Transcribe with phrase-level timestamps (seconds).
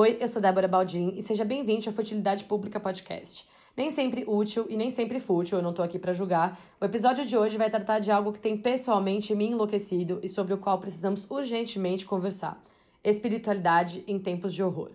[0.00, 3.48] Oi, eu sou Débora Baldin e seja bem-vindo ao Futilidade Pública Podcast.
[3.76, 6.56] Nem sempre útil e nem sempre fútil, eu não tô aqui para julgar.
[6.80, 10.54] O episódio de hoje vai tratar de algo que tem pessoalmente me enlouquecido e sobre
[10.54, 12.62] o qual precisamos urgentemente conversar:
[13.02, 14.92] espiritualidade em tempos de horror.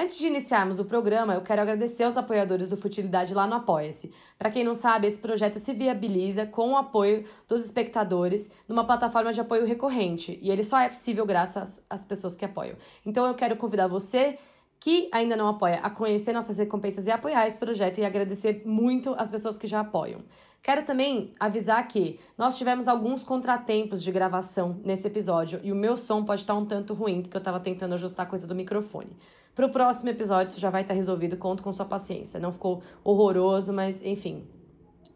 [0.00, 4.12] Antes de iniciarmos o programa, eu quero agradecer aos apoiadores do Futilidade lá no Apoia-se.
[4.38, 9.32] Para quem não sabe, esse projeto se viabiliza com o apoio dos espectadores numa plataforma
[9.32, 12.76] de apoio recorrente, e ele só é possível graças às pessoas que apoiam.
[13.04, 14.38] Então eu quero convidar você
[14.80, 19.14] que ainda não apoia a conhecer nossas recompensas e apoiar esse projeto e agradecer muito
[19.18, 20.20] as pessoas que já apoiam.
[20.62, 25.96] Quero também avisar que nós tivemos alguns contratempos de gravação nesse episódio e o meu
[25.96, 29.16] som pode estar um tanto ruim porque eu estava tentando ajustar a coisa do microfone.
[29.54, 32.38] Para o próximo episódio isso já vai estar resolvido, conto com sua paciência.
[32.38, 34.46] Não ficou horroroso, mas enfim,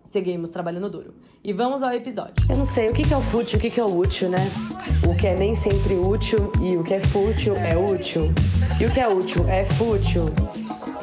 [0.03, 1.15] seguimos trabalhando duro.
[1.43, 2.35] E vamos ao episódio.
[2.49, 4.39] Eu não sei o que é o fútil, o que é o útil, né?
[5.09, 8.33] O que é nem sempre útil e o que é fútil é útil.
[8.81, 10.23] E o que é útil é fútil.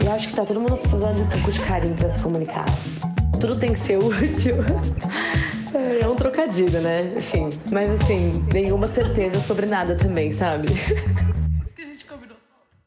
[0.04, 2.66] Eu acho que tá todo mundo precisando de um pouco de carinho para se comunicar.
[3.40, 4.56] Tudo tem que ser útil.
[6.02, 7.14] É um trocadilho, né?
[7.18, 7.50] Enfim.
[7.72, 10.68] Mas assim, nenhuma certeza sobre nada também, sabe?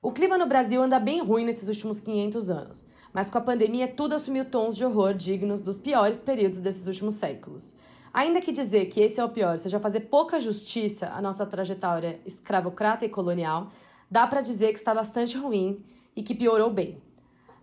[0.05, 3.87] O clima no Brasil anda bem ruim nesses últimos 500 anos, mas com a pandemia
[3.89, 7.75] tudo assumiu tons de horror dignos dos piores períodos desses últimos séculos.
[8.13, 12.21] Ainda que dizer que esse é o pior seja fazer pouca justiça à nossa trajetória
[12.27, 13.71] escravocrata e colonial,
[14.11, 15.83] dá para dizer que está bastante ruim
[16.15, 17.01] e que piorou bem.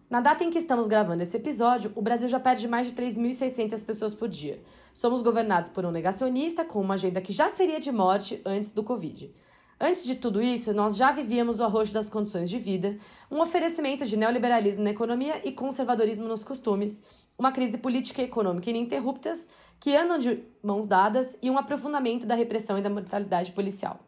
[0.10, 3.86] Na data em que estamos gravando esse episódio, o Brasil já perde mais de 3.600
[3.86, 4.60] pessoas por dia.
[4.92, 8.84] Somos governados por um negacionista com uma agenda que já seria de morte antes do
[8.84, 9.32] Covid.
[9.82, 12.98] Antes de tudo isso, nós já vivíamos o arrojo das condições de vida,
[13.32, 17.02] um oferecimento de neoliberalismo na economia e conservadorismo nos costumes,
[17.38, 19.48] uma crise política e econômica ininterruptas
[19.80, 24.02] que andam de mãos dadas e um aprofundamento da repressão e da mortalidade policial.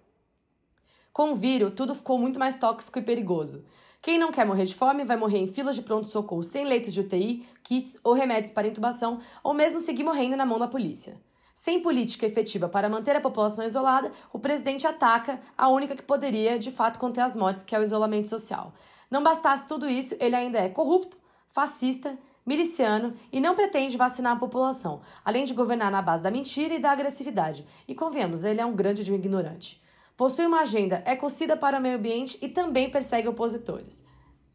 [1.14, 3.64] Com o vírus, tudo ficou muito mais tóxico e perigoso.
[4.02, 7.00] Quem não quer morrer de fome vai morrer em filas de pronto-socorro sem leitos de
[7.00, 11.18] UTI, kits ou remédios para intubação, ou mesmo seguir morrendo na mão da polícia.
[11.54, 16.58] Sem política efetiva para manter a população isolada, o presidente ataca a única que poderia,
[16.58, 18.74] de fato, conter as mortes, que é o isolamento social.
[19.10, 21.18] Não bastasse tudo isso, ele ainda é corrupto,
[21.48, 26.74] fascista, miliciano e não pretende vacinar a população, além de governar na base da mentira
[26.74, 27.66] e da agressividade.
[27.88, 29.82] E convenhamos, ele é um grande de um ignorante.
[30.18, 34.06] Possui uma agenda ecocida para o meio ambiente e também persegue opositores.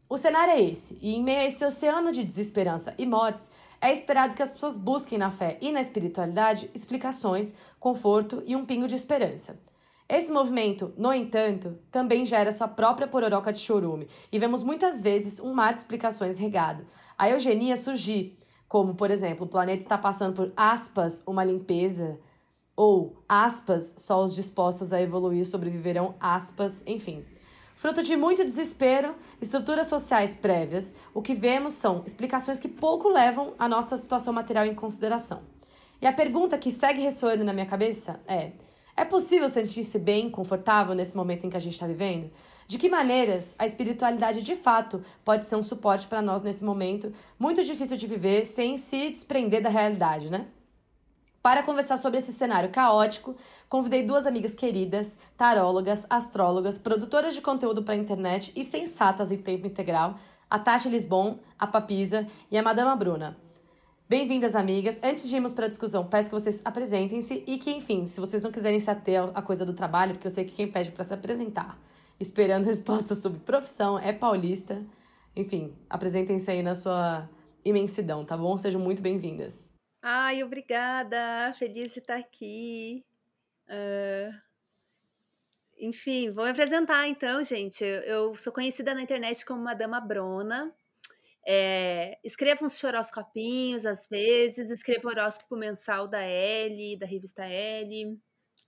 [0.09, 3.91] O cenário é esse, e em meio a esse oceano de desesperança e mortes, é
[3.91, 8.87] esperado que as pessoas busquem na fé e na espiritualidade explicações, conforto e um pingo
[8.87, 9.59] de esperança.
[10.09, 15.39] Esse movimento, no entanto, também gera sua própria pororoca de chorume e vemos muitas vezes
[15.39, 16.85] um mar de explicações regado.
[17.17, 18.37] A eugenia surgir,
[18.69, 22.17] como, por exemplo, o planeta está passando por aspas, uma limpeza,
[22.73, 27.25] ou aspas, só os dispostos a evoluir sobreviverão aspas, enfim.
[27.77, 33.53] Fruto de muito desespero, estruturas sociais prévias, o que vemos são explicações que pouco levam
[33.59, 35.43] a nossa situação material em consideração.
[36.01, 38.53] E a pergunta que segue ressoando na minha cabeça é:
[38.95, 42.31] é possível sentir-se bem, confortável nesse momento em que a gente está vivendo?
[42.65, 47.13] De que maneiras a espiritualidade de fato pode ser um suporte para nós nesse momento
[47.37, 50.47] muito difícil de viver sem se desprender da realidade, né?
[51.47, 53.33] Para conversar sobre esse cenário caótico,
[53.69, 59.37] convidei duas amigas queridas, tarólogas, astrólogas, produtoras de conteúdo para a internet e sensatas em
[59.37, 60.17] tempo integral,
[60.49, 63.37] a Tati Lisbon, a Papisa e a Madama Bruna.
[64.09, 64.99] Bem-vindas, amigas.
[65.01, 68.41] Antes de irmos para a discussão, peço que vocês apresentem-se e que, enfim, se vocês
[68.41, 71.05] não quiserem se ater à coisa do trabalho, porque eu sei que quem pede para
[71.05, 71.79] se apresentar,
[72.19, 74.85] esperando respostas sobre profissão, é paulista.
[75.33, 77.29] Enfim, apresentem-se aí na sua
[77.63, 78.57] imensidão, tá bom?
[78.57, 79.76] Sejam muito bem-vindas.
[80.01, 81.53] Ai, obrigada!
[81.57, 83.05] Feliz de estar aqui.
[85.79, 87.83] Enfim, vou me apresentar então, gente.
[87.83, 90.73] Eu sou conhecida na internet como Madama Brona.
[91.47, 98.19] É, escrevo uns choroscopinhos às vezes, escrevo horóscopo mensal da L, da revista L.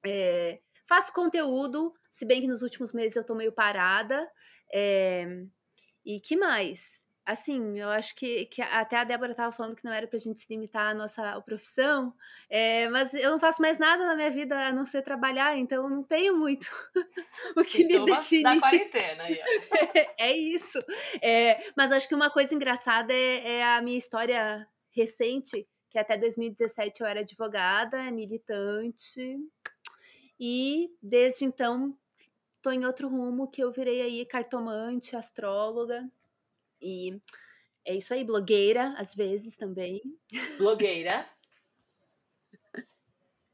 [0.06, 4.30] É, faço conteúdo, se bem que nos últimos meses eu tô meio parada.
[4.74, 5.26] É,
[6.06, 6.99] e que mais?
[7.32, 10.20] Assim, eu acho que, que até a Débora estava falando que não era para a
[10.20, 12.14] gente se limitar à nossa profissão,
[12.50, 15.84] é, mas eu não faço mais nada na minha vida a não ser trabalhar, então
[15.84, 16.68] eu não tenho muito
[17.56, 18.44] o que me definir.
[18.44, 19.24] da quarentena.
[19.30, 20.80] É, é isso.
[21.22, 26.18] É, mas acho que uma coisa engraçada é, é, a minha história recente, que até
[26.18, 29.38] 2017 eu era advogada, militante,
[30.40, 31.96] e desde então
[32.58, 36.10] estou em outro rumo que eu virei aí cartomante, astróloga,
[36.82, 37.20] e
[37.86, 40.02] é isso aí, blogueira, às vezes também.
[40.58, 41.26] Blogueira.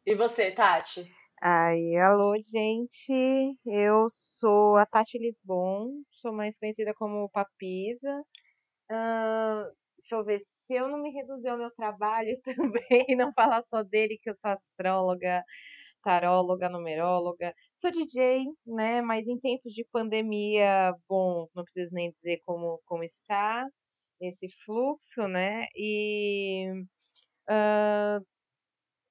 [0.06, 1.12] E você, Tati?
[1.42, 3.58] Ai, alô, gente.
[3.66, 8.22] Eu sou a Tati Lisbon, sou mais conhecida como Papisa.
[8.92, 13.64] Uh, deixa eu ver, se eu não me reduzir ao meu trabalho também, não falar
[13.64, 15.44] só dele, que eu sou astróloga,
[16.06, 17.54] taróloga, numeróloga.
[17.74, 19.02] Sou DJ, né?
[19.02, 23.66] Mas em tempos de pandemia, bom, não preciso nem dizer como, como está
[24.22, 25.66] esse fluxo, né?
[25.76, 26.70] E
[27.50, 28.26] uh,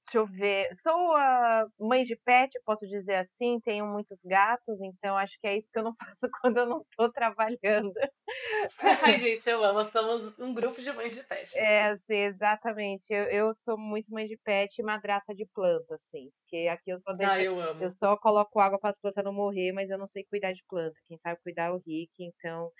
[0.06, 5.16] deixa eu ver, sou a mãe de pet, posso dizer assim, tenho muitos gatos, então
[5.16, 7.92] acho que é isso que eu não faço quando eu não estou trabalhando.
[9.02, 11.56] Ai, gente, eu amo, somos um grupo de mães de pet.
[11.58, 13.06] É, assim, exatamente.
[13.10, 16.98] Eu, eu sou muito mãe de pet e madraça de planta, assim, porque aqui eu
[16.98, 17.82] só deixo, ah, eu, amo.
[17.82, 20.62] eu só coloco água para as plantas não morrer, mas eu não sei cuidar de
[20.68, 20.94] planta.
[21.06, 22.70] Quem sabe cuidar é o Rick, então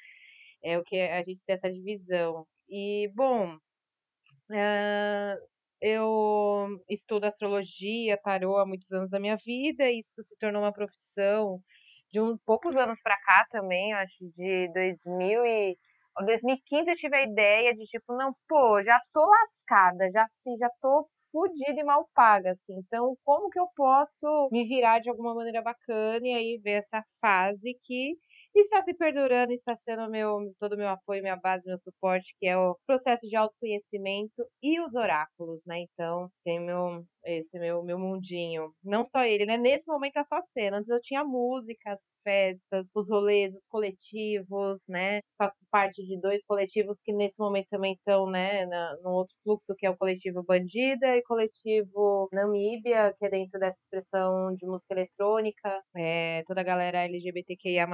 [0.63, 2.47] é o que a gente tem essa divisão.
[2.69, 3.59] E, bom,
[4.51, 5.41] Uh,
[5.81, 10.73] eu estudo astrologia, tarô há muitos anos da minha vida, e isso se tornou uma
[10.73, 11.61] profissão
[12.13, 15.77] de um poucos anos para cá também, acho de 2000 e
[16.25, 20.71] 2015 eu tive a ideia de tipo, não, pô, já tô lascada, já assim, já
[20.81, 22.75] tô fodida e mal paga, assim.
[22.79, 27.05] Então, como que eu posso me virar de alguma maneira bacana e aí ver essa
[27.21, 28.15] fase que
[28.61, 32.47] está se perdurando, está sendo meu, todo o meu apoio, minha base, meu suporte, que
[32.47, 35.81] é o processo de autoconhecimento e os oráculos, né?
[35.81, 38.73] Então, tem meu, esse meu, meu mundinho.
[38.83, 39.57] Não só ele, né?
[39.57, 40.79] Nesse momento é só cena.
[40.79, 45.21] Antes eu tinha músicas, festas, os rolês, os coletivos, né?
[45.39, 48.67] Faço parte de dois coletivos que nesse momento também estão, né?
[48.67, 53.59] Na, no outro fluxo, que é o coletivo Bandida e coletivo Namíbia, que é dentro
[53.59, 55.83] dessa expressão de música eletrônica.
[55.97, 57.87] É, toda a galera LGBTQIA+,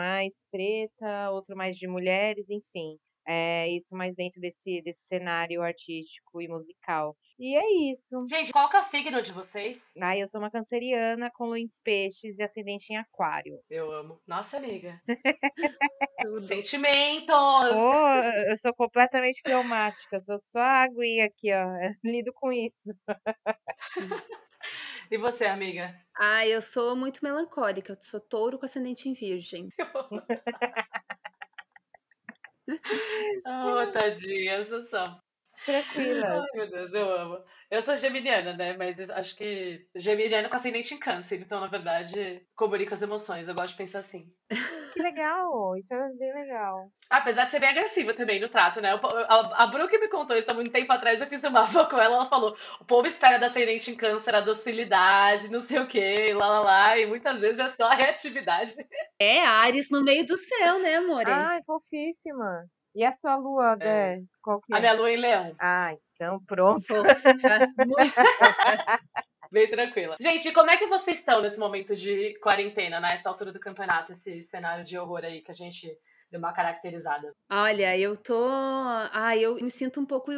[0.51, 2.99] preta, outro mais de mulheres, enfim.
[3.27, 7.17] É isso mais dentro desse, desse cenário artístico e musical.
[7.39, 8.27] E é isso.
[8.29, 9.93] Gente, qual que é o signo de vocês?
[10.01, 13.61] Ah, eu sou uma canceriana com lua em peixes e ascendente em aquário.
[13.69, 14.21] Eu amo.
[14.27, 15.01] Nossa, amiga.
[16.41, 17.35] Sentimentos!
[17.75, 21.67] Oh, eu sou completamente filmática, sou só a aguinha aqui, ó.
[22.05, 22.91] lido com isso.
[25.11, 25.93] E você, amiga?
[26.17, 27.95] Ah, eu sou muito melancólica.
[27.95, 29.69] Eu sou touro com ascendente em virgem.
[33.47, 35.21] oh, tadinha, só.
[35.65, 36.43] Tranquila.
[36.43, 37.45] Ai, meu Deus, eu amo.
[37.71, 38.77] Eu sou geminiana, né?
[38.77, 41.41] Mas acho que geminiana com ascendente em câncer.
[41.41, 43.47] Então, na verdade, comunica as emoções.
[43.47, 44.29] Eu gosto de pensar assim.
[44.93, 46.91] Que legal, isso é bem legal.
[47.09, 48.91] Apesar de ser bem agressiva também no trato, né?
[49.29, 51.87] A, a Bru que me contou isso há muito tempo atrás, eu fiz uma mapa
[51.87, 55.79] com ela, ela falou: o povo espera da ascendente em câncer a docilidade, não sei
[55.79, 58.73] o quê, lá lá lá, e muitas vezes é só a reatividade.
[59.21, 61.23] É, Ares no meio do céu, né, amor?
[61.25, 62.67] Ai, fofíssima.
[62.97, 64.17] E a sua lua, é.
[64.17, 64.25] Né?
[64.43, 64.77] Qual que é?
[64.77, 65.55] A minha lua em leão.
[65.61, 66.93] Ah, então pronto.
[69.51, 70.17] Bem tranquila.
[70.21, 74.43] Gente, como é que vocês estão nesse momento de quarentena, nessa altura do campeonato, esse
[74.43, 75.91] cenário de horror aí que a gente
[76.31, 77.35] deu uma caracterizada?
[77.53, 78.45] Olha, eu tô.
[79.13, 80.31] Ah, eu me sinto um pouco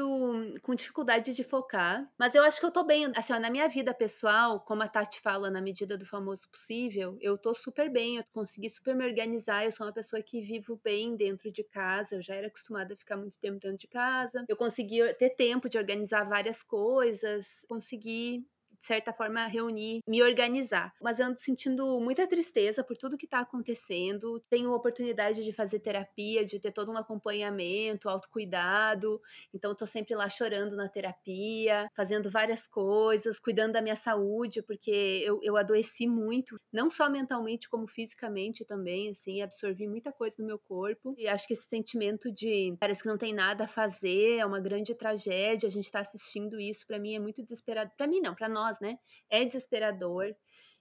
[0.63, 3.05] com dificuldade de focar, mas eu acho que eu tô bem.
[3.15, 7.19] Assim, ó, na minha vida pessoal, como a Tati fala, na medida do famoso possível,
[7.21, 9.65] eu tô super bem, eu consegui super me organizar.
[9.67, 12.97] Eu sou uma pessoa que vivo bem dentro de casa, eu já era acostumada a
[12.97, 14.43] ficar muito tempo dentro de casa.
[14.49, 18.47] Eu consegui ter tempo de organizar várias coisas, consegui
[18.83, 20.93] de certa forma, reunir, me organizar.
[21.01, 24.41] Mas eu ando sentindo muita tristeza por tudo que está acontecendo.
[24.51, 29.23] Tenho a oportunidade de fazer terapia, de ter todo um acompanhamento, autocuidado.
[29.55, 35.23] Então, estou sempre lá chorando na terapia, fazendo várias coisas, cuidando da minha saúde, porque
[35.25, 40.47] eu, eu adoeci muito, não só mentalmente, como fisicamente também, assim, absorvi muita coisa no
[40.47, 41.15] meu corpo.
[41.17, 44.59] E acho que esse sentimento de parece que não tem nada a fazer, é uma
[44.59, 47.93] grande tragédia, a gente está assistindo isso, para mim é muito desesperado.
[47.97, 48.99] Para mim, não, para nós nós, né?
[49.29, 50.35] É desesperador.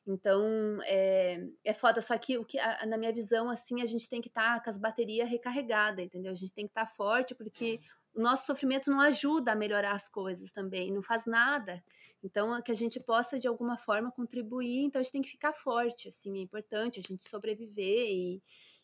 [0.08, 0.44] Então,
[0.84, 2.02] é, é foda.
[2.02, 4.64] Só que, o que a, na minha visão, assim, a gente tem que estar tá
[4.64, 6.32] com as baterias recarregadas, entendeu?
[6.32, 7.80] A gente tem que estar tá forte, porque
[8.14, 11.84] o nosso sofrimento não ajuda a melhorar as coisas também, não faz nada.
[12.24, 14.84] Então, é que a gente possa, de alguma forma, contribuir.
[14.84, 18.42] Então, a gente tem que ficar forte, assim, é importante a gente sobreviver e,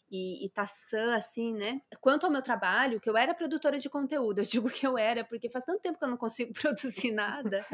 [0.09, 1.81] e, e tá sã, assim, né?
[1.99, 5.23] Quanto ao meu trabalho, que eu era produtora de conteúdo, eu digo que eu era,
[5.23, 7.65] porque faz tanto tempo que eu não consigo produzir nada,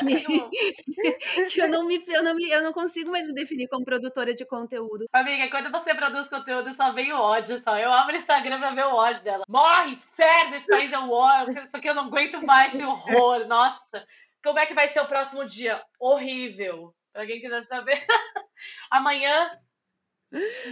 [0.00, 0.44] que,
[1.50, 4.34] que, eu, não me, eu, não me, eu não consigo mais me definir como produtora
[4.34, 5.06] de conteúdo.
[5.12, 7.78] Amiga, quando você produz conteúdo, só vem o ódio, só.
[7.78, 9.44] Eu abro o Instagram pra ver o ódio dela.
[9.48, 13.46] Morre, inferno, esse país é o ódio, isso aqui eu não aguento mais esse horror,
[13.46, 14.06] nossa.
[14.42, 15.82] Como é que vai ser o próximo dia?
[15.98, 16.94] Horrível.
[17.12, 17.98] Pra quem quiser saber.
[18.90, 19.50] Amanhã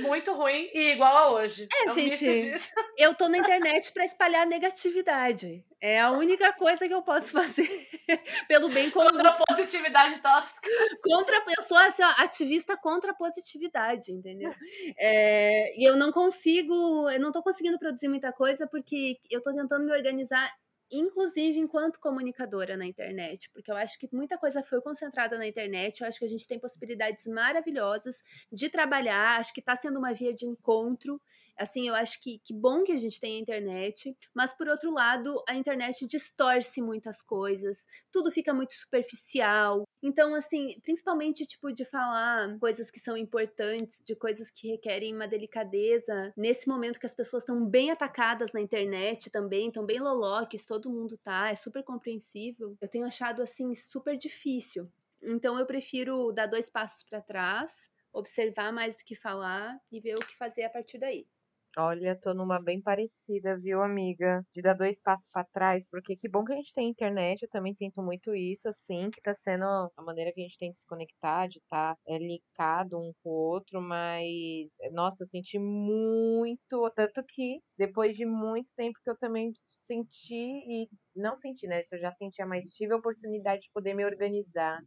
[0.01, 1.69] muito ruim e igual a hoje.
[1.73, 2.25] É, é um gente,
[2.99, 5.65] eu tô na internet para espalhar negatividade.
[5.81, 7.69] É a única coisa que eu posso fazer
[8.47, 9.11] pelo bem comum.
[9.11, 10.69] Contra a positividade tóxica.
[11.03, 14.53] Contra, eu sou assim, ó, ativista contra a positividade, entendeu?
[14.99, 19.53] É, e eu não consigo, eu não tô conseguindo produzir muita coisa porque eu tô
[19.53, 20.53] tentando me organizar
[20.93, 26.01] inclusive enquanto comunicadora na internet, porque eu acho que muita coisa foi concentrada na internet,
[26.01, 28.23] eu acho que a gente tem possibilidades maravilhosas
[28.53, 31.21] de trabalhar, acho que está sendo uma via de encontro
[31.59, 34.93] Assim, eu acho que, que bom que a gente tem a internet, mas por outro
[34.93, 39.85] lado, a internet distorce muitas coisas, tudo fica muito superficial.
[40.03, 45.29] Então, assim, principalmente, tipo, de falar coisas que são importantes, de coisas que requerem uma
[45.29, 50.65] delicadeza, nesse momento que as pessoas estão bem atacadas na internet também, estão bem loloques,
[50.65, 52.77] todo mundo tá, é super compreensível.
[52.81, 54.91] Eu tenho achado, assim, super difícil.
[55.23, 60.17] Então, eu prefiro dar dois passos para trás, observar mais do que falar e ver
[60.17, 61.27] o que fazer a partir daí.
[61.79, 64.43] Olha, tô numa bem parecida, viu, amiga?
[64.55, 67.49] De dar dois passos para trás, porque que bom que a gente tem internet, eu
[67.49, 70.79] também sinto muito isso, assim, que tá sendo a maneira que a gente tem de
[70.79, 75.59] se conectar, de estar tá, é, ligado um com o outro, mas, nossa, eu senti
[75.59, 81.81] muito, tanto que depois de muito tempo que eu também senti, e não senti, né?
[81.91, 84.79] Eu já sentia, mas tive a oportunidade de poder me organizar,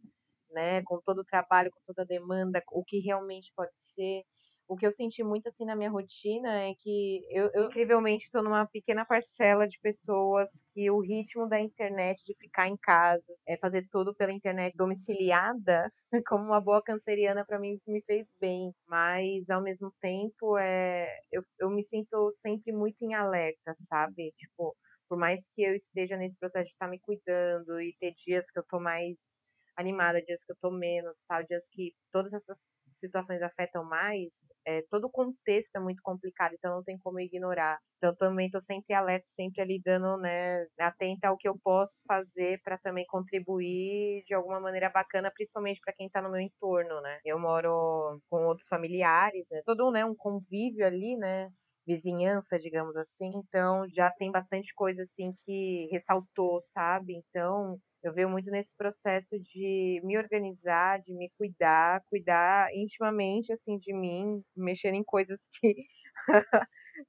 [0.51, 0.83] né?
[0.83, 4.23] Com todo o trabalho, com toda a demanda, o que realmente pode ser
[4.67, 8.43] o que eu senti muito assim na minha rotina é que eu, eu incrivelmente estou
[8.43, 13.57] numa pequena parcela de pessoas que o ritmo da internet de ficar em casa, é
[13.57, 15.91] fazer tudo pela internet domiciliada,
[16.27, 21.43] como uma boa canceriana para mim me fez bem, mas ao mesmo tempo é eu,
[21.60, 24.31] eu me sinto sempre muito em alerta, sabe?
[24.38, 24.75] Tipo,
[25.07, 28.60] por mais que eu esteja nesse processo de estar me cuidando e ter dias que
[28.60, 29.38] eu tô mais
[29.77, 32.58] animada, dias que eu tô menos, tal, dias que todas essas
[32.91, 34.34] situações afetam mais,
[34.65, 37.77] é, todo o contexto é muito complicado, então não tem como ignorar.
[37.98, 42.62] Então também tô sempre alerta, sempre ali dando, né, atenta ao que eu posso fazer
[42.63, 47.20] para também contribuir de alguma maneira bacana, principalmente para quem tá no meu entorno, né?
[47.25, 49.62] Eu moro com outros familiares, né?
[49.65, 51.50] Todo, né, um convívio ali, né?
[51.88, 53.29] vizinhança, digamos assim.
[53.36, 57.13] Então já tem bastante coisa assim que ressaltou, sabe?
[57.29, 63.77] Então eu vejo muito nesse processo de me organizar, de me cuidar, cuidar intimamente assim
[63.79, 65.75] de mim, mexer em coisas que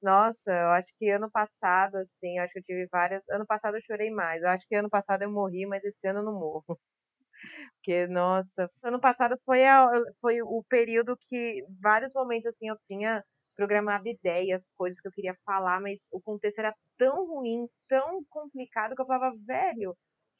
[0.01, 3.27] Nossa, eu acho que ano passado, assim, acho que eu tive várias.
[3.29, 4.41] Ano passado eu chorei mais.
[4.43, 6.79] Eu acho que ano passado eu morri, mas esse ano eu não morro.
[7.81, 9.89] Porque, nossa, ano passado foi, a,
[10.21, 13.23] foi o período que vários momentos, assim, eu tinha
[13.55, 18.95] programado ideias, coisas que eu queria falar, mas o contexto era tão ruim, tão complicado,
[18.95, 19.97] que eu falava, velho,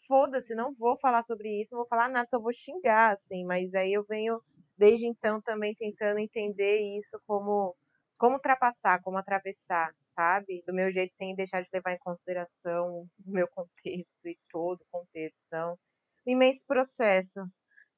[0.08, 3.46] foda-se, não vou falar sobre isso, não vou falar nada, só vou xingar, assim.
[3.46, 4.42] Mas aí eu venho,
[4.78, 7.76] desde então, também tentando entender isso como,
[8.18, 10.64] como ultrapassar, como atravessar, sabe?
[10.68, 14.86] Do meu jeito, sem deixar de levar em consideração o meu contexto e todo o
[14.92, 15.38] contexto.
[15.48, 15.78] Então,
[16.28, 17.42] um imenso processo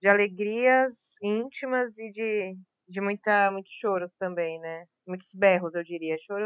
[0.01, 4.85] de alegrias íntimas e de, de muita, muitos choros também, né?
[5.07, 6.17] Muitos berros, eu diria.
[6.19, 6.45] Choro.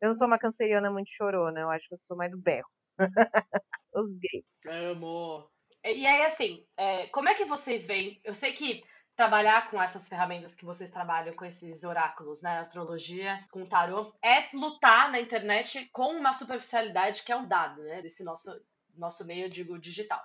[0.00, 2.68] Eu não sou uma canceriana muito chorona, eu acho que eu sou mais do berro.
[3.94, 4.44] Os gays.
[4.66, 5.48] Amo.
[5.84, 8.20] E aí, assim, é, como é que vocês veem?
[8.24, 8.82] Eu sei que
[9.14, 12.58] trabalhar com essas ferramentas que vocês trabalham, com esses oráculos, né?
[12.58, 18.02] Astrologia, com tarô, é lutar na internet com uma superficialidade que é um dado, né?
[18.02, 18.50] Desse nosso,
[18.96, 20.20] nosso meio, digo, digital.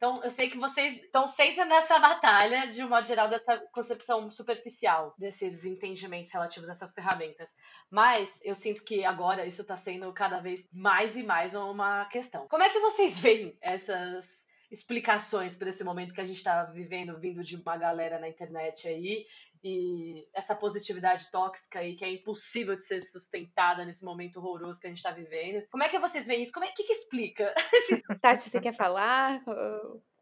[0.00, 4.30] Então, eu sei que vocês estão sempre nessa batalha, de um modo geral, dessa concepção
[4.30, 7.54] superficial desses entendimentos relativos a essas ferramentas.
[7.90, 12.48] Mas eu sinto que agora isso está sendo cada vez mais e mais uma questão.
[12.48, 17.18] Como é que vocês veem essas explicações para esse momento que a gente está vivendo,
[17.18, 19.26] vindo de uma galera na internet aí,
[19.62, 24.86] e essa positividade tóxica aí que é impossível de ser sustentada nesse momento horroroso que
[24.86, 25.64] a gente está vivendo.
[25.70, 26.52] Como é que vocês veem isso?
[26.52, 27.52] Como é que, que explica?
[28.22, 29.42] Tati, você quer falar?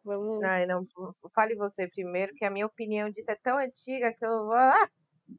[0.04, 0.42] Vamos.
[0.42, 0.84] Ai, não,
[1.34, 4.88] fale você primeiro, que a minha opinião disso é tão antiga que eu ah,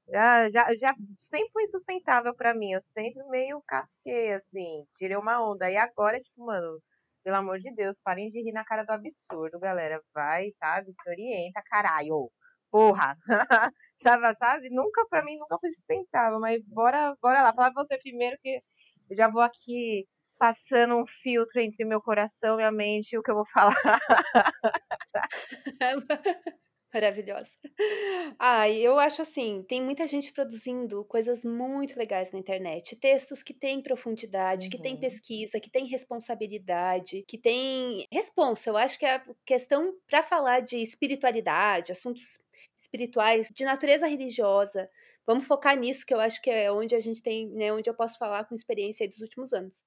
[0.09, 2.71] já, já, já sempre foi sustentável para mim.
[2.71, 5.69] Eu sempre meio casquei, assim, tirei uma onda.
[5.69, 6.79] E agora, tipo, mano,
[7.23, 10.01] pelo amor de Deus, parem de rir na cara do absurdo, galera.
[10.13, 10.91] Vai, sabe?
[10.91, 12.31] Se orienta, caralho.
[12.71, 13.15] Porra!
[14.01, 14.69] sabe, sabe?
[14.69, 16.39] Nunca, pra mim, nunca foi sustentável.
[16.39, 17.53] Mas bora, bora lá.
[17.53, 18.61] Falar você primeiro que
[19.09, 23.29] eu já vou aqui passando um filtro entre meu coração e minha mente o que
[23.29, 23.75] eu vou falar.
[26.91, 27.51] Maravilhosa.
[28.39, 33.53] Ah, eu acho assim, tem muita gente produzindo coisas muito legais na internet, textos que
[33.53, 34.69] têm profundidade, uhum.
[34.71, 38.71] que têm pesquisa, que têm responsabilidade, que têm responsa.
[38.71, 42.39] Eu acho que a questão para falar de espiritualidade, assuntos
[42.77, 44.89] espirituais de natureza religiosa,
[45.29, 47.93] Vamos focar nisso, que eu acho que é onde a gente tem, né, onde eu
[47.93, 49.83] posso falar com experiência dos últimos anos.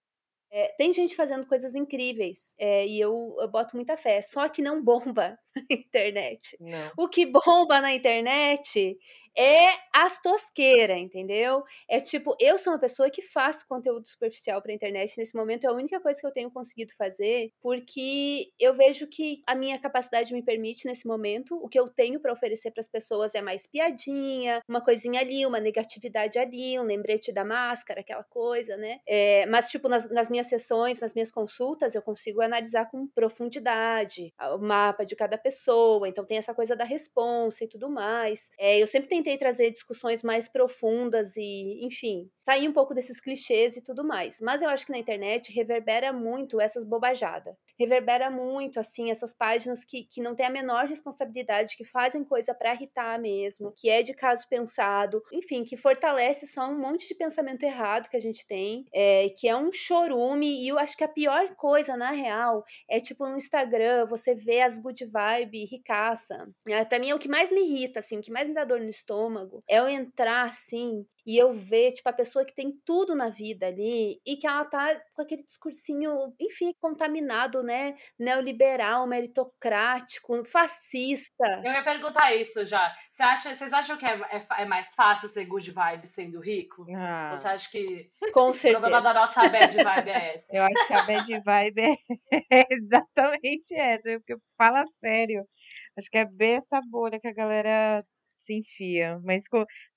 [0.52, 4.62] É, tem gente fazendo coisas incríveis é, e eu, eu, boto muita fé, só que
[4.62, 6.56] não bomba na internet.
[6.60, 6.92] Não.
[6.96, 8.96] O que bomba na internet
[9.36, 11.62] é as tosqueiras, entendeu?
[11.88, 15.16] É tipo, eu sou uma pessoa que faço conteúdo superficial para internet.
[15.18, 19.42] Nesse momento é a única coisa que eu tenho conseguido fazer, porque eu vejo que
[19.46, 21.56] a minha capacidade me permite nesse momento.
[21.62, 25.44] O que eu tenho para oferecer para as pessoas é mais piadinha, uma coisinha ali,
[25.46, 28.98] uma negatividade ali, um lembrete da máscara, aquela coisa, né?
[29.06, 34.32] É, mas, tipo, nas, nas minhas sessões, nas minhas consultas, eu consigo analisar com profundidade
[34.54, 36.08] o mapa de cada pessoa.
[36.08, 38.48] Então, tem essa coisa da responsa e tudo mais.
[38.58, 43.20] É, eu sempre tenho tentei trazer discussões mais profundas e, enfim, sair um pouco desses
[43.20, 44.40] clichês e tudo mais.
[44.40, 47.54] Mas eu acho que na internet reverbera muito essas bobajadas.
[47.78, 52.52] Reverbera muito, assim, essas páginas que, que não têm a menor responsabilidade, que fazem coisa
[52.52, 57.14] para irritar mesmo, que é de caso pensado, enfim, que fortalece só um monte de
[57.14, 60.64] pensamento errado que a gente tem, é, que é um chorume.
[60.64, 64.60] E eu acho que a pior coisa, na real, é tipo no Instagram, você vê
[64.60, 66.48] as good vibe ricaça.
[66.68, 68.64] É, para mim é o que mais me irrita, assim, o que mais me dá
[68.64, 72.54] dor no estômago estômago é eu entrar assim e eu ver, tipo, a pessoa que
[72.54, 77.96] tem tudo na vida ali e que ela tá com aquele discursinho, enfim, contaminado, né?
[78.18, 81.62] Neoliberal, meritocrático, fascista.
[81.64, 82.92] Eu ia perguntar isso já.
[83.12, 86.86] Você acha, vocês acham que é, é, é mais fácil ser good vibe sendo rico?
[86.92, 87.30] Ah.
[87.30, 88.78] Você acha que com certeza.
[88.78, 90.56] o problema da nossa bad vibe é esse?
[90.56, 91.96] Eu acho que a bad vibe é,
[92.50, 95.46] é exatamente essa, porque fala sério.
[95.96, 98.04] Acho que é bem essa bolha que a galera
[98.44, 99.18] se enfia.
[99.24, 99.44] Mas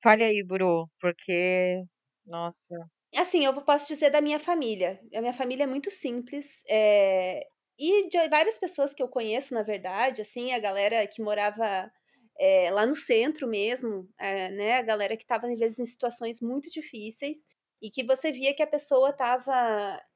[0.01, 1.83] fale aí, Bru, porque,
[2.25, 2.75] nossa.
[3.15, 4.99] Assim, eu posso dizer da minha família.
[5.13, 6.63] A minha família é muito simples.
[6.69, 7.45] É...
[7.77, 11.91] E de várias pessoas que eu conheço, na verdade, assim, a galera que morava
[12.39, 14.77] é, lá no centro mesmo, é, né?
[14.77, 17.45] A galera que estava, às vezes, em situações muito difíceis
[17.81, 19.53] e que você via que a pessoa estava.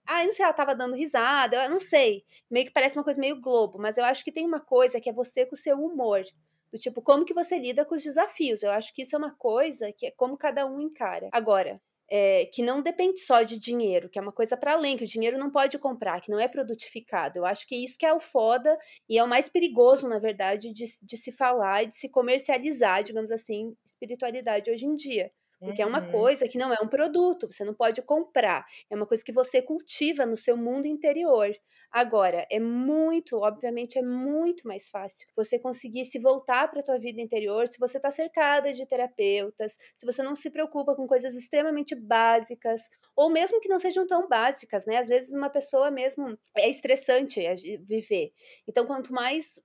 [0.06, 2.24] Ah, eu não sei, ela estava dando risada, eu não sei.
[2.50, 5.10] Meio que parece uma coisa meio globo, mas eu acho que tem uma coisa que
[5.10, 6.24] é você com o seu humor.
[6.72, 8.62] Do tipo, como que você lida com os desafios?
[8.62, 11.30] Eu acho que isso é uma coisa que é como cada um encara.
[11.32, 15.04] Agora, é, que não depende só de dinheiro, que é uma coisa para além, que
[15.04, 17.40] o dinheiro não pode comprar, que não é produtificado.
[17.40, 18.78] Eu acho que isso que é o foda
[19.08, 23.04] e é o mais perigoso, na verdade, de, de se falar e de se comercializar,
[23.04, 25.32] digamos assim, espiritualidade hoje em dia.
[25.60, 25.90] Porque uhum.
[25.90, 26.12] é uma uhum.
[26.12, 28.66] coisa que não é um produto, você não pode comprar.
[28.90, 31.54] É uma coisa que você cultiva no seu mundo interior.
[31.92, 37.00] Agora, é muito, obviamente, é muito mais fácil você conseguir se voltar para a tua
[37.00, 41.34] vida interior se você está cercada de terapeutas, se você não se preocupa com coisas
[41.36, 42.82] extremamente básicas,
[43.16, 44.98] ou mesmo que não sejam tão básicas, né?
[44.98, 47.42] Às vezes uma pessoa mesmo é estressante
[47.80, 48.32] viver.
[48.68, 49.60] Então, quanto mais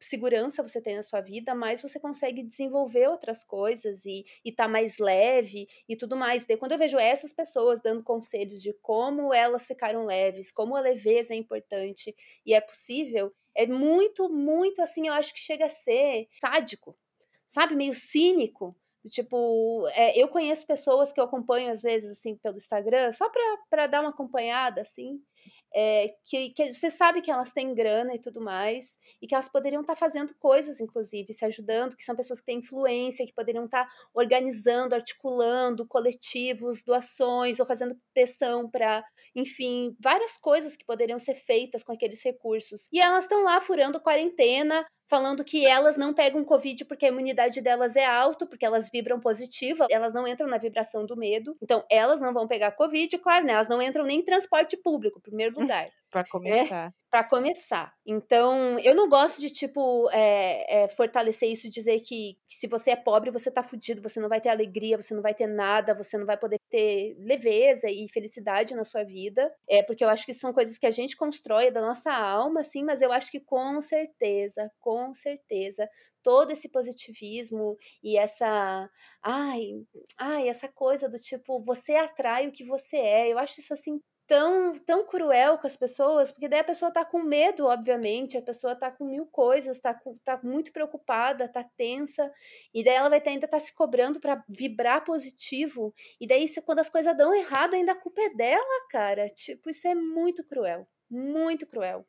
[0.00, 4.68] segurança você tem na sua vida, mais você consegue desenvolver outras coisas e, e tá
[4.68, 6.44] mais leve e tudo mais.
[6.58, 11.34] Quando eu vejo essas pessoas dando conselhos de como elas ficaram leves, como a leveza
[11.34, 16.28] é importante e é possível, é muito, muito assim, eu acho que chega a ser
[16.40, 16.96] sádico,
[17.46, 17.74] sabe?
[17.74, 18.76] Meio cínico.
[19.08, 23.30] Tipo, é, eu conheço pessoas que eu acompanho às vezes assim pelo Instagram, só
[23.70, 25.20] para dar uma acompanhada assim,
[25.78, 29.46] é, que, que, você sabe que elas têm grana e tudo mais, e que elas
[29.46, 33.34] poderiam estar tá fazendo coisas, inclusive, se ajudando, que são pessoas que têm influência, que
[33.34, 40.86] poderiam estar tá organizando, articulando coletivos, doações, ou fazendo pressão para, enfim, várias coisas que
[40.86, 42.88] poderiam ser feitas com aqueles recursos.
[42.90, 47.60] E elas estão lá furando quarentena, falando que elas não pegam Covid porque a imunidade
[47.60, 51.56] delas é alta, porque elas vibram positivo, elas não entram na vibração do medo.
[51.62, 53.52] Então, elas não vão pegar Covid, claro, né?
[53.52, 55.88] Elas não entram nem em transporte público, primeiro lugar.
[56.16, 56.66] Para né?
[56.66, 56.88] começar.
[56.88, 57.94] É, para começar.
[58.06, 62.92] Então, eu não gosto de, tipo, é, é, fortalecer isso, dizer que, que, se você
[62.92, 65.94] é pobre, você tá fudido, você não vai ter alegria, você não vai ter nada,
[65.94, 69.54] você não vai poder ter leveza e felicidade na sua vida.
[69.68, 72.82] É, porque eu acho que são coisas que a gente constrói da nossa alma, assim,
[72.82, 75.88] mas eu acho que com certeza, com certeza,
[76.22, 78.90] todo esse positivismo e essa
[79.22, 79.84] ai,
[80.18, 83.32] ai, essa coisa do tipo, você atrai o que você é.
[83.32, 87.04] Eu acho isso assim tão, tão cruel com as pessoas, porque daí a pessoa tá
[87.04, 91.64] com medo, obviamente, a pessoa tá com mil coisas, tá, com, tá muito preocupada, tá
[91.76, 92.32] tensa,
[92.74, 96.60] e daí ela vai ter, ainda tá se cobrando para vibrar positivo, e daí se,
[96.62, 99.28] quando as coisas dão errado, ainda a culpa é dela, cara.
[99.28, 102.06] Tipo, isso é muito cruel, muito cruel.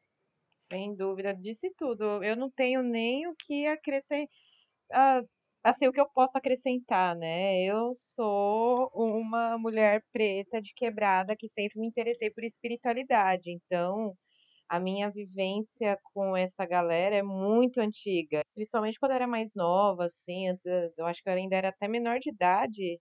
[0.54, 2.24] Sem dúvida, disse tudo.
[2.24, 4.30] Eu não tenho nem o que acrescentar.
[4.92, 5.22] Ah,
[5.64, 7.62] assim, o que eu posso acrescentar, né?
[7.64, 13.52] Eu sou uma mulher preta de quebrada que sempre me interessei por espiritualidade.
[13.52, 14.14] Então,
[14.70, 18.42] a minha vivência com essa galera é muito antiga.
[18.56, 20.66] Principalmente quando eu era mais nova, assim, antes,
[20.98, 23.00] eu acho que eu ainda era até menor de idade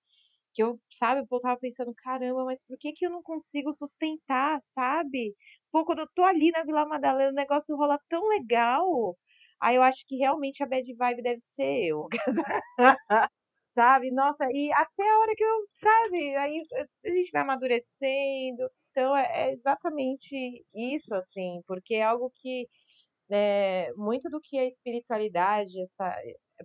[0.54, 4.58] que eu, sabe, eu voltava pensando, caramba, mas por que que eu não consigo sustentar,
[4.62, 5.34] sabe?
[5.70, 9.16] Pô, quando eu tô ali na Vila Madalena, o negócio rola tão legal.
[9.60, 12.06] Aí eu acho que realmente a bad vibe deve ser eu.
[13.70, 14.10] sabe?
[14.10, 16.36] Nossa, e até a hora que eu, sabe?
[16.36, 16.62] Aí
[17.04, 18.70] a gente vai amadurecendo.
[18.90, 22.66] Então é, é exatamente isso, assim, porque é algo que
[23.30, 26.14] é, muito do que a espiritualidade essa,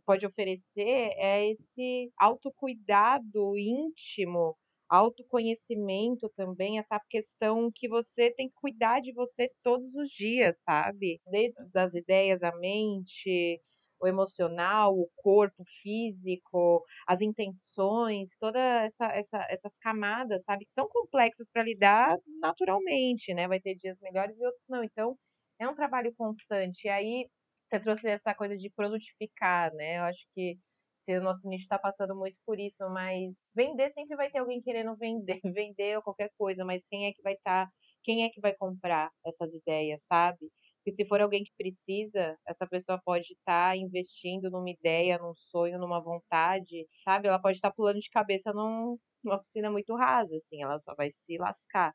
[0.06, 4.56] pode oferecer é esse autocuidado íntimo,
[4.92, 11.20] autoconhecimento também, essa questão que você tem que cuidar de você todos os dias, sabe?
[11.28, 13.62] Desde das ideias, a mente,
[14.02, 20.88] o emocional, o corpo físico, as intenções, todas essa, essa, essas camadas, sabe, que são
[20.90, 23.48] complexas para lidar naturalmente, né?
[23.48, 24.84] Vai ter dias melhores e outros não.
[24.84, 25.18] Então,
[25.60, 26.86] é um trabalho constante.
[26.88, 27.28] E aí,
[27.66, 29.98] você trouxe essa coisa de produtificar, né?
[30.00, 30.58] Eu acho que
[31.04, 34.62] se o nosso nicho está passando muito por isso, mas vender sempre vai ter alguém
[34.62, 37.72] querendo vender, vender ou qualquer coisa, mas quem é que vai estar, tá,
[38.04, 40.52] quem é que vai comprar essas ideias, sabe?
[40.86, 45.34] E se for alguém que precisa, essa pessoa pode estar tá investindo numa ideia, num
[45.36, 47.28] sonho, numa vontade, sabe?
[47.28, 50.96] Ela pode estar tá pulando de cabeça num, numa piscina muito rasa, assim, ela só
[50.96, 51.94] vai se lascar.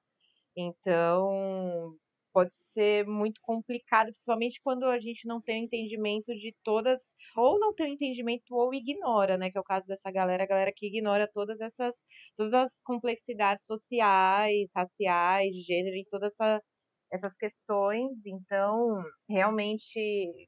[0.56, 1.96] Então,
[2.36, 7.00] pode ser muito complicado, principalmente quando a gente não tem entendimento de todas,
[7.34, 9.50] ou não tem entendimento ou ignora, né?
[9.50, 12.04] Que é o caso dessa galera, a galera que ignora todas essas,
[12.36, 16.60] todas as complexidades sociais, raciais, de gênero, e toda essa
[17.10, 19.94] essas questões, então, realmente,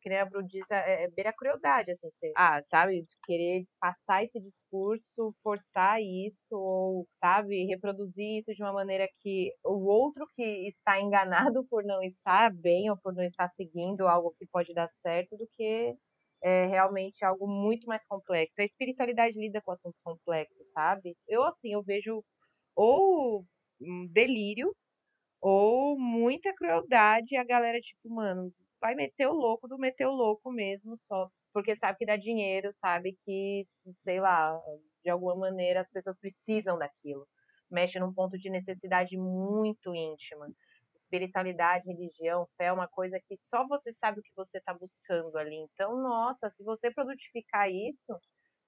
[0.02, 4.22] que nem a Bru diz, é, é beira crueldade, assim, você, ah, sabe, querer passar
[4.24, 10.66] esse discurso, forçar isso, ou, sabe, reproduzir isso de uma maneira que o outro que
[10.68, 14.88] está enganado por não estar bem ou por não estar seguindo algo que pode dar
[14.88, 15.94] certo, do que
[16.42, 18.60] é realmente algo muito mais complexo.
[18.60, 21.16] A espiritualidade lida com assuntos complexos, sabe?
[21.26, 22.24] Eu, assim, eu vejo
[22.76, 23.44] ou
[23.80, 24.74] um delírio
[25.40, 30.12] ou muita crueldade, e a galera, tipo, mano, vai meter o louco do meter o
[30.12, 34.58] louco mesmo, só porque sabe que dá dinheiro, sabe que, sei lá,
[35.02, 37.26] de alguma maneira as pessoas precisam daquilo.
[37.70, 40.46] Mexe num ponto de necessidade muito íntima.
[40.96, 45.36] Espiritualidade, religião, fé é uma coisa que só você sabe o que você está buscando
[45.38, 45.56] ali.
[45.56, 48.12] Então, nossa, se você produtificar isso,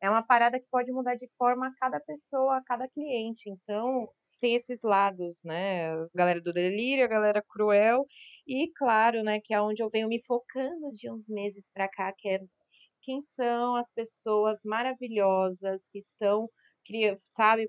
[0.00, 3.48] é uma parada que pode mudar de forma a cada pessoa, a cada cliente.
[3.50, 4.08] Então,
[4.40, 5.92] tem esses lados, né?
[5.92, 8.06] A galera do delírio, a galera cruel,
[8.46, 12.12] e claro, né, que é onde eu venho me focando de uns meses para cá,
[12.16, 12.40] que é
[13.02, 16.48] quem são as pessoas maravilhosas que estão,
[17.34, 17.68] sabe,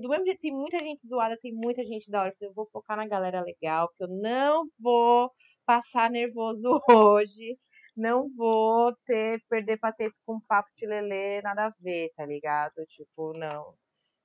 [0.00, 2.34] do mesmo jeito tem muita gente zoada, tem muita gente da hora.
[2.40, 5.30] Eu vou focar na galera legal, que eu não vou
[5.64, 7.58] passar nervoso hoje.
[7.96, 12.74] Não vou ter, perder paciência com papo de lelê, nada a ver, tá ligado?
[12.88, 13.74] Tipo, não.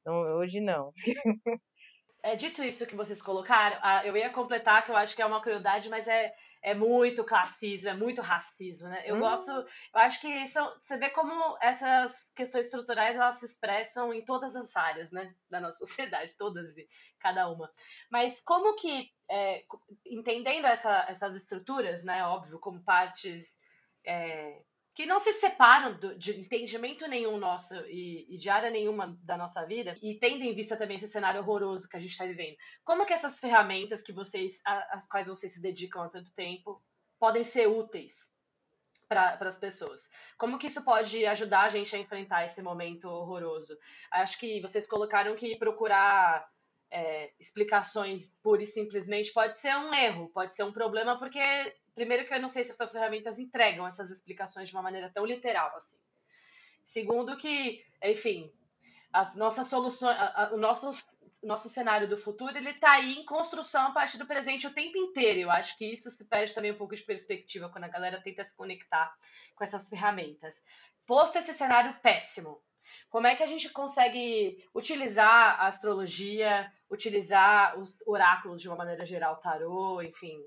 [0.06, 0.94] Não, hoje não.
[2.24, 5.42] É, dito isso que vocês colocaram, eu ia completar que eu acho que é uma
[5.42, 9.02] crueldade, mas é, é muito classismo, é muito racismo, né?
[9.06, 9.20] Eu hum.
[9.20, 9.66] gosto, eu
[10.00, 14.76] acho que são, você vê como essas questões estruturais elas se expressam em todas as
[14.76, 16.88] áreas, né, da nossa sociedade, todas e
[17.20, 17.72] cada uma.
[18.12, 19.64] Mas como que, é,
[20.06, 23.58] entendendo essa, essas estruturas, né, óbvio, como partes
[24.06, 24.60] é,
[24.94, 29.38] que não se separam do, de entendimento nenhum nosso e, e, de área nenhuma da
[29.38, 32.58] nossa vida, e tendo em vista também esse cenário horroroso que a gente está vivendo.
[32.84, 36.84] Como que essas ferramentas que vocês, às quais vocês se dedicam há tanto tempo,
[37.18, 38.30] podem ser úteis
[39.08, 40.10] para as pessoas?
[40.38, 43.78] Como que isso pode ajudar a gente a enfrentar esse momento horroroso?
[44.12, 46.46] Acho que vocês colocaram que procurar
[46.92, 51.40] é, explicações pura e simplesmente pode ser um erro, pode ser um problema, porque
[51.94, 55.26] primeiro que eu não sei se essas ferramentas entregam essas explicações de uma maneira tão
[55.26, 56.00] literal assim.
[56.84, 58.52] Segundo que, enfim,
[59.14, 60.18] as nossas soluções,
[60.52, 60.92] o nosso
[61.44, 64.98] nosso cenário do futuro ele está aí em construção a partir do presente o tempo
[64.98, 65.40] inteiro.
[65.40, 68.44] Eu acho que isso se perde também um pouco de perspectiva quando a galera tenta
[68.44, 69.16] se conectar
[69.56, 70.64] com essas ferramentas.
[71.06, 72.62] Posto esse cenário péssimo,
[73.10, 79.06] como é que a gente consegue utilizar a astrologia, utilizar os oráculos de uma maneira
[79.06, 80.38] geral, tarô, enfim,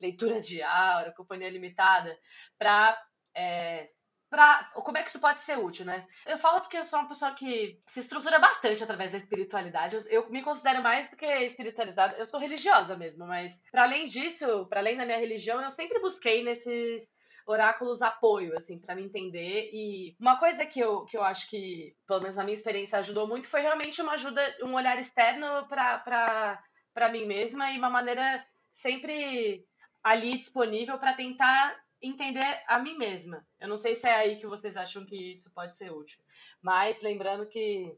[0.00, 2.18] leitura de aura, companhia limitada,
[2.58, 3.00] para
[3.34, 3.88] é,
[4.28, 6.04] Pra, como é que isso pode ser útil, né?
[6.26, 9.94] Eu falo porque eu sou uma pessoa que se estrutura bastante através da espiritualidade.
[9.94, 12.16] Eu, eu me considero mais do que espiritualizada.
[12.16, 16.00] Eu sou religiosa mesmo, mas para além disso, para além da minha religião, eu sempre
[16.00, 17.14] busquei nesses
[17.46, 19.70] oráculos apoio, assim, para me entender.
[19.72, 23.28] E uma coisa que eu, que eu acho que, pelo menos na minha experiência, ajudou
[23.28, 29.64] muito foi realmente uma ajuda, um olhar externo para mim mesma e uma maneira sempre
[30.06, 33.44] ali disponível para tentar entender a mim mesma.
[33.58, 36.22] Eu não sei se é aí que vocês acham que isso pode ser útil,
[36.62, 37.92] mas lembrando que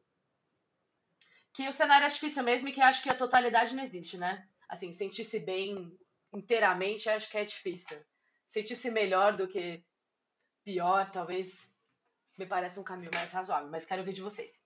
[1.52, 4.48] que o cenário é difícil mesmo e que acho que a totalidade não existe, né?
[4.66, 5.94] Assim, sentir-se bem
[6.32, 7.98] inteiramente acho que é difícil.
[8.46, 9.84] Sentir-se melhor do que
[10.64, 11.74] pior, talvez
[12.38, 14.64] me parece um caminho mais razoável, mas quero ouvir de vocês.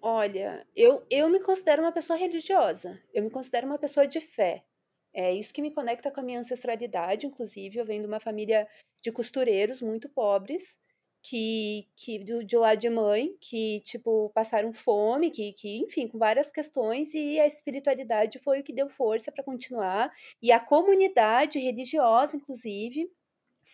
[0.00, 4.64] Olha, eu, eu me considero uma pessoa religiosa, eu me considero uma pessoa de fé.
[5.12, 7.78] É isso que me conecta com a minha ancestralidade, inclusive.
[7.78, 8.68] Eu venho de uma família
[9.02, 10.78] de costureiros muito pobres,
[11.22, 16.18] que, que do, de lado de mãe, que, tipo, passaram fome, que, que, enfim, com
[16.18, 20.10] várias questões, e a espiritualidade foi o que deu força para continuar,
[20.42, 23.10] e a comunidade religiosa, inclusive,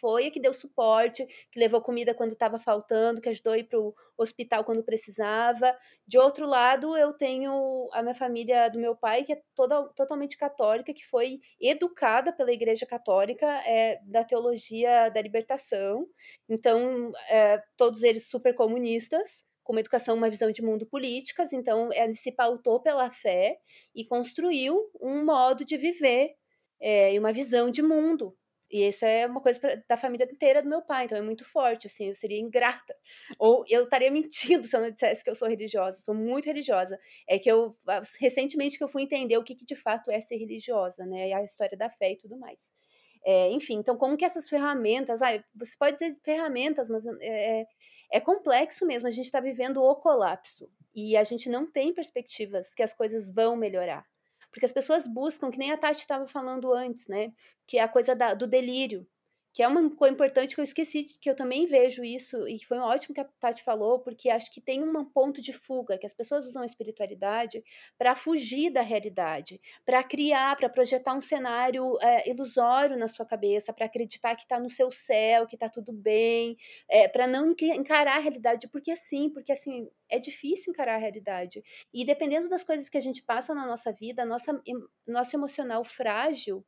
[0.00, 3.64] foi a que deu suporte, que levou comida quando estava faltando, que ajudou a ir
[3.64, 5.76] para o hospital quando precisava.
[6.06, 10.37] De outro lado, eu tenho a minha família do meu pai, que é toda, totalmente
[10.37, 16.06] católica, que foi educada pela Igreja Católica é, da teologia da libertação.
[16.48, 21.92] Então, é, todos eles super comunistas com uma educação, uma visão de mundo políticas, então
[21.92, 23.59] ele se pautou pela fé
[23.92, 26.37] e construiu um modo de viver
[26.80, 28.37] é, e uma visão de mundo
[28.70, 31.44] e isso é uma coisa pra, da família inteira do meu pai, então é muito
[31.44, 32.94] forte, assim, eu seria ingrata.
[33.38, 36.98] Ou eu estaria mentindo se eu não dissesse que eu sou religiosa, sou muito religiosa.
[37.29, 37.76] É que eu,
[38.20, 41.42] recentemente que eu fui entender o que, que de fato é ser religiosa, né, a
[41.42, 42.70] história da fé e tudo mais.
[43.24, 47.66] É, enfim, então como que essas ferramentas, ah, você pode dizer ferramentas, mas é, é,
[48.12, 52.72] é complexo mesmo, a gente está vivendo o colapso, e a gente não tem perspectivas
[52.72, 54.07] que as coisas vão melhorar.
[54.57, 57.31] Porque as pessoas buscam, que nem a Tati estava falando antes, né?
[57.66, 59.07] Que é a coisa da, do delírio
[59.57, 62.77] que é uma coisa importante que eu esqueci, que eu também vejo isso, e foi
[62.77, 66.12] ótimo que a Tati falou, porque acho que tem um ponto de fuga, que as
[66.12, 67.64] pessoas usam a espiritualidade
[67.97, 73.73] para fugir da realidade, para criar, para projetar um cenário é, ilusório na sua cabeça,
[73.73, 78.16] para acreditar que está no seu céu, que está tudo bem, é, para não encarar
[78.19, 81.64] a realidade, porque sim, porque assim, é difícil encarar a realidade.
[81.95, 84.61] E dependendo das coisas que a gente passa na nossa vida, nossa,
[85.07, 86.62] nosso emocional frágil,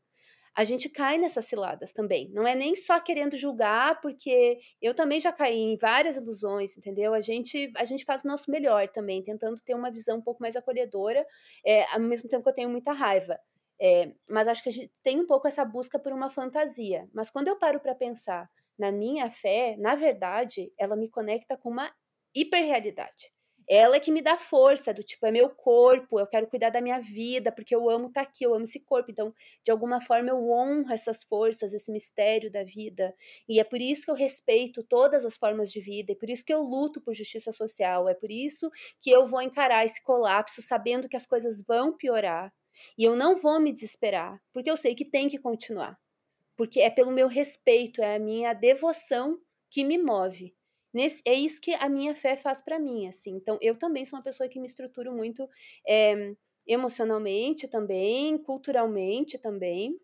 [0.55, 2.31] a gente cai nessas ciladas também.
[2.31, 7.15] Não é nem só querendo julgar, porque eu também já caí em várias ilusões, entendeu?
[7.15, 10.43] A gente, a gente faz o nosso melhor também, tentando ter uma visão um pouco
[10.43, 11.27] mais acolhedora,
[11.65, 13.39] é, ao mesmo tempo que eu tenho muita raiva.
[13.81, 17.09] É, mas acho que a gente tem um pouco essa busca por uma fantasia.
[17.15, 21.71] Mas quando eu paro para pensar na minha fé, na verdade, ela me conecta com
[21.71, 21.91] uma
[22.35, 23.33] hiperrealidade
[23.69, 26.81] ela é que me dá força, do tipo, é meu corpo, eu quero cuidar da
[26.81, 29.11] minha vida, porque eu amo estar tá aqui, eu amo esse corpo.
[29.11, 33.15] Então, de alguma forma, eu honro essas forças, esse mistério da vida.
[33.49, 36.45] E é por isso que eu respeito todas as formas de vida, é por isso
[36.45, 40.63] que eu luto por justiça social, é por isso que eu vou encarar esse colapso
[40.63, 42.53] sabendo que as coisas vão piorar.
[42.97, 45.99] E eu não vou me desesperar, porque eu sei que tem que continuar.
[46.57, 49.39] Porque é pelo meu respeito, é a minha devoção
[49.71, 50.58] que me move.
[50.93, 53.33] Nesse, é isso que a minha fé faz para mim, assim.
[53.37, 55.49] Então, eu também sou uma pessoa que me estruturo muito
[55.87, 56.35] é,
[56.67, 59.99] emocionalmente também, culturalmente também.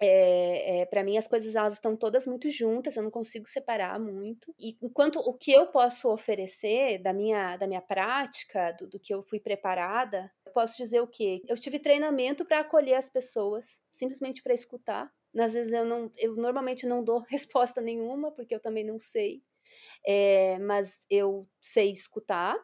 [0.00, 3.46] É, eh, é, para mim as coisas elas estão todas muito juntas, eu não consigo
[3.48, 4.54] separar muito.
[4.58, 9.14] E enquanto o que eu posso oferecer da minha da minha prática, do, do que
[9.14, 11.42] eu fui preparada, eu posso dizer o quê?
[11.48, 15.10] Eu tive treinamento para acolher as pessoas, simplesmente para escutar.
[15.38, 19.42] Às vezes eu não, eu normalmente não dou resposta nenhuma porque eu também não sei.
[20.06, 22.56] É, mas eu sei escutar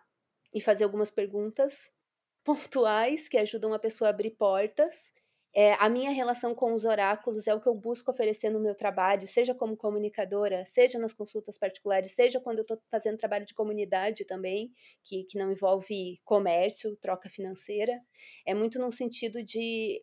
[0.52, 1.90] e fazer algumas perguntas
[2.44, 5.12] pontuais que ajudam a pessoa a abrir portas.
[5.52, 8.74] É, a minha relação com os oráculos é o que eu busco oferecer no meu
[8.74, 13.54] trabalho, seja como comunicadora, seja nas consultas particulares, seja quando eu estou fazendo trabalho de
[13.54, 18.00] comunidade também, que, que não envolve comércio, troca financeira.
[18.46, 20.00] É muito no sentido de.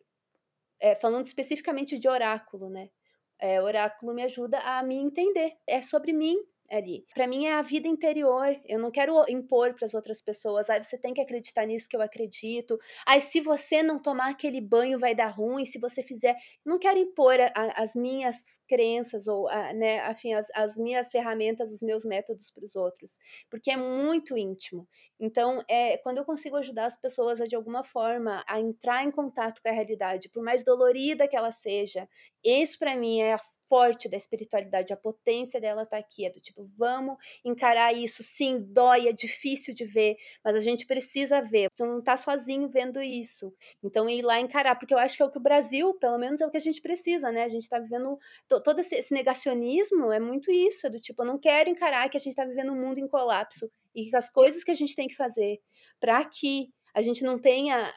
[0.80, 2.90] É, falando especificamente de oráculo, né?
[3.40, 5.56] É, oráculo me ajuda a me entender.
[5.66, 6.36] É sobre mim,
[6.70, 7.04] ali.
[7.14, 8.58] Para mim é a vida interior.
[8.66, 10.68] Eu não quero impor para as outras pessoas.
[10.68, 12.78] Aí você tem que acreditar nisso que eu acredito.
[13.06, 15.64] Aí se você não tomar aquele banho vai dar ruim.
[15.64, 18.36] Se você fizer, não quero impor a, a, as minhas
[18.68, 23.18] crenças ou a, né, afim, as, as minhas ferramentas, os meus métodos para os outros,
[23.50, 24.86] porque é muito íntimo.
[25.18, 29.10] Então, é quando eu consigo ajudar as pessoas a de alguma forma a entrar em
[29.10, 32.08] contato com a realidade, por mais dolorida que ela seja,
[32.44, 36.40] isso para mim é a forte da espiritualidade, a potência dela tá aqui, é do
[36.40, 41.68] tipo, vamos encarar isso, sim, dói, é difícil de ver, mas a gente precisa ver,
[41.72, 45.26] você não tá sozinho vendo isso, então ir lá encarar, porque eu acho que é
[45.26, 47.68] o que o Brasil, pelo menos é o que a gente precisa, né, a gente
[47.68, 52.08] tá vivendo, todo esse, negacionismo é muito isso, é do tipo, eu não quero encarar
[52.08, 54.74] que a gente tá vivendo um mundo em colapso, e que as coisas que a
[54.74, 55.60] gente tem que fazer
[55.98, 57.92] para que a gente não tenha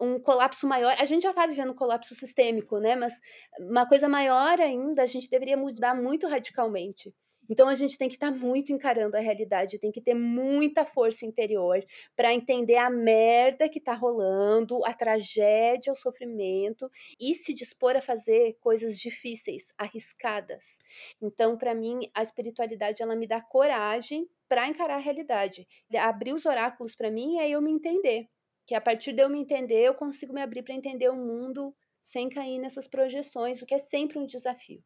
[0.00, 0.94] um colapso maior.
[0.98, 2.96] A gente já está vivendo um colapso sistêmico, né?
[2.96, 3.14] Mas
[3.58, 7.14] uma coisa maior ainda, a gente deveria mudar muito radicalmente.
[7.48, 10.84] Então a gente tem que estar tá muito encarando a realidade, tem que ter muita
[10.84, 11.84] força interior
[12.16, 18.00] para entender a merda que está rolando, a tragédia, o sofrimento e se dispor a
[18.00, 20.78] fazer coisas difíceis, arriscadas.
[21.20, 25.66] Então, para mim, a espiritualidade ela me dá coragem para encarar a realidade.
[25.98, 28.28] Abrir os oráculos para mim é eu me entender
[28.66, 31.74] que a partir de eu me entender, eu consigo me abrir para entender o mundo
[32.02, 34.82] sem cair nessas projeções, o que é sempre um desafio.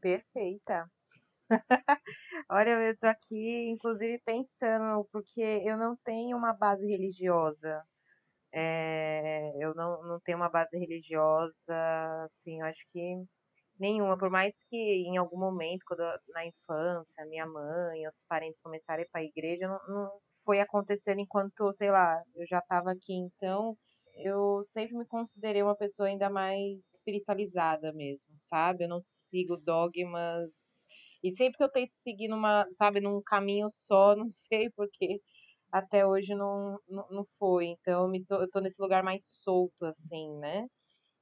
[0.00, 0.90] Perfeita.
[2.50, 7.82] Olha, eu tô aqui, inclusive, pensando, porque eu não tenho uma base religiosa.
[8.52, 11.74] É, eu não, não tenho uma base religiosa,
[12.24, 13.24] assim, eu acho que
[13.78, 19.06] nenhuma, por mais que em algum momento, quando na infância, minha mãe, os parentes começarem
[19.12, 23.76] a igreja, não, não, foi acontecendo enquanto, sei lá, eu já estava aqui, então
[24.16, 28.84] eu sempre me considerei uma pessoa ainda mais espiritualizada mesmo, sabe?
[28.84, 30.52] Eu não sigo dogmas.
[31.22, 35.20] E sempre que eu tento seguir numa, sabe, num caminho só, não sei porque
[35.72, 37.66] até hoje não, não, não foi.
[37.66, 40.66] Então eu, me tô, eu tô nesse lugar mais solto, assim, né?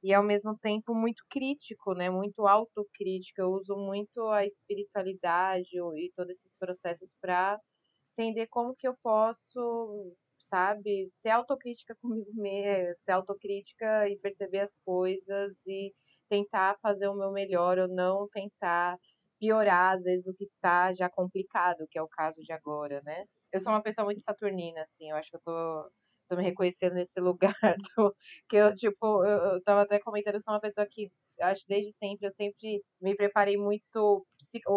[0.02, 2.11] E ao mesmo tempo muito crítico, né?
[2.11, 3.40] Muito autocrítico.
[3.40, 7.58] Eu uso muito a espiritualidade e todos esses processos para
[8.16, 14.79] entender como que eu posso, sabe, ser autocrítica comigo mesma, ser autocrítica e perceber as
[14.79, 15.94] coisas e
[16.29, 18.98] tentar fazer o meu melhor ou não tentar
[19.38, 23.25] piorar, às vezes, o que tá já complicado, que é o caso de agora, né?
[23.53, 25.90] Eu sou uma pessoa muito saturnina, assim, eu acho que eu tô,
[26.29, 27.55] tô me reconhecendo nesse lugar,
[27.96, 28.14] do,
[28.48, 31.92] que eu, tipo, eu, eu tava até comentando que sou uma pessoa que, acho desde
[31.92, 34.25] sempre, eu sempre me preparei muito,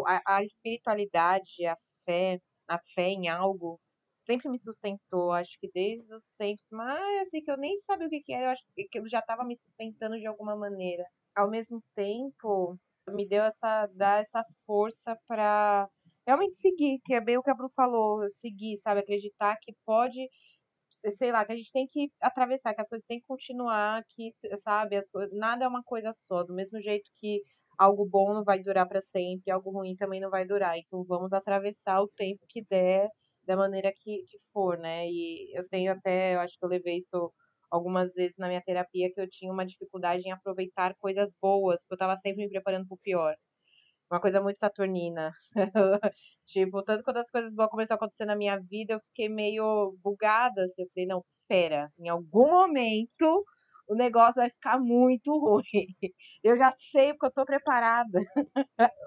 [0.08, 3.80] a, a espiritualidade, a fé, a fé em algo
[4.22, 8.10] sempre me sustentou, acho que desde os tempos mais assim que eu nem sabia o
[8.10, 11.06] que, que era, eu acho que eu já estava me sustentando de alguma maneira.
[11.36, 12.78] Ao mesmo tempo,
[13.10, 15.88] me deu essa dar essa força para
[16.28, 20.28] realmente seguir, que é bem o que a Bru falou, seguir, sabe, acreditar que pode
[21.18, 24.34] sei lá, que a gente tem que atravessar, que as coisas têm que continuar, que,
[24.58, 27.42] sabe, as, nada é uma coisa só, do mesmo jeito que
[27.78, 30.78] algo bom não vai durar para sempre, algo ruim também não vai durar.
[30.78, 33.10] Então vamos atravessar o tempo que der,
[33.44, 35.08] da maneira que, que for, né?
[35.08, 37.32] E eu tenho até, eu acho que eu levei isso
[37.70, 41.94] algumas vezes na minha terapia, que eu tinha uma dificuldade em aproveitar coisas boas, porque
[41.94, 43.36] eu estava sempre me preparando para o pior.
[44.12, 45.32] Uma coisa muito saturnina.
[46.46, 49.96] tipo, tanto quando as coisas boas começaram a acontecer na minha vida, eu fiquei meio
[50.04, 50.64] bugada.
[50.64, 53.44] Assim, eu falei, não, pera, em algum momento
[53.88, 55.88] o negócio vai ficar muito ruim.
[56.44, 58.20] Eu já sei porque eu estou preparada.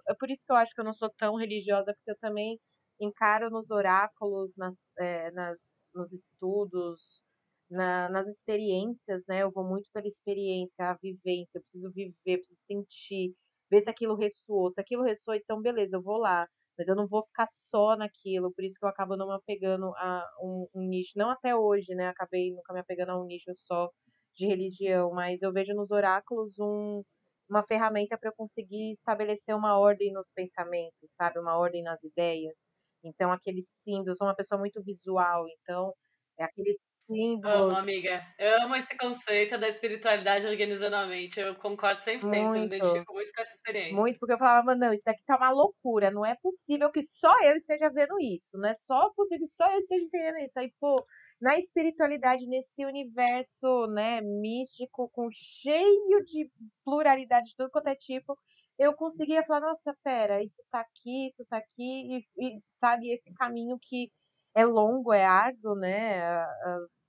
[0.09, 2.59] É por isso que eu acho que eu não sou tão religiosa, porque eu também
[3.01, 5.61] encaro nos oráculos, nas, é, nas,
[5.95, 7.23] nos estudos,
[7.71, 9.43] na, nas experiências, né?
[9.43, 13.35] Eu vou muito pela experiência, a vivência, eu preciso viver, preciso sentir,
[13.71, 14.71] ver se aquilo ressoou.
[14.71, 16.47] Se aquilo ressoou, então beleza, eu vou lá.
[16.79, 19.87] Mas eu não vou ficar só naquilo, por isso que eu acabo não me apegando
[19.97, 21.13] a um, um nicho.
[21.17, 22.09] Não até hoje, né?
[22.09, 23.91] Acabei nunca me apegando a um nicho só
[24.39, 27.03] de religião, mas eu vejo nos oráculos um,
[27.51, 31.39] uma ferramenta para conseguir estabelecer uma ordem nos pensamentos, sabe?
[31.41, 32.71] Uma ordem nas ideias.
[33.03, 35.93] Então, aqueles símbolos, eu sou uma pessoa muito visual, então,
[36.39, 37.71] é aqueles símbolos.
[37.71, 38.23] Amo, amiga.
[38.39, 41.41] Eu amo esse conceito da espiritualidade organizando a mente.
[41.41, 43.95] Eu concordo 100%, muito, eu me identifico muito com essa experiência.
[43.95, 47.35] Muito, porque eu falava, não, isso daqui tá uma loucura, não é possível que só
[47.43, 50.59] eu esteja vendo isso, não é só possível que só eu esteja entendendo isso.
[50.59, 51.03] Aí, pô,
[51.41, 56.51] na espiritualidade, nesse universo, né, místico, com cheio de
[56.85, 58.37] pluralidade de tudo quanto é tipo,
[58.79, 63.33] eu conseguia falar, nossa, pera, isso tá aqui, isso tá aqui, e, e sabe, esse
[63.35, 64.11] caminho que
[64.55, 66.45] é longo, é árduo, né,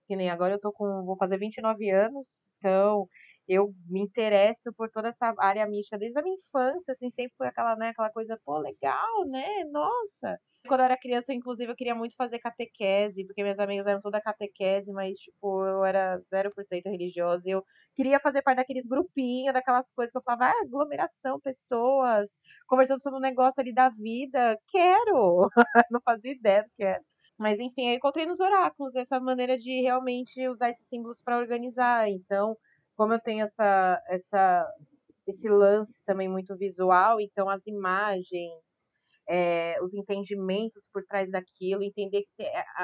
[0.05, 3.07] que nem agora eu tô com, vou fazer 29 anos, então
[3.47, 7.47] eu me interesso por toda essa área mística desde a minha infância, assim, sempre foi
[7.47, 11.95] aquela, né, aquela coisa, pô, legal, né, nossa, quando eu era criança, inclusive, eu queria
[11.95, 17.49] muito fazer catequese, porque minhas amigas eram toda catequese, mas, tipo, eu era 0% religiosa.
[17.49, 17.63] Eu
[17.95, 23.17] queria fazer parte daqueles grupinhos, daquelas coisas que eu falava, ah, aglomeração, pessoas, conversando sobre
[23.19, 24.57] um negócio ali da vida.
[24.69, 25.49] Quero!
[25.91, 27.01] Não fazia ideia do que era.
[27.37, 32.09] Mas, enfim, eu encontrei nos oráculos essa maneira de realmente usar esses símbolos para organizar.
[32.09, 32.57] Então,
[32.95, 34.67] como eu tenho essa, essa,
[35.27, 38.53] esse lance também muito visual, então as imagens
[39.29, 42.43] é, os entendimentos por trás daquilo, entender que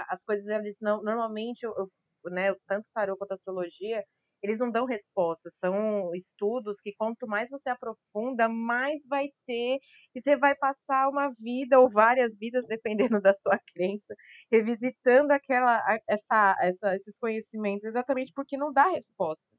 [0.09, 4.03] as coisas eles não normalmente eu, eu, né, tanto tarô quanto astrologia,
[4.43, 9.79] eles não dão respostas, são estudos que quanto mais você aprofunda, mais vai ter,
[10.13, 14.13] e você vai passar uma vida ou várias vidas, dependendo da sua crença,
[14.51, 19.49] revisitando aquela, essa, essa, esses conhecimentos, exatamente porque não dá resposta.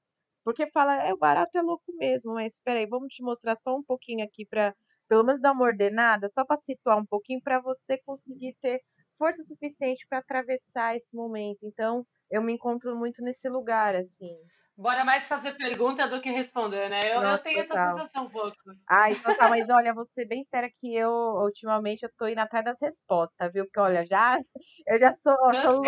[0.45, 3.77] Porque fala, é, o barato é louco mesmo, mas espera aí, vamos te mostrar só
[3.77, 4.73] um pouquinho aqui para
[5.09, 8.81] pelo menos dar uma ordenada, só para situar um pouquinho para você conseguir ter
[9.19, 11.61] força suficiente para atravessar esse momento.
[11.63, 14.37] Então, eu me encontro muito nesse lugar, assim.
[14.79, 17.11] Bora mais fazer pergunta do que responder, né?
[17.11, 17.79] Eu, Nossa, eu tenho total.
[17.79, 18.57] essa sensação um pouco.
[18.87, 22.63] Ai, tá, mas olha, vou ser bem séria que eu, ultimamente, eu tô indo atrás
[22.63, 23.65] das respostas, viu?
[23.65, 24.39] Porque, olha, já,
[24.87, 25.35] eu já sou...
[25.51, 25.83] Eu sou,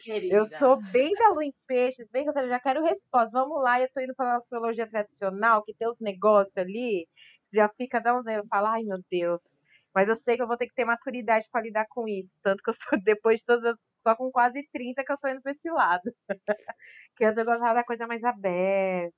[0.00, 0.34] querida.
[0.36, 3.30] Eu sou bem da lua em peixes, bem eu já quero resposta.
[3.32, 7.08] Vamos lá, eu tô indo pra astrologia tradicional, que tem os negócios ali,
[7.52, 8.26] já fica, dá uns...
[8.26, 9.62] Eu falo, ai, meu Deus...
[9.94, 12.30] Mas eu sei que eu vou ter que ter maturidade para lidar com isso.
[12.42, 15.42] Tanto que eu sou, depois de todas, só com quase 30 que eu tô indo
[15.42, 16.02] pra esse lado.
[17.16, 19.14] que antes eu gostava da coisa mais aberta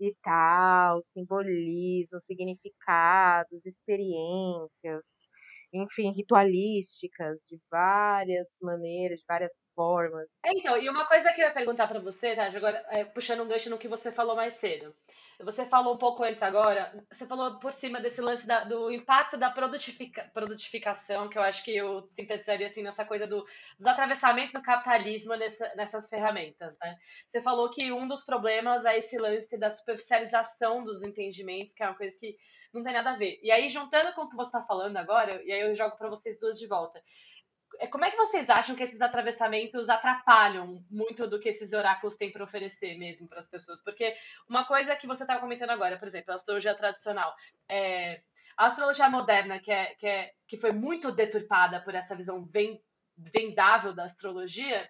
[0.00, 5.28] e tal, simbolismo, significados, experiências
[5.72, 10.28] enfim, ritualísticas, de várias maneiras, de várias formas.
[10.44, 12.46] Então, e uma coisa que eu ia perguntar para você, tá?
[12.46, 14.94] Agora, é, puxando um gancho no que você falou mais cedo.
[15.40, 19.36] Você falou um pouco antes agora, você falou por cima desse lance da, do impacto
[19.36, 23.44] da produtifica, produtificação, que eu acho que eu sintetizaria assim nessa coisa do,
[23.76, 26.96] dos atravessamentos do capitalismo nessa, nessas ferramentas, né?
[27.28, 31.86] Você falou que um dos problemas é esse lance da superficialização dos entendimentos, que é
[31.86, 32.34] uma coisa que
[32.72, 33.38] não tem nada a ver.
[33.42, 36.08] E aí, juntando com o que você está falando agora, e aí eu jogo para
[36.08, 37.02] vocês duas de volta.
[37.78, 42.16] É, como é que vocês acham que esses atravessamentos atrapalham muito do que esses oráculos
[42.16, 43.82] têm para oferecer mesmo para as pessoas?
[43.82, 44.14] Porque
[44.48, 47.34] uma coisa que você estava comentando agora, por exemplo, a astrologia tradicional,
[47.68, 48.22] é,
[48.56, 52.48] a astrologia moderna, que, é, que, é, que foi muito deturpada por essa visão
[53.16, 54.88] vendável da astrologia,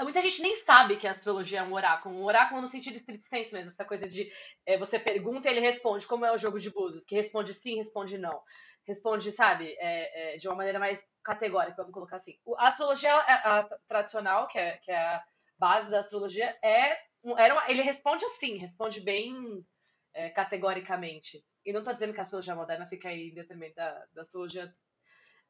[0.00, 2.14] Muita gente nem sabe que a astrologia é um oráculo.
[2.14, 3.70] Um oráculo no sentido estrito senso mesmo.
[3.70, 4.30] Essa coisa de
[4.66, 7.76] é, você pergunta e ele responde, como é o jogo de búzios, que responde sim,
[7.76, 8.40] responde não.
[8.86, 12.38] Responde, sabe, é, é, de uma maneira mais categórica, vamos colocar assim.
[12.58, 15.24] A astrologia a, a tradicional, que é, que é a
[15.58, 16.98] base da astrologia, é
[17.38, 19.64] era uma, ele responde assim, responde bem
[20.12, 21.42] é, categoricamente.
[21.64, 24.74] E não estou dizendo que a astrologia moderna fica aí em detrimento da, da astrologia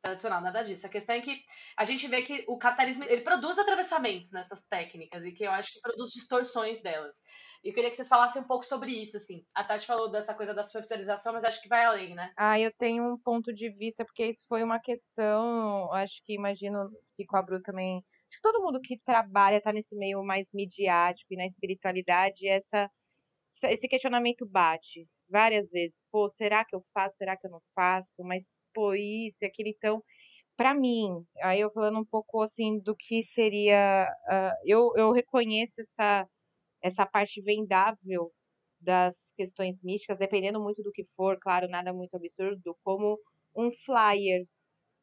[0.04, 0.86] tradicional, nada disso.
[0.86, 1.42] A questão é que
[1.76, 5.72] a gente vê que o capitalismo ele produz atravessamentos nessas técnicas e que eu acho
[5.72, 7.16] que produz distorções delas.
[7.64, 9.46] E eu queria que vocês falassem um pouco sobre isso, assim.
[9.54, 12.30] A Tati falou dessa coisa da superficialização, mas acho que vai além, né?
[12.36, 16.90] Ah, eu tenho um ponto de vista, porque isso foi uma questão, acho que imagino
[17.14, 18.04] que com a Bru também.
[18.28, 22.90] Acho que todo mundo que trabalha, tá nesse meio mais midiático e na espiritualidade, essa,
[23.70, 26.00] esse questionamento bate várias vezes.
[26.10, 27.16] Pô, será que eu faço?
[27.16, 28.22] Será que eu não faço?
[28.24, 29.68] Mas pô, isso e aquilo.
[29.68, 30.02] Então,
[30.56, 34.08] para mim, aí eu falando um pouco assim do que seria.
[34.28, 36.28] Uh, eu, eu reconheço essa,
[36.82, 38.32] essa parte vendável
[38.80, 43.18] das questões místicas, dependendo muito do que for, claro, nada muito absurdo, como
[43.56, 44.46] um flyer,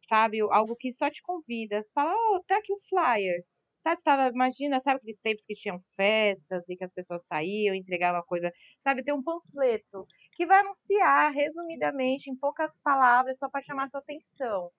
[0.07, 0.41] sabe?
[0.41, 1.81] Algo que só te convida.
[1.81, 3.43] Você fala, oh, tá aqui o flyer.
[3.83, 8.21] Sabe, você imagina, sabe aqueles tempos que tinham festas e que as pessoas saíam, entregavam
[8.27, 10.05] coisa, sabe, tem um panfleto
[10.35, 14.71] que vai anunciar, resumidamente, em poucas palavras, só para chamar sua atenção.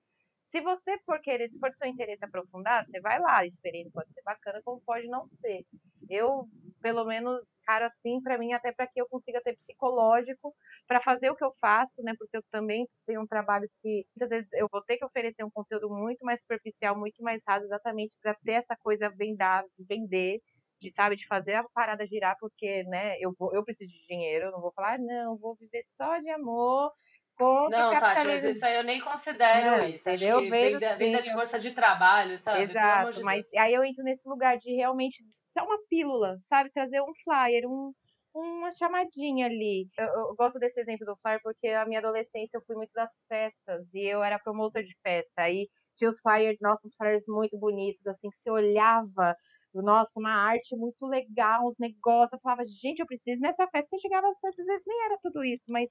[0.53, 3.39] Se você for querer, se for do seu interesse aprofundar, você vai lá.
[3.39, 5.65] A experiência pode ser bacana, como pode não ser.
[6.11, 6.47] Eu,
[6.83, 10.55] pelo menos, cara, assim, para mim, até para que eu consiga ter psicológico
[10.87, 12.13] para fazer o que eu faço, né?
[12.19, 15.89] Porque eu também tenho trabalhos que muitas vezes eu vou ter que oferecer um conteúdo
[15.89, 20.37] muito mais superficial, muito mais raso, exatamente para ter essa coisa vendar, vender
[20.83, 24.47] de sabe de fazer a parada girar porque né eu vou eu preciso de dinheiro
[24.47, 26.93] eu não vou falar não vou viver só de amor
[27.41, 30.09] não, Tati, mas isso aí eu nem considero não, isso.
[30.09, 30.39] Entendeu?
[30.39, 32.63] Acho que venda, venda de força de trabalho, sabe?
[32.63, 36.71] Exato, de mas aí eu entro nesse lugar de realmente ser uma pílula, sabe?
[36.71, 37.93] Trazer um flyer, um,
[38.35, 39.89] uma chamadinha ali.
[39.99, 43.11] Eu, eu, gosto desse exemplo do flyer porque a minha adolescência eu fui muito das
[43.29, 45.43] festas e eu era promotor de festa.
[45.43, 49.37] Aí tinha os flyers, nossos flyers muito bonitos, assim, que você olhava,
[49.75, 52.33] nossa, uma arte muito legal, uns negócios.
[52.33, 53.89] Eu falava, gente, eu preciso nessa festa.
[53.89, 55.91] Você chegava às festas, às vezes nem era tudo isso, mas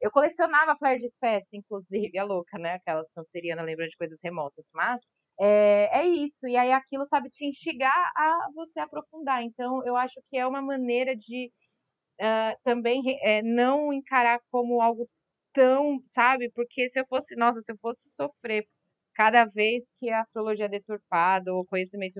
[0.00, 2.74] eu colecionava flyer de festa, inclusive, a louca, né?
[2.74, 4.70] Aquelas cancerianas lembrando de coisas remotas.
[4.74, 5.00] Mas
[5.40, 6.46] é, é isso.
[6.48, 9.42] E aí aquilo, sabe, te instigar a você aprofundar.
[9.42, 11.50] Então, eu acho que é uma maneira de
[12.20, 15.08] uh, também é, não encarar como algo
[15.52, 16.50] tão, sabe?
[16.54, 18.66] Porque se eu fosse, nossa, se eu fosse sofrer
[19.14, 22.18] cada vez que a astrologia é deturpada ou conhecimento.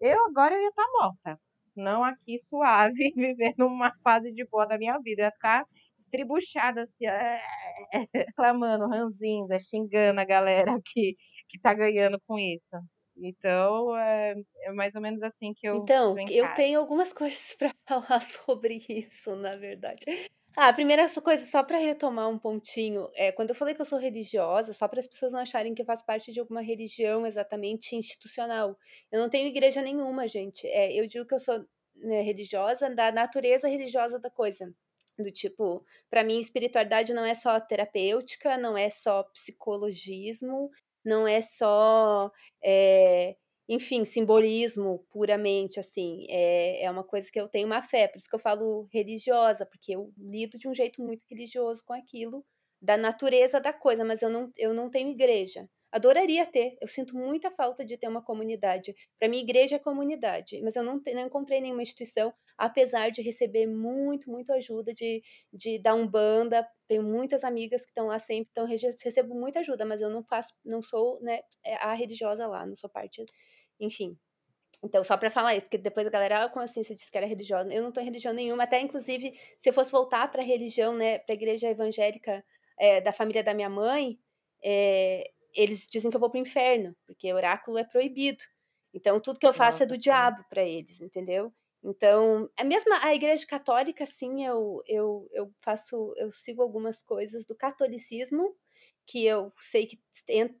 [0.00, 1.40] Eu agora eu ia estar tá morta.
[1.76, 5.22] Não aqui suave, vivendo uma fase de boa da minha vida.
[5.22, 5.66] Ia estar tá
[5.98, 7.40] estribuchada, assim, é,
[8.14, 11.16] reclamando, ranzinhos, é, xingando a galera que,
[11.48, 12.76] que tá ganhando com isso.
[13.20, 15.76] Então, é, é mais ou menos assim que eu.
[15.76, 20.04] Então, eu tenho algumas coisas para falar sobre isso, na verdade.
[20.56, 23.84] Ah, a primeira coisa, só para retomar um pontinho, é quando eu falei que eu
[23.84, 27.24] sou religiosa, só para as pessoas não acharem que eu faço parte de alguma religião
[27.24, 28.76] exatamente institucional.
[29.10, 30.66] Eu não tenho igreja nenhuma, gente.
[30.66, 34.72] É, eu digo que eu sou né, religiosa da natureza religiosa da coisa.
[35.18, 40.70] Do tipo, para mim, espiritualidade não é só terapêutica, não é só psicologismo,
[41.04, 42.30] não é só,
[42.62, 43.36] é,
[43.68, 46.26] enfim, simbolismo puramente, assim.
[46.30, 49.66] É, é uma coisa que eu tenho uma fé, por isso que eu falo religiosa,
[49.66, 52.44] porque eu lido de um jeito muito religioso com aquilo,
[52.80, 55.68] da natureza da coisa, mas eu não, eu não tenho igreja.
[55.90, 58.94] Adoraria ter, eu sinto muita falta de ter uma comunidade.
[59.18, 63.66] Para mim, igreja é comunidade, mas eu não, não encontrei nenhuma instituição, apesar de receber
[63.66, 65.22] muito, muito ajuda de,
[65.52, 66.68] de dar umbanda.
[66.86, 70.54] Tenho muitas amigas que estão lá sempre, então recebo muita ajuda, mas eu não faço,
[70.64, 73.24] não sou né, é, a religiosa lá, não sou parte,
[73.80, 74.18] enfim.
[74.84, 77.26] Então, só para falar porque depois a galera, ah, como assim você disse que era
[77.26, 77.72] religiosa?
[77.72, 80.94] Eu não tô em religião nenhuma, até inclusive, se eu fosse voltar para a religião,
[80.94, 82.44] né, para a igreja evangélica
[82.78, 84.18] é, da família da minha mãe,
[84.62, 88.44] é, eles dizem que eu vou pro inferno, porque oráculo é proibido.
[88.94, 89.98] Então, tudo que eu faço é Nossa, do sim.
[89.98, 91.52] diabo para eles, entendeu?
[91.82, 97.44] Então, a mesma a igreja católica, sim, eu, eu, eu faço, eu sigo algumas coisas
[97.46, 98.56] do catolicismo,
[99.08, 99.98] que eu sei que,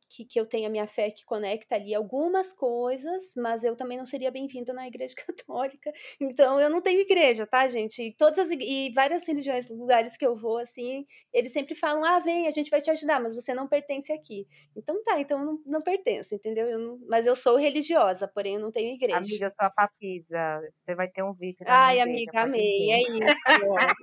[0.08, 3.98] que, que eu tenho a minha fé que conecta ali algumas coisas, mas eu também
[3.98, 5.92] não seria bem-vinda na igreja católica.
[6.18, 8.02] Então, eu não tenho igreja, tá, gente?
[8.02, 12.18] E todas as, e várias religiões, lugares que eu vou, assim, eles sempre falam: ah,
[12.20, 14.46] vem, a gente vai te ajudar, mas você não pertence aqui.
[14.74, 16.66] Então tá, então eu não, não pertenço, entendeu?
[16.68, 19.18] Eu não- mas eu sou religiosa, porém eu não tenho igreja.
[19.18, 20.60] Amiga, eu sou a papisa.
[20.74, 22.92] Você vai ter um na Ai, amiga, igreja, amei.
[22.92, 23.36] É isso.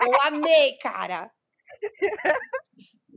[0.01, 1.31] Eu amei, cara.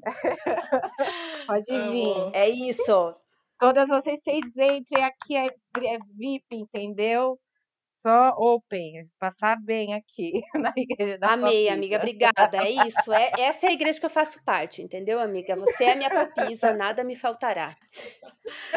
[1.47, 2.31] Pode vir.
[2.33, 3.15] É isso.
[3.59, 7.39] Todas vocês, vocês entrem aqui, é, é VIP, entendeu?
[7.89, 11.73] Só open, passar bem aqui na igreja da Amei, papisa.
[11.73, 12.59] amiga, obrigada.
[12.59, 13.11] É isso.
[13.11, 15.57] É, essa é a igreja que eu faço parte, entendeu, amiga?
[15.57, 17.75] Você é a minha papisa, nada me faltará.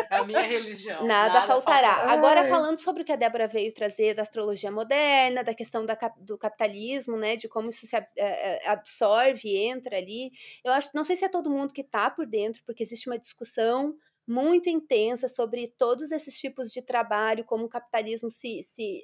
[0.09, 1.05] É a minha religião.
[1.05, 2.09] Nada, faltará.
[2.09, 2.47] Agora, Ai.
[2.47, 6.38] falando sobre o que a Débora veio trazer da astrologia moderna, da questão da do
[6.38, 10.32] capitalismo, né, de como isso se eh, eh, absorve, entra ali,
[10.64, 13.20] eu acho, não sei se é todo mundo que está por dentro, porque existe uma
[13.20, 13.93] discussão
[14.28, 19.02] muito intensa sobre todos esses tipos de trabalho, como o capitalismo se, se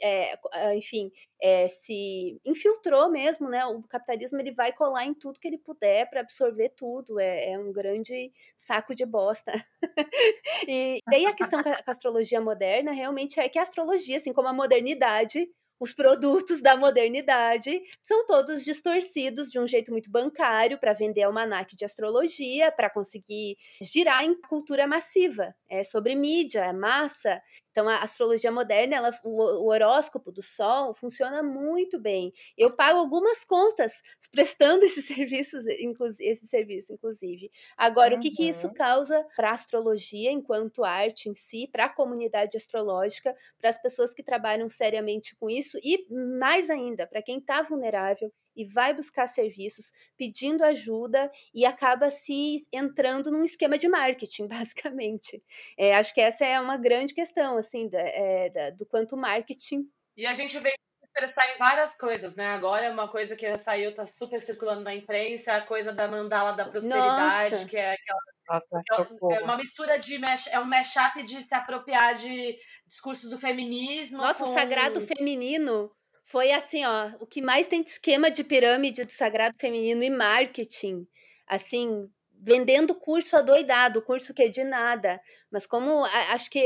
[0.53, 1.11] ah, enfim,
[1.41, 3.65] eh, se infiltrou mesmo, né?
[3.65, 7.19] O capitalismo ele vai colar em tudo que ele puder para absorver tudo.
[7.19, 9.51] É, é um grande saco de bosta.
[10.67, 14.47] E daí a questão com a astrologia moderna realmente é que a astrologia, assim como
[14.47, 15.47] a modernidade,
[15.79, 21.75] os produtos da modernidade são todos distorcidos de um jeito muito bancário para vender almanaque
[21.75, 25.53] de astrologia, para conseguir girar em cultura massiva.
[25.69, 27.41] É sobre mídia, é massa.
[27.71, 32.33] Então a astrologia moderna, ela, o, o horóscopo do sol funciona muito bem.
[32.57, 34.01] Eu pago algumas contas
[34.31, 37.51] prestando esses serviços, inclusive, esse serviço, inclusive.
[37.77, 38.73] Agora, o que, que isso Uhum.
[38.73, 44.13] causa para a astrologia enquanto arte em si, para a comunidade astrológica, para as pessoas
[44.13, 46.05] que trabalham seriamente com isso e
[46.39, 52.57] mais ainda, para quem está vulnerável e vai buscar serviços pedindo ajuda e acaba se
[52.73, 55.43] entrando num esquema de marketing, basicamente.
[55.77, 59.87] É, acho que essa é uma grande questão, assim, da- é, da- do quanto marketing
[60.15, 60.71] E a gente vê
[61.17, 62.45] expressar em várias coisas, né?
[62.47, 66.51] Agora é uma coisa que saiu, tá super circulando na imprensa, a coisa da mandala
[66.53, 67.65] da prosperidade, Nossa.
[67.65, 69.43] que é aquela Nossa, É socorro.
[69.43, 72.55] uma mistura de mash, é um mashup de se apropriar de
[72.87, 74.19] discursos do feminismo.
[74.19, 75.91] Nossa, o com- sagrado feminino
[76.25, 80.09] foi assim, ó, o que mais tem de esquema de pirâmide do sagrado feminino e
[80.09, 81.07] marketing,
[81.47, 82.07] assim,
[82.39, 85.19] vendendo curso adoidado, curso que é de nada.
[85.51, 86.63] Mas como acho que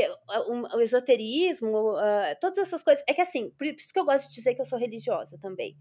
[0.72, 4.34] o esoterismo, ah, todas essas coisas, é que assim, por isso que eu gosto de
[4.34, 5.76] dizer que eu sou religiosa também.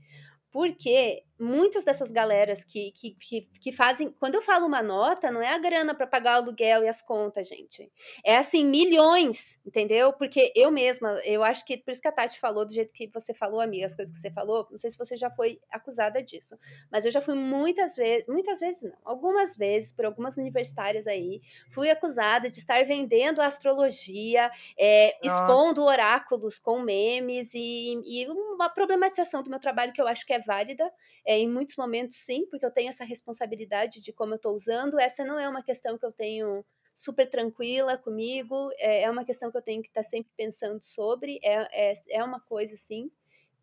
[0.52, 4.12] Porque muitas dessas galeras que, que, que, que fazem.
[4.20, 7.02] Quando eu falo uma nota, não é a grana para pagar o aluguel e as
[7.02, 7.92] contas, gente.
[8.24, 10.14] É assim, milhões, entendeu?
[10.14, 11.78] Porque eu mesma, eu acho que.
[11.78, 14.22] Por isso que a Tati falou do jeito que você falou, amiga, as coisas que
[14.22, 14.68] você falou.
[14.70, 16.58] Não sei se você já foi acusada disso.
[16.92, 21.42] Mas eu já fui muitas vezes, muitas vezes não, algumas vezes, por algumas universitárias aí,
[21.72, 29.42] fui acusada de estar vendendo astrologia, é, expondo oráculos com memes e, e uma problematização
[29.42, 30.92] do meu trabalho que eu acho que é válida.
[31.26, 35.00] É, em muitos momentos, sim, porque eu tenho essa responsabilidade de como eu estou usando.
[35.00, 39.52] Essa não é uma questão que eu tenho super tranquila comigo, é, é uma questão
[39.52, 41.40] que eu tenho que estar sempre pensando sobre.
[41.44, 43.12] É, é, é uma coisa, sim,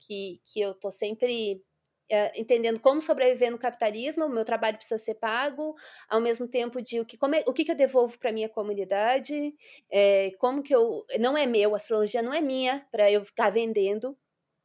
[0.00, 1.62] que, que eu estou sempre
[2.10, 5.74] é, entendendo como sobreviver no capitalismo, o meu trabalho precisa ser pago,
[6.08, 8.48] ao mesmo tempo de o que, como é, o que, que eu devolvo para minha
[8.48, 9.54] comunidade,
[9.90, 11.04] é, como que eu.
[11.20, 14.16] Não é meu, a astrologia não é minha para eu ficar vendendo,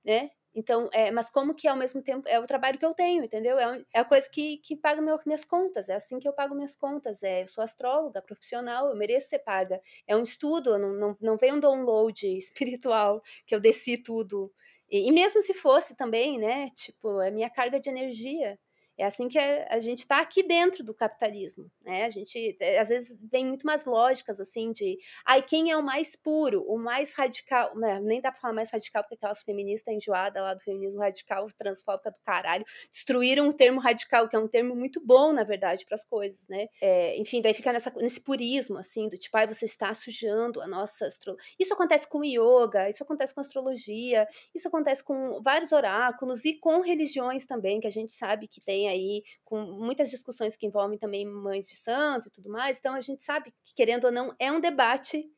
[0.05, 0.31] né?
[0.55, 3.57] Então, é, mas como que ao mesmo tempo é o trabalho que eu tenho, entendeu?
[3.57, 6.53] É, é a coisa que, que paga meu, minhas contas, é assim que eu pago
[6.55, 7.23] minhas contas.
[7.23, 9.81] É, eu sou astróloga profissional, eu mereço ser paga.
[10.07, 14.53] É um estudo, não, não, não vem um download espiritual que eu desci tudo.
[14.89, 16.69] E, e mesmo se fosse também, né?
[16.69, 18.59] Tipo, é minha carga de energia.
[18.97, 22.05] É assim que a, a gente está aqui dentro do capitalismo, né?
[22.05, 25.83] A gente é, às vezes vem muito mais lógicas assim de, ai, quem é o
[25.83, 27.99] mais puro, o mais radical, né?
[27.99, 32.11] nem dá para falar mais radical porque aquelas feministas enjoadas lá do feminismo radical, transfóbica
[32.11, 35.95] do caralho, destruíram o termo radical, que é um termo muito bom, na verdade, para
[35.95, 36.67] as coisas, né?
[36.81, 40.67] É, enfim, daí fica nessa, nesse purismo assim, do tipo, ai, você está sujando a
[40.67, 41.43] nossa astrologia.
[41.59, 46.81] Isso acontece com yoga, isso acontece com astrologia, isso acontece com vários oráculos e com
[46.81, 51.25] religiões também, que a gente sabe que tem aí com muitas discussões que envolvem também
[51.25, 52.77] mães de santo e tudo mais.
[52.77, 55.29] Então a gente sabe que, querendo ou não, é um debate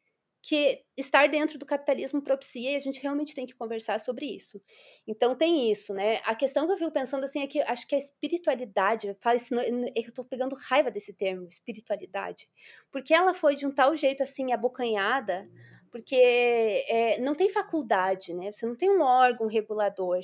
[0.47, 4.61] que estar dentro do capitalismo propicia e a gente realmente tem que conversar sobre isso.
[5.07, 6.17] Então tem isso, né?
[6.23, 10.13] A questão que eu fico pensando assim é que acho que a espiritualidade, isso, eu
[10.13, 12.47] tô pegando raiva desse termo, espiritualidade,
[12.91, 15.49] porque ela foi de um tal jeito assim abocanhada
[15.95, 16.13] porque
[16.89, 18.51] é, não tem faculdade, né?
[18.51, 20.19] Você não tem um órgão regulador.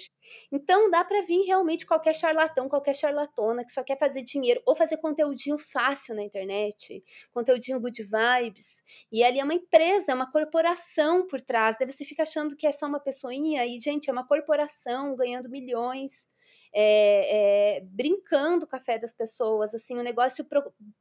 [0.51, 4.75] Então dá para vir realmente qualquer charlatão, qualquer charlatona que só quer fazer dinheiro ou
[4.75, 7.01] fazer conteúdinho fácil na internet,
[7.31, 8.83] conteúdinho good vibes.
[9.09, 11.77] E ali é uma empresa, é uma corporação por trás.
[11.79, 15.49] Daí você fica achando que é só uma pessoinha e, gente, é uma corporação ganhando
[15.49, 16.29] milhões.
[16.73, 20.47] É, é, brincando com a fé das pessoas, assim, um negócio,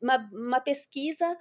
[0.02, 1.38] uma, uma pesquisa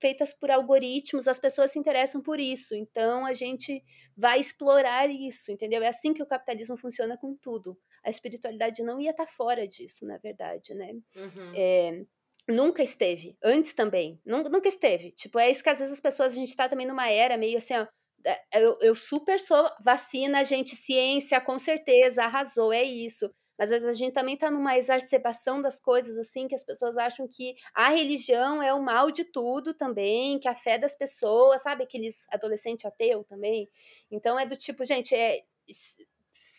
[0.00, 2.74] feitas por algoritmos, as pessoas se interessam por isso.
[2.74, 3.82] Então a gente
[4.16, 5.82] vai explorar isso, entendeu?
[5.82, 7.78] É assim que o capitalismo funciona com tudo.
[8.04, 10.92] A espiritualidade não ia estar tá fora disso, na verdade, né?
[11.14, 11.52] Uhum.
[11.54, 12.04] É,
[12.48, 13.36] nunca esteve.
[13.42, 14.20] Antes também.
[14.24, 15.12] Nunca, nunca esteve.
[15.12, 17.58] Tipo, é isso que às vezes as pessoas, a gente tá também numa era meio
[17.58, 17.86] assim, ó,
[18.24, 23.30] é, eu, eu super sou vacina, gente, ciência, com certeza, arrasou, é isso.
[23.60, 26.96] Mas às vezes a gente também está numa exacerbação das coisas, assim, que as pessoas
[26.96, 31.60] acham que a religião é o mal de tudo também, que a fé das pessoas,
[31.60, 31.84] sabe?
[31.84, 33.68] Aqueles adolescente ateu também.
[34.10, 35.44] Então é do tipo, gente, é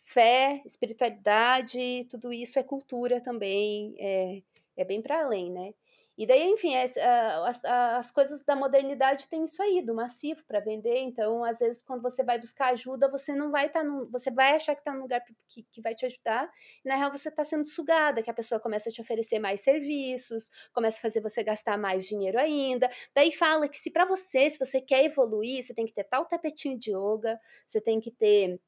[0.06, 4.44] fé, espiritualidade, tudo isso é cultura também, é,
[4.78, 5.74] é bem para além, né?
[6.18, 10.60] E daí, enfim, as, as, as, coisas da modernidade têm isso aí, do massivo para
[10.60, 10.98] vender.
[11.00, 14.56] Então, às vezes, quando você vai buscar ajuda, você não vai estar tá Você vai
[14.56, 16.52] achar que está num lugar que, que vai te ajudar,
[16.84, 19.62] e na real você está sendo sugada, que a pessoa começa a te oferecer mais
[19.62, 22.90] serviços, começa a fazer você gastar mais dinheiro ainda.
[23.16, 26.26] Daí fala que se para você, se você quer evoluir, você tem que ter tal
[26.26, 28.60] tapetinho de yoga, você tem que ter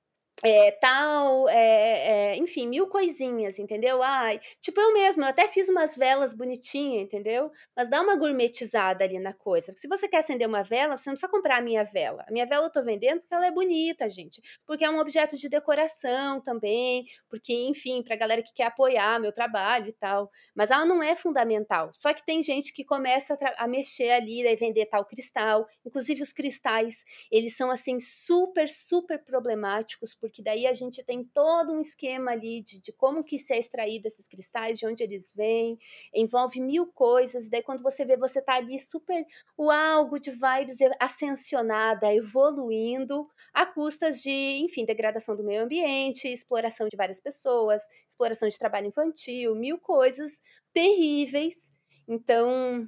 [0.46, 4.04] é, tal, é, é, enfim, mil coisinhas, entendeu?
[4.04, 7.50] Ai, tipo eu mesma, eu até fiz umas velas bonitinhas, entendeu?
[7.76, 9.68] Mas dá uma gourmetizada ali na coisa.
[9.68, 12.26] Porque se você quer acender uma vela, você não precisa comprar a minha vela.
[12.28, 14.42] A minha vela eu tô vendendo porque ela é bonita, gente.
[14.66, 17.06] Porque é um objeto de decoração também.
[17.30, 20.30] Porque, enfim, pra galera que quer apoiar meu trabalho e tal.
[20.54, 21.92] Mas ela não é fundamental.
[21.94, 25.66] Só que tem gente que começa a, a mexer ali, e vender tal cristal.
[25.86, 31.74] Inclusive os cristais, eles são assim super, super problemáticos porque daí a gente tem todo
[31.74, 35.32] um esquema ali de, de como que se é extraído esses cristais, de onde eles
[35.36, 35.78] vêm,
[36.14, 39.26] envolve mil coisas, daí quando você vê, você tá ali super,
[39.58, 44.30] algo de vibes ascensionada, evoluindo, a custas de,
[44.64, 50.42] enfim, degradação do meio ambiente, exploração de várias pessoas, exploração de trabalho infantil, mil coisas
[50.74, 51.72] terríveis.
[52.08, 52.88] Então,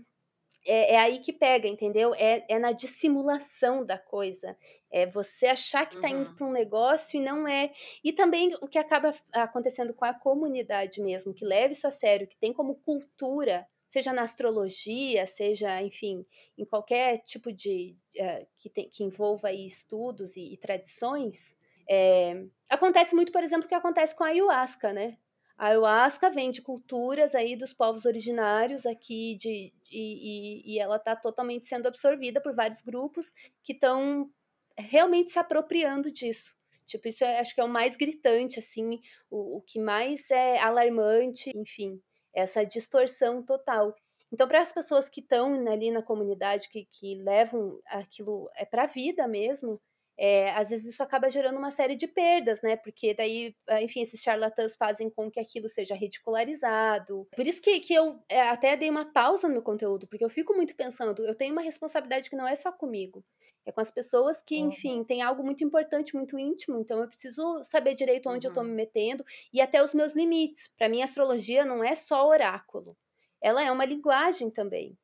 [0.65, 2.13] é, é, aí que pega, entendeu?
[2.15, 4.57] É, é na dissimulação da coisa.
[4.91, 6.21] É você achar que está uhum.
[6.21, 7.71] indo para um negócio e não é.
[8.03, 12.27] E também o que acaba acontecendo com a comunidade mesmo, que leva isso a sério,
[12.27, 16.25] que tem como cultura, seja na astrologia, seja, enfim,
[16.57, 17.95] em qualquer tipo de.
[18.17, 21.55] Uh, que, tem, que envolva estudos e, e tradições.
[21.87, 25.17] É, acontece muito, por exemplo, o que acontece com a ayahuasca, né?
[25.57, 30.97] A ayahuasca vem de culturas aí dos povos originários aqui de, e, e, e ela
[30.97, 33.33] está totalmente sendo absorvida por vários grupos
[33.63, 34.29] que estão
[34.77, 36.53] realmente se apropriando disso.
[36.85, 38.99] Tipo, isso é, acho que é o mais gritante, assim,
[39.29, 42.01] o, o que mais é alarmante, enfim,
[42.33, 43.95] essa distorção total.
[44.31, 48.83] Então, para as pessoas que estão ali na comunidade, que, que levam aquilo é para
[48.83, 49.81] a vida mesmo,
[50.17, 52.75] é, às vezes isso acaba gerando uma série de perdas, né?
[52.77, 57.27] Porque daí, ah, enfim, esses charlatãs fazem com que aquilo seja ridicularizado.
[57.35, 60.29] Por isso que, que eu é, até dei uma pausa no meu conteúdo, porque eu
[60.29, 63.23] fico muito pensando, eu tenho uma responsabilidade que não é só comigo.
[63.65, 64.67] É com as pessoas que, uhum.
[64.69, 68.51] enfim, tem algo muito importante, muito íntimo, então eu preciso saber direito onde uhum.
[68.51, 70.69] eu tô me metendo e até os meus limites.
[70.77, 72.95] Para mim, astrologia não é só oráculo,
[73.41, 74.97] ela é uma linguagem também.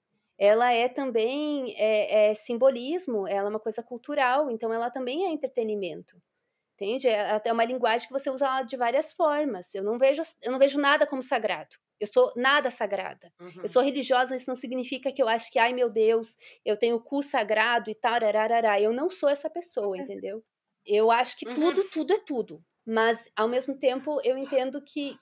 [0.44, 5.30] Ela é também é, é simbolismo, ela é uma coisa cultural, então ela também é
[5.30, 6.18] entretenimento
[6.82, 7.08] entende?
[7.08, 9.74] É até uma linguagem que você usa de várias formas.
[9.76, 11.76] Eu não vejo, eu não vejo nada como sagrado.
[12.00, 13.32] Eu sou nada sagrada.
[13.40, 13.62] Uhum.
[13.62, 16.36] Eu sou religiosa, isso não significa que eu acho que, ai meu Deus,
[16.66, 18.82] eu tenho o cu sagrado e tarararará.
[18.82, 20.44] Eu não sou essa pessoa, entendeu?
[20.84, 21.54] Eu acho que uhum.
[21.54, 22.64] tudo, tudo é tudo.
[22.84, 25.16] Mas, ao mesmo tempo, eu entendo que,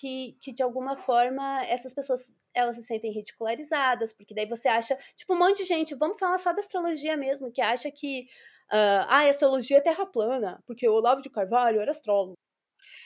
[0.00, 4.96] que, que, de alguma forma, essas pessoas elas se sentem ridicularizadas, porque daí você acha,
[5.14, 8.26] tipo, um monte de gente, vamos falar só da astrologia mesmo, que acha que
[8.72, 12.38] Uh, ah, a astrologia é terra plana, porque o Olavo de Carvalho era astrólogo.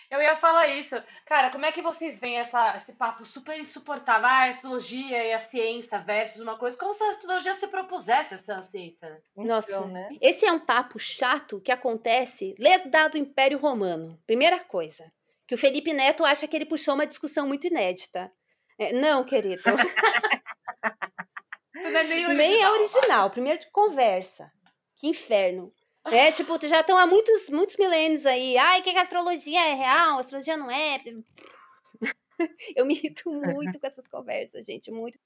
[0.09, 0.95] Eu ia falar isso.
[1.25, 4.27] Cara, como é que vocês veem essa, esse papo super insuportável?
[4.27, 8.35] Ah, a astrologia e a ciência versus uma coisa, como se a astrologia se propusesse
[8.35, 9.21] a ser a ciência.
[9.37, 10.09] Nossa, então, né?
[10.21, 14.17] esse é um papo chato que acontece desde o Império Romano.
[14.25, 15.13] Primeira coisa,
[15.47, 18.33] que o Felipe Neto acha que ele puxou uma discussão muito inédita.
[18.79, 19.62] É, não, querido.
[21.83, 22.37] Tudo é meio original.
[22.37, 23.31] Nem é original.
[23.31, 24.53] Primeiro de conversa.
[24.97, 25.72] Que inferno.
[26.07, 28.57] É, tipo, já estão há muitos, muitos milênios aí.
[28.57, 30.99] Ai, que, que a astrologia é real, a astrologia não é.
[32.77, 35.18] Eu me irrito muito com essas conversas, gente, muito.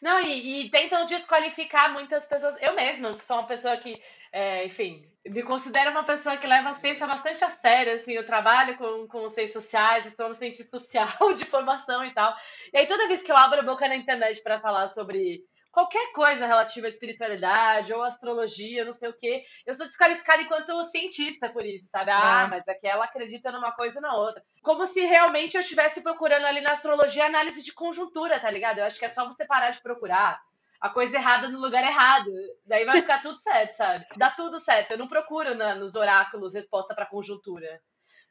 [0.00, 2.56] Não, e, e, tentam desqualificar muitas pessoas.
[2.60, 4.00] Eu mesma, que sou uma pessoa que,
[4.32, 8.24] é, enfim, me considero uma pessoa que leva a ciência bastante a sério, assim, eu
[8.24, 12.34] trabalho com, com ciências sociais, sou um cientista social de formação e tal.
[12.72, 16.12] E aí toda vez que eu abro a boca na internet para falar sobre qualquer
[16.12, 21.48] coisa relativa à espiritualidade ou astrologia, não sei o quê, eu sou desqualificada enquanto cientista
[21.48, 22.10] por isso, sabe?
[22.10, 22.50] Ah, é.
[22.50, 24.42] mas é que ela acredita numa coisa e na outra.
[24.62, 28.78] Como se realmente eu estivesse procurando ali na astrologia análise de conjuntura, tá ligado?
[28.78, 30.40] Eu acho que é só você parar de procurar
[30.80, 32.30] a coisa errada no lugar errado.
[32.64, 34.06] Daí vai ficar tudo certo, sabe?
[34.16, 34.92] Dá tudo certo.
[34.92, 37.80] Eu não procuro na, nos oráculos resposta para conjuntura.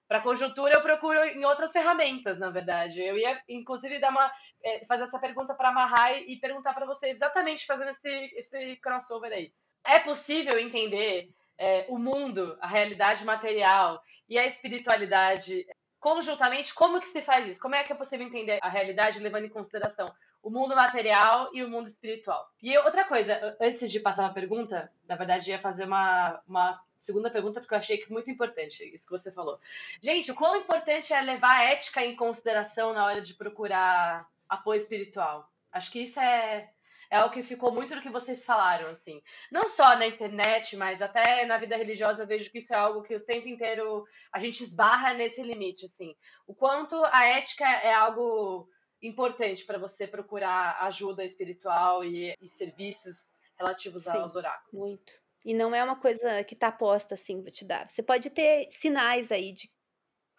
[0.08, 3.02] Para conjuntura, eu procuro em outras ferramentas, na verdade.
[3.02, 4.32] Eu ia, inclusive, dar uma,
[4.64, 8.78] é, fazer essa pergunta para a Mahai e perguntar para você exatamente fazendo esse, esse
[8.78, 9.52] crossover aí.
[9.86, 15.66] É possível entender é, o mundo, a realidade material e a espiritualidade
[16.00, 16.74] conjuntamente?
[16.74, 17.60] Como que se faz isso?
[17.60, 21.64] Como é que é possível entender a realidade levando em consideração o mundo material e
[21.64, 22.50] o mundo espiritual.
[22.62, 27.30] E outra coisa, antes de passar uma pergunta, na verdade ia fazer uma, uma segunda
[27.30, 29.60] pergunta porque eu achei que muito importante isso que você falou.
[30.02, 34.78] Gente, o quão importante é levar a ética em consideração na hora de procurar apoio
[34.78, 35.52] espiritual?
[35.72, 36.70] Acho que isso é
[37.10, 39.22] é o que ficou muito do que vocês falaram, assim.
[39.52, 43.02] Não só na internet, mas até na vida religiosa eu vejo que isso é algo
[43.02, 46.16] que o tempo inteiro a gente esbarra nesse limite, assim.
[46.46, 48.70] O quanto a ética é algo
[49.02, 54.88] importante para você procurar ajuda espiritual e, e serviços relativos Sim, aos oráculos.
[54.88, 55.14] Muito.
[55.46, 57.90] E não é uma coisa que tá posta assim, vou te dar.
[57.90, 59.72] Você pode ter sinais aí de.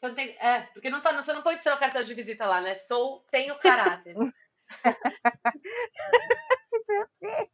[0.00, 2.60] Você tem, é, porque não tá, você não pode ser o cartão de visita lá,
[2.60, 2.74] né?
[2.74, 4.14] Sou, tenho caráter.
[6.88, 7.48] Meu Deus.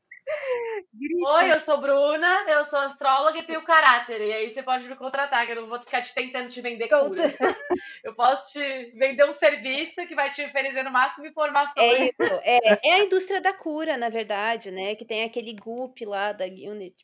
[1.27, 4.21] Oi, eu sou Bruna, eu sou astróloga e tenho caráter.
[4.21, 6.89] E aí você pode me contratar, que eu não vou ficar te tentando te vender
[6.89, 7.15] cura.
[8.05, 12.01] Eu posso te vender um serviço que vai te oferecer no máximo informações.
[12.01, 14.95] É isso, é, é a indústria da cura, na verdade, né?
[14.95, 16.97] Que tem aquele Goop lá da Gwyneth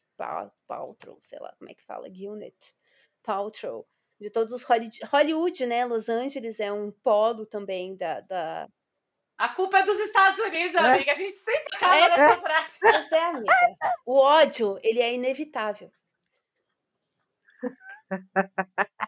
[0.67, 2.75] Paltrow, sei lá como é que fala, Gwyneth
[3.23, 3.87] Paltrow.
[4.21, 4.63] De todos os
[5.11, 5.87] Hollywood, né?
[5.87, 8.69] Los Angeles é um polo também da, da
[9.41, 10.79] a culpa é dos Estados Unidos, é.
[10.79, 11.13] amiga.
[11.13, 12.41] A gente sempre acaba é, nessa é.
[12.41, 12.79] frase.
[12.83, 13.55] Mas é, amiga.
[14.05, 15.91] O ódio, ele é inevitável.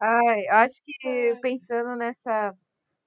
[0.00, 2.54] Ai, acho que pensando nessa,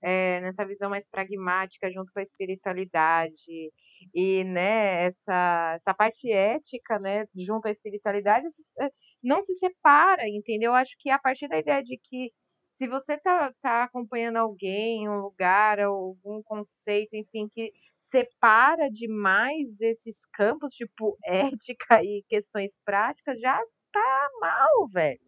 [0.04, 3.72] é, nessa visão mais pragmática junto com a espiritualidade
[4.14, 8.46] e né, essa, essa parte ética né, junto à espiritualidade
[8.80, 8.92] é,
[9.24, 10.76] não se separa, entendeu?
[10.76, 12.32] Acho que a partir da ideia de que
[12.82, 20.26] se você tá, tá acompanhando alguém, um lugar, algum conceito, enfim, que separa demais esses
[20.34, 23.56] campos, tipo ética e questões práticas, já
[23.92, 25.22] tá mal, velho.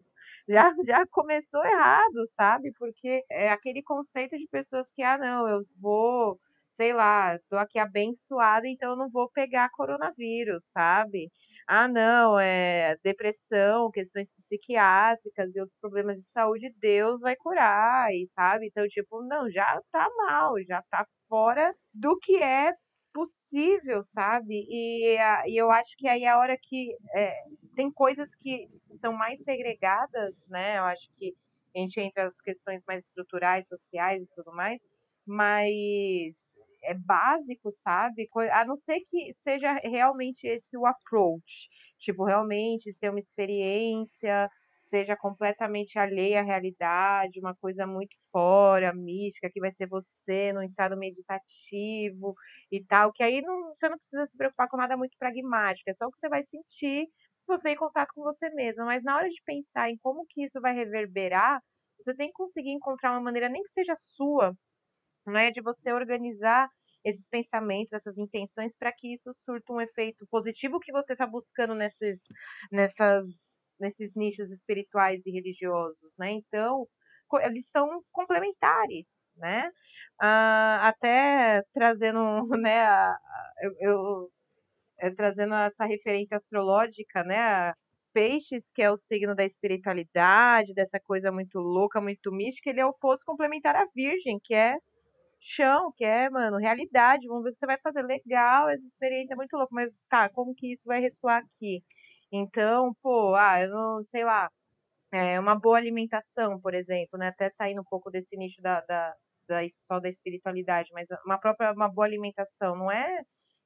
[0.50, 2.72] Já, já começou errado, sabe?
[2.74, 6.40] Porque é aquele conceito de pessoas que, ah, não, eu vou,
[6.72, 11.32] sei lá, tô aqui abençoada, então eu não vou pegar coronavírus, sabe?
[11.68, 18.26] Ah, não, é depressão, questões psiquiátricas e outros problemas de saúde, Deus vai curar, e
[18.28, 18.68] sabe?
[18.68, 22.74] Então, tipo, não, já tá mal, já tá fora do que é
[23.14, 24.66] possível, sabe?
[24.70, 27.44] E, e eu acho que aí é a hora que é,
[27.76, 30.80] tem coisas que são mais segregadas, né?
[30.80, 31.34] Eu acho que
[31.76, 34.82] a gente entra as questões mais estruturais, sociais e tudo mais,
[35.26, 36.53] mas
[36.84, 38.28] é básico, sabe?
[38.52, 41.70] A não ser que seja realmente esse o approach.
[42.00, 44.50] Tipo, realmente ter uma experiência,
[44.82, 50.62] seja completamente alheia à realidade, uma coisa muito fora, mística, que vai ser você no
[50.64, 52.36] estado meditativo
[52.72, 55.94] e tal, que aí não, você não precisa se preocupar com nada muito pragmático, é
[55.94, 57.08] só o que você vai sentir
[57.48, 58.86] você em contato com você mesma.
[58.86, 61.62] Mas na hora de pensar em como que isso vai reverberar,
[62.00, 64.54] você tem que conseguir encontrar uma maneira, nem que seja sua,
[65.26, 66.70] não é de você organizar
[67.04, 71.76] esses pensamentos, essas intenções, para que isso surta um efeito positivo que você está buscando
[71.76, 72.28] nesses,
[72.72, 76.32] nessas, nesses nichos espirituais e religiosos, né?
[76.32, 76.88] Então,
[77.42, 79.70] eles são complementares, né?
[80.20, 82.20] Ah, até trazendo,
[82.58, 83.18] né, a,
[83.62, 84.32] eu, eu
[85.00, 87.74] é, trazendo essa referência astrológica, né?
[88.14, 92.86] Peixes, que é o signo da espiritualidade, dessa coisa muito louca, muito mística, ele é
[92.86, 94.78] oposto complementar à Virgem, que é
[95.44, 97.28] chão, que é, mano, realidade.
[97.28, 98.02] Vamos ver o que você vai fazer.
[98.04, 101.84] Legal, essa experiência é muito louca, mas tá, como que isso vai ressoar aqui?
[102.32, 104.50] Então, pô, ah, eu não sei lá.
[105.12, 107.30] É uma boa alimentação, por exemplo, né?
[107.30, 109.16] Até saindo um pouco desse nicho da, da,
[109.48, 113.22] da só da espiritualidade, mas uma própria uma boa alimentação, não é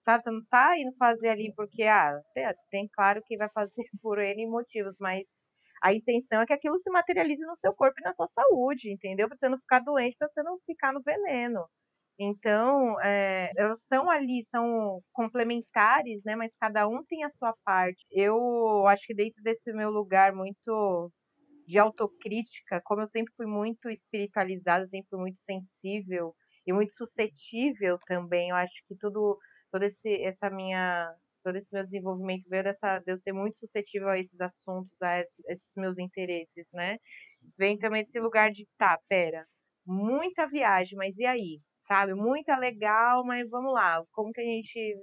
[0.08, 0.24] sabe?
[0.24, 4.20] Você não tá indo fazer ali porque, ah, tem, tem claro que vai fazer por
[4.20, 5.40] N motivos, mas
[5.82, 9.28] a intenção é que aquilo se materialize no seu corpo e na sua saúde, entendeu?
[9.28, 11.66] Para você não ficar doente, para você não ficar no veneno.
[12.20, 16.36] Então, é, elas estão ali, são complementares, né?
[16.36, 18.06] Mas cada um tem a sua parte.
[18.12, 21.12] Eu acho que dentro desse meu lugar muito
[21.68, 26.34] de autocrítica, como eu sempre fui muito espiritualizada, sempre fui muito sensível
[26.66, 29.38] e muito suscetível também, eu acho que tudo,
[29.72, 31.14] todo esse, essa minha
[31.48, 35.22] todo esse meu desenvolvimento veio dessa de eu ser muito suscetível a esses assuntos, a
[35.22, 36.98] esses, esses meus interesses, né?
[37.58, 39.46] Vem também desse lugar de, tá, pera,
[39.86, 41.62] muita viagem, mas e aí?
[41.88, 42.14] Sabe?
[42.14, 44.98] Muita legal, mas vamos lá, como que a gente.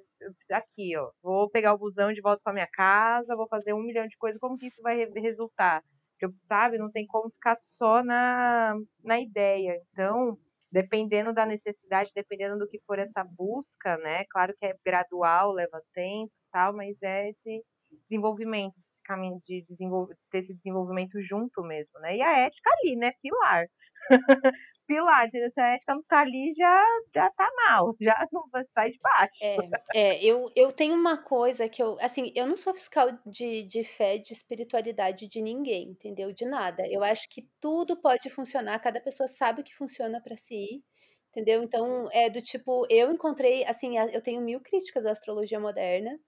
[0.51, 4.07] Aqui, ó, vou pegar o busão de volta para minha casa, vou fazer um milhão
[4.07, 5.83] de coisas, como que isso vai resultar?
[6.21, 6.79] Eu, sabe?
[6.79, 9.81] Não tem como ficar só na, na ideia.
[9.93, 10.39] Então,
[10.75, 14.25] dependendo da necessidade, dependendo do que for essa busca, né?
[14.29, 17.63] Claro que é gradual, leva tempo tal, mas é esse
[18.09, 22.17] desenvolvimento, esse caminho de desenvolver, ter esse desenvolvimento junto mesmo, né?
[22.17, 23.13] E a ética ali, né?
[23.23, 23.67] Pilar.
[24.87, 25.51] Pilar, entendeu?
[25.51, 29.35] Se a ética não tá ali, já, já tá mal, já não sair de baixo.
[29.41, 29.57] É,
[29.95, 33.85] é eu, eu tenho uma coisa que eu, assim, eu não sou fiscal de, de
[33.85, 36.33] fé, de espiritualidade de ninguém, entendeu?
[36.33, 36.87] De nada.
[36.89, 40.83] Eu acho que tudo pode funcionar, cada pessoa sabe o que funciona para si,
[41.31, 41.63] entendeu?
[41.63, 46.19] Então, é do tipo, eu encontrei, assim, eu tenho mil críticas à astrologia moderna,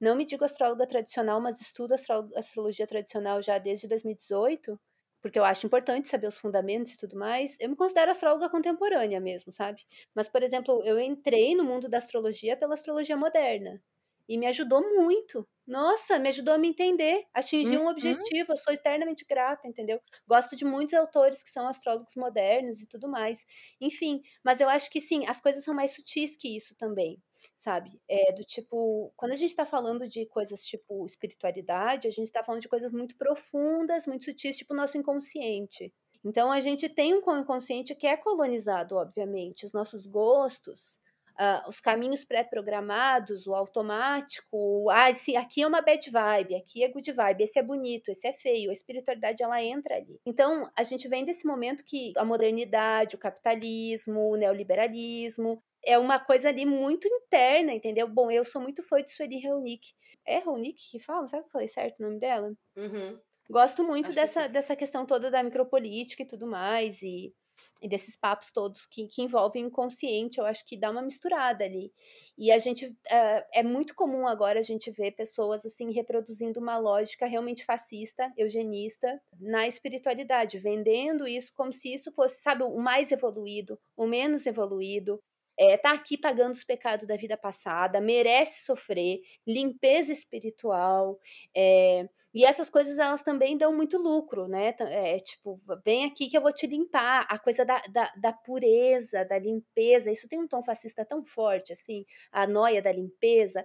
[0.00, 1.94] não me digo astróloga tradicional, mas estudo
[2.34, 4.80] astrologia tradicional já desde 2018,
[5.20, 7.56] porque eu acho importante saber os fundamentos e tudo mais.
[7.60, 9.84] Eu me considero astróloga contemporânea mesmo, sabe?
[10.14, 13.82] Mas, por exemplo, eu entrei no mundo da astrologia pela astrologia moderna.
[14.28, 15.46] E me ajudou muito.
[15.66, 17.90] Nossa, me ajudou a me entender, atingir um uhum.
[17.90, 18.52] objetivo.
[18.52, 20.00] Eu sou eternamente grata, entendeu?
[20.26, 23.44] Gosto de muitos autores que são astrólogos modernos e tudo mais.
[23.80, 27.20] Enfim, mas eu acho que sim, as coisas são mais sutis que isso também
[27.60, 28.00] sabe?
[28.08, 32.42] É do tipo, quando a gente está falando de coisas tipo espiritualidade, a gente está
[32.42, 35.92] falando de coisas muito profundas, muito sutis, tipo o nosso inconsciente.
[36.24, 40.98] Então a gente tem um inconsciente que é colonizado, obviamente, os nossos gostos,
[41.38, 46.88] uh, os caminhos pré-programados, o automático, ah, esse, aqui é uma bad vibe, aqui é
[46.88, 50.18] good vibe, esse é bonito, esse é feio, a espiritualidade ela entra ali.
[50.24, 56.18] Então a gente vem desse momento que a modernidade, o capitalismo, o neoliberalismo, é uma
[56.18, 58.08] coisa ali muito interna, entendeu?
[58.08, 59.88] Bom, eu sou muito fã de Sueli Reunic.
[60.26, 61.26] É Reunic que fala?
[61.26, 62.52] Sabe que eu falei certo o nome dela?
[62.76, 63.18] Uhum.
[63.50, 67.34] Gosto muito dessa, que dessa questão toda da micropolítica e tudo mais, e,
[67.82, 71.64] e desses papos todos que, que envolvem o inconsciente, eu acho que dá uma misturada
[71.64, 71.92] ali.
[72.38, 76.78] E a gente, uh, é muito comum agora a gente ver pessoas, assim, reproduzindo uma
[76.78, 83.10] lógica realmente fascista, eugenista, na espiritualidade, vendendo isso como se isso fosse, sabe, o mais
[83.10, 85.20] evoluído, o menos evoluído,
[85.60, 91.20] é, tá aqui pagando os pecados da vida passada, merece sofrer, limpeza espiritual,
[91.54, 94.74] é, e essas coisas elas também dão muito lucro, né?
[94.80, 99.22] É, tipo, vem aqui que eu vou te limpar, a coisa da, da, da pureza,
[99.26, 103.62] da limpeza, isso tem um tom fascista tão forte, assim, a noia da limpeza.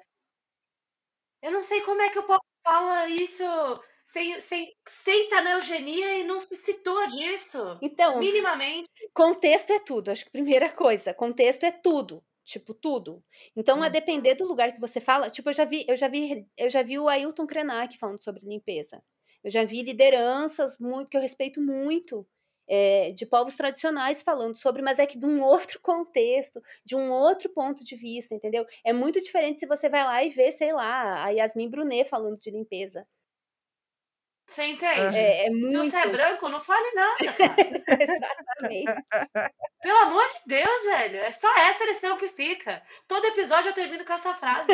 [1.41, 3.43] Eu não sei como é que o povo fala isso
[4.05, 7.77] sem, sem, senta na eugenia e não se citou disso.
[7.81, 8.87] Então, minimamente.
[9.13, 12.23] Contexto é tudo, acho que primeira coisa, contexto é tudo.
[12.43, 13.23] Tipo, tudo.
[13.55, 13.83] Então, hum.
[13.83, 16.69] a depender do lugar que você fala, tipo, eu já vi, eu já vi, eu
[16.69, 19.03] já vi o Ailton Krenak falando sobre limpeza.
[19.43, 22.23] Eu já vi lideranças muito que eu respeito muito
[22.67, 27.11] é, de povos tradicionais falando sobre, mas é que de um outro contexto, de um
[27.11, 28.63] outro ponto de vista, entendeu?
[28.83, 32.37] É muito diferente se você vai lá e vê, sei lá, a Yasmin Brunet falando
[32.37, 33.07] de limpeza.
[34.47, 35.17] Você entende?
[35.17, 35.71] É, é muito...
[35.71, 37.17] Se você é branco, não fale nada.
[37.99, 39.03] Exatamente.
[39.81, 41.17] Pelo amor de Deus, velho.
[41.17, 42.81] É só essa lição que fica.
[43.07, 44.71] Todo episódio eu termino com essa frase.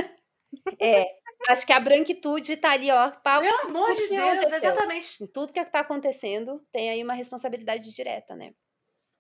[0.80, 1.06] É,
[1.48, 3.12] acho que a branquitude tá ali, ó.
[3.12, 4.58] Pra, Pelo amor de Deus, aconteceu.
[4.58, 5.24] exatamente.
[5.24, 8.54] Em tudo que tá acontecendo, tem aí uma responsabilidade direta, né?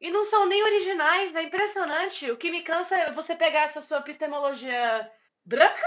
[0.02, 2.30] E não são nem originais, é impressionante.
[2.32, 5.10] O que me cansa é você pegar essa sua epistemologia
[5.46, 5.82] branca,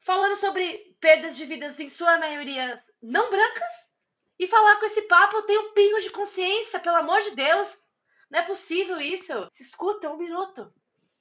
[0.00, 3.85] falando sobre perdas de vidas, em sua maioria não brancas,
[4.38, 7.90] e falar com esse papo tem um pingo de consciência, pelo amor de Deus.
[8.30, 9.48] Não é possível isso.
[9.50, 10.72] Se escuta um minuto.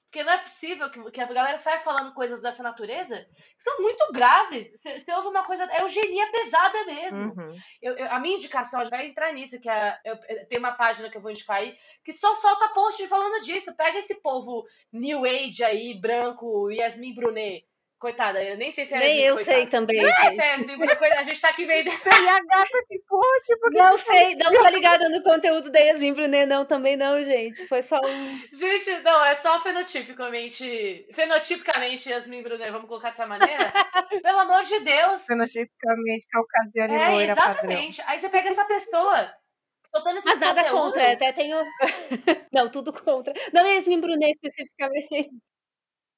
[0.05, 4.13] Porque não é possível que, a galera saia falando coisas dessa natureza que são muito
[4.13, 4.81] graves.
[4.81, 5.65] Se houve uma coisa.
[5.65, 7.33] É eugenia pesada mesmo.
[7.37, 7.59] Uhum.
[7.81, 11.17] Eu, eu, a minha indicação vai entrar nisso, que é, eu, tem uma página que
[11.17, 13.75] eu vou indicar aí, que só solta post falando disso.
[13.75, 17.65] Pega esse povo New Age aí, branco, Yasmin Brunet
[18.05, 19.57] Coitada, eu nem sei se é Nem eu coitada.
[19.57, 19.97] sei também.
[19.97, 21.83] Nem sei se é a gente tá aqui meio.
[21.83, 21.89] E
[22.29, 23.79] a gata de post, porque.
[23.79, 27.65] Não sei, não tô ligada no conteúdo da Yasmin Brunet, não, também não, gente.
[27.65, 28.39] Foi só um.
[28.53, 31.07] Gente, não, é só fenotipicamente.
[31.13, 33.73] Fenotipicamente Yasmin Brunet, vamos colocar dessa maneira?
[34.21, 35.25] Pelo amor de Deus.
[35.25, 37.31] Fenotipicamente caucasiana e é, loira.
[37.31, 37.97] Exatamente.
[37.97, 38.13] Padrão.
[38.13, 39.33] Aí você pega essa pessoa.
[40.25, 40.81] Mas nada conteúdo.
[40.83, 41.57] contra, até tenho.
[42.53, 43.33] não, tudo contra.
[43.51, 45.31] Não Yasmin Brunet especificamente.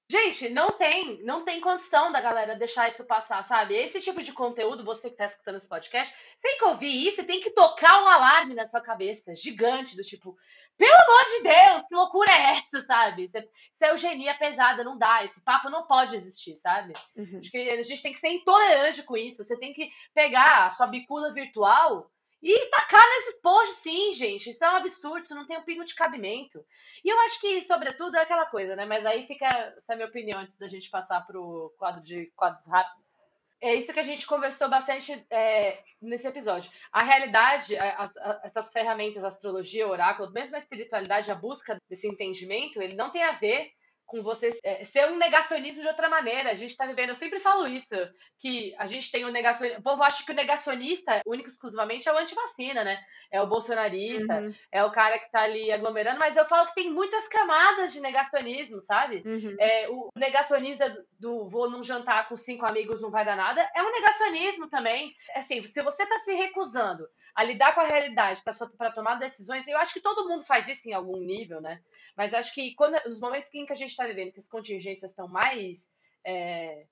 [0.09, 3.75] Gente, não tem, não tem condição da galera deixar isso passar, sabe?
[3.75, 7.19] Esse tipo de conteúdo, você que tá escutando esse podcast, você tem que ouvir isso
[7.19, 10.37] e tem que tocar um alarme na sua cabeça, gigante, do tipo,
[10.77, 13.25] pelo amor de Deus, que loucura é essa, sabe?
[13.25, 16.93] Isso é eugenia pesada, não dá, esse papo não pode existir, sabe?
[17.13, 17.39] Uhum.
[17.39, 20.69] Acho que a gente tem que ser intolerante com isso, você tem que pegar a
[20.69, 22.09] sua bicula virtual
[22.41, 24.49] e tacar nesses posts, sim, gente.
[24.49, 26.63] Isso é um absurdo, isso não tem um pingo de cabimento.
[27.03, 28.85] E eu acho que, sobretudo, é aquela coisa, né?
[28.85, 32.67] Mas aí fica essa é minha opinião antes da gente passar pro quadro de quadros
[32.67, 33.27] rápidos.
[33.59, 36.71] É isso que a gente conversou bastante é, nesse episódio.
[36.91, 42.79] A realidade, as, as, essas ferramentas, astrologia, oráculo, mesmo a espiritualidade, a busca desse entendimento,
[42.79, 43.71] ele não tem a ver
[44.07, 46.49] com você é, ser um negacionismo de outra maneira.
[46.49, 47.95] A gente está vivendo, eu sempre falo isso,
[48.39, 49.81] que a gente tem o um negacionismo.
[49.81, 52.99] O povo acha que o negacionista, único exclusivamente, é o antivacina, né?
[53.29, 54.53] É o bolsonarista, uhum.
[54.71, 57.99] é o cara que está ali aglomerando, mas eu falo que tem muitas camadas de
[57.99, 59.21] negacionismo, sabe?
[59.25, 59.55] Uhum.
[59.59, 63.69] É, o negacionista do, do vou num jantar com cinco amigos não vai dar nada,
[63.75, 65.13] é um negacionismo também.
[65.35, 67.05] Assim, se você está se recusando
[67.35, 68.41] a lidar com a realidade
[68.77, 71.81] para tomar decisões, eu acho que todo mundo faz isso em algum nível, né?
[72.15, 75.11] Mas acho que quando, nos momentos em que a gente está vivendo, que as contingências
[75.11, 75.89] estão mais.
[76.25, 76.85] É,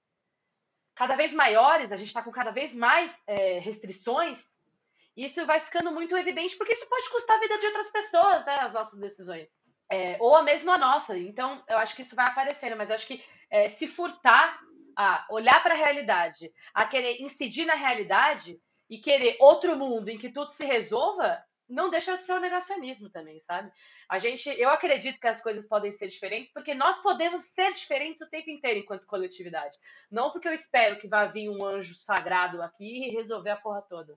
[0.95, 4.59] cada vez maiores, a gente está com cada vez mais é, restrições,
[5.15, 8.59] isso vai ficando muito evidente, porque isso pode custar a vida de outras pessoas, né?
[8.59, 9.59] As nossas decisões.
[9.89, 11.17] É, ou a mesma nossa.
[11.17, 14.59] Então, eu acho que isso vai aparecendo, mas acho que é, se furtar
[14.97, 20.17] a olhar para a realidade, a querer incidir na realidade e querer outro mundo em
[20.17, 23.71] que tudo se resolva, não deixa de ser um negacionismo também, sabe?
[24.09, 28.21] A gente, eu acredito que as coisas podem ser diferentes porque nós podemos ser diferentes
[28.21, 29.75] o tempo inteiro enquanto coletividade.
[30.11, 33.81] Não porque eu espero que vá vir um anjo sagrado aqui e resolver a porra
[33.81, 34.15] toda.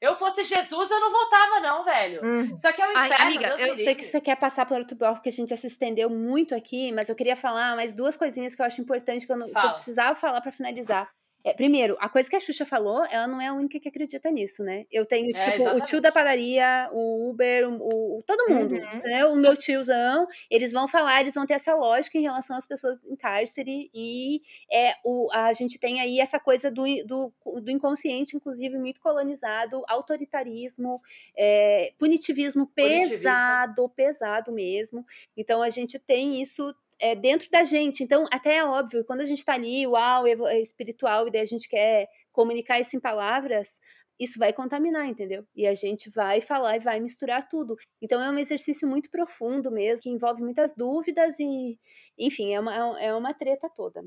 [0.00, 2.24] Eu fosse Jesus, eu não voltava, não, velho.
[2.24, 2.54] Hum.
[2.54, 3.14] Isso aqui é o um inferno.
[3.18, 5.48] Ai, amiga, Deus eu sei que você quer passar por outro bloco, porque a gente
[5.48, 8.80] já se estendeu muito aqui, mas eu queria falar mais duas coisinhas que eu acho
[8.80, 11.12] importante que eu, não, que eu precisava falar para finalizar.
[11.48, 14.30] É, primeiro, a coisa que a Xuxa falou, ela não é a única que acredita
[14.30, 14.84] nisso, né?
[14.92, 18.96] Eu tenho, é, tipo, o tio da padaria, o Uber, o, o todo mundo, uhum.
[18.96, 19.32] entendeu?
[19.32, 22.98] O meu tiozão, eles vão falar, eles vão ter essa lógica em relação às pessoas
[23.02, 27.32] em cárcere e é, o, a gente tem aí essa coisa do, do,
[27.62, 31.00] do inconsciente, inclusive, muito colonizado, autoritarismo,
[31.34, 35.02] é, punitivismo pesado, pesado mesmo.
[35.34, 38.02] Então, a gente tem isso é, dentro da gente.
[38.02, 41.46] Então, até é óbvio, quando a gente está ali, uau, é espiritual, e daí a
[41.46, 43.80] gente quer comunicar isso em palavras,
[44.18, 45.46] isso vai contaminar, entendeu?
[45.54, 47.76] E a gente vai falar e vai misturar tudo.
[48.02, 51.78] Então é um exercício muito profundo mesmo, que envolve muitas dúvidas e,
[52.18, 54.04] enfim, é uma, é uma treta toda.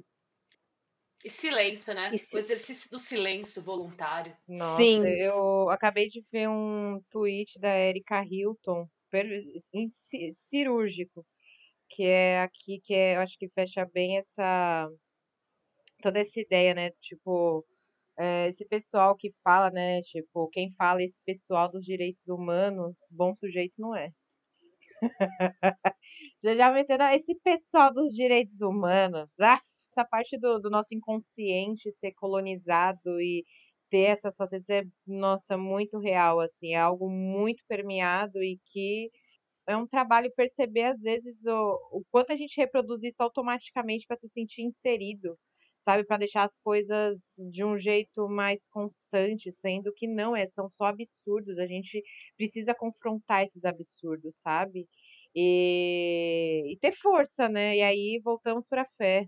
[1.23, 2.11] E silêncio, né?
[2.13, 4.35] E O exercício do silêncio voluntário.
[4.47, 5.05] Nossa, Sim.
[5.05, 8.87] eu acabei de ver um tweet da Erika Hilton,
[10.33, 11.25] cirúrgico,
[11.95, 14.89] que é aqui, que é, eu acho que fecha bem essa
[16.01, 16.91] toda essa ideia, né?
[17.01, 17.65] Tipo,
[18.19, 20.01] é, esse pessoal que fala, né?
[20.03, 24.11] Tipo, quem fala esse pessoal dos direitos humanos, bom sujeito não é.
[26.43, 27.07] já já me entendeu?
[27.09, 29.61] Esse pessoal dos direitos humanos, ah,
[29.91, 33.45] essa parte do, do nosso inconsciente ser colonizado e
[33.89, 39.11] ter essas facetas é, nossa, muito real, assim, é algo muito permeado e que
[39.71, 44.15] é um trabalho perceber, às vezes, o, o quanto a gente reproduz isso automaticamente para
[44.17, 45.37] se sentir inserido,
[45.79, 46.03] sabe?
[46.05, 50.85] Para deixar as coisas de um jeito mais constante, sendo que não é, são só
[50.85, 51.57] absurdos.
[51.59, 52.03] A gente
[52.37, 54.87] precisa confrontar esses absurdos, sabe?
[55.35, 57.77] E, e ter força, né?
[57.77, 59.27] E aí voltamos para a fé.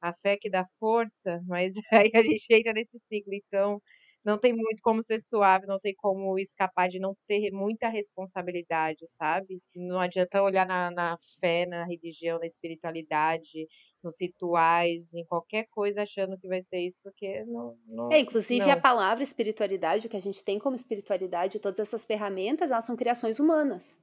[0.00, 3.34] A fé que dá força, mas aí a gente entra nesse ciclo.
[3.34, 3.80] Então,
[4.24, 9.04] não tem muito como ser suave, não tem como escapar de não ter muita responsabilidade,
[9.08, 9.60] sabe?
[9.74, 13.66] Não adianta olhar na, na fé, na religião, na espiritualidade,
[14.02, 17.76] nos rituais, em qualquer coisa achando que vai ser isso, porque não.
[17.86, 18.70] não é, inclusive não.
[18.70, 22.96] a palavra espiritualidade, o que a gente tem como espiritualidade, todas essas ferramentas, elas são
[22.96, 23.98] criações humanas,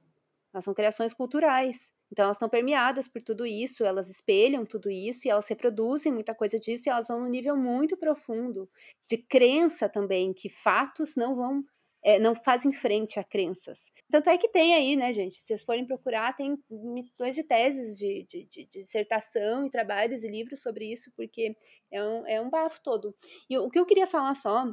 [0.52, 1.92] elas são criações culturais.
[2.10, 6.34] Então elas estão permeadas por tudo isso, elas espelham tudo isso e elas reproduzem muita
[6.34, 8.68] coisa disso e elas vão num nível muito profundo
[9.08, 11.64] de crença também, que fatos não vão
[12.02, 13.92] é, não fazem frente a crenças.
[14.10, 15.36] Tanto é que tem aí, né, gente?
[15.36, 20.28] Se vocês forem procurar, tem milhões de teses de, de, de, dissertação e trabalhos e
[20.28, 21.54] livros sobre isso, porque
[21.90, 23.14] é um, é um bafo todo.
[23.48, 24.64] E o que eu queria falar só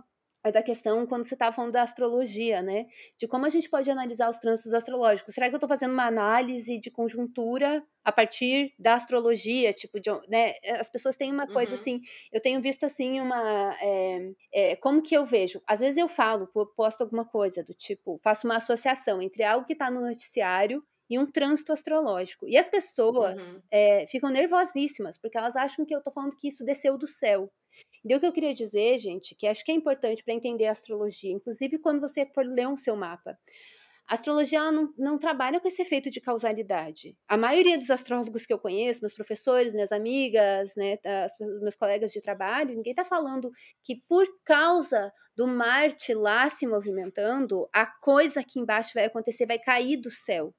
[0.43, 2.85] é da questão quando você estava falando da astrologia, né?
[3.17, 5.33] De como a gente pode analisar os trânsitos astrológicos.
[5.33, 9.73] Será que eu estou fazendo uma análise de conjuntura a partir da astrologia?
[9.73, 10.53] Tipo, de, né?
[10.79, 11.79] As pessoas têm uma coisa uhum.
[11.79, 12.01] assim.
[12.31, 13.75] Eu tenho visto assim uma.
[13.81, 15.61] É, é, como que eu vejo?
[15.67, 19.73] Às vezes eu falo, posto alguma coisa do tipo, faço uma associação entre algo que
[19.73, 22.47] está no noticiário e um trânsito astrológico.
[22.47, 23.61] E as pessoas uhum.
[23.71, 27.51] é, ficam nervosíssimas, porque elas acham que eu estou falando que isso desceu do céu.
[28.10, 30.72] E o que eu queria dizer, gente, que acho que é importante para entender a
[30.72, 33.38] astrologia, inclusive quando você for ler um seu mapa.
[34.08, 37.18] A astrologia não, não, trabalha com esse efeito de causalidade.
[37.28, 42.12] A maioria dos astrólogos que eu conheço, meus professores, minhas amigas, né, as, meus colegas
[42.14, 43.51] de trabalho, ninguém está falando
[43.84, 49.60] que por causa do Marte lá se movimentando, a coisa aqui embaixo vai acontecer, vai
[49.60, 50.55] cair do céu.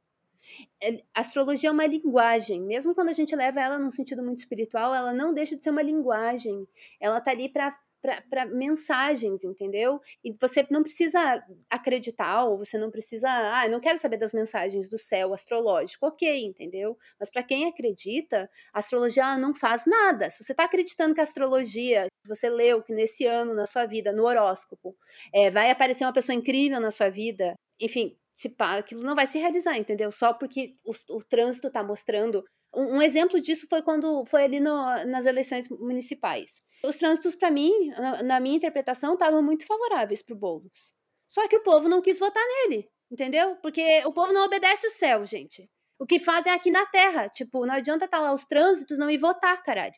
[0.82, 4.38] É, a astrologia é uma linguagem, mesmo quando a gente leva ela num sentido muito
[4.38, 6.66] espiritual, ela não deixa de ser uma linguagem.
[7.00, 10.00] Ela tá ali para para mensagens, entendeu?
[10.24, 14.88] E você não precisa acreditar, ou você não precisa, ah, não quero saber das mensagens
[14.88, 16.96] do céu astrológico, ok, entendeu?
[17.18, 20.30] Mas para quem acredita, a astrologia não faz nada.
[20.30, 24.12] Se você está acreditando que a astrologia, você leu que nesse ano na sua vida,
[24.12, 24.96] no horóscopo,
[25.34, 29.38] é, vai aparecer uma pessoa incrível na sua vida, enfim, pá, aquilo não vai se
[29.38, 30.12] realizar, entendeu?
[30.12, 32.44] Só porque o, o trânsito está mostrando.
[32.74, 34.74] Um, um, exemplo disso foi quando foi ali no,
[35.06, 36.60] nas eleições municipais.
[36.84, 40.92] Os trânsitos, para mim, na, na, minha interpretação, estavam muito favoráveis para o Boulos.
[41.26, 43.56] Só que o povo não quis votar nele, entendeu?
[43.56, 45.68] Porque o povo não obedece o céu, gente.
[45.98, 47.28] O que fazem aqui na terra.
[47.28, 49.94] Tipo, não adianta estar tá lá os trânsitos não ir votar, caralho.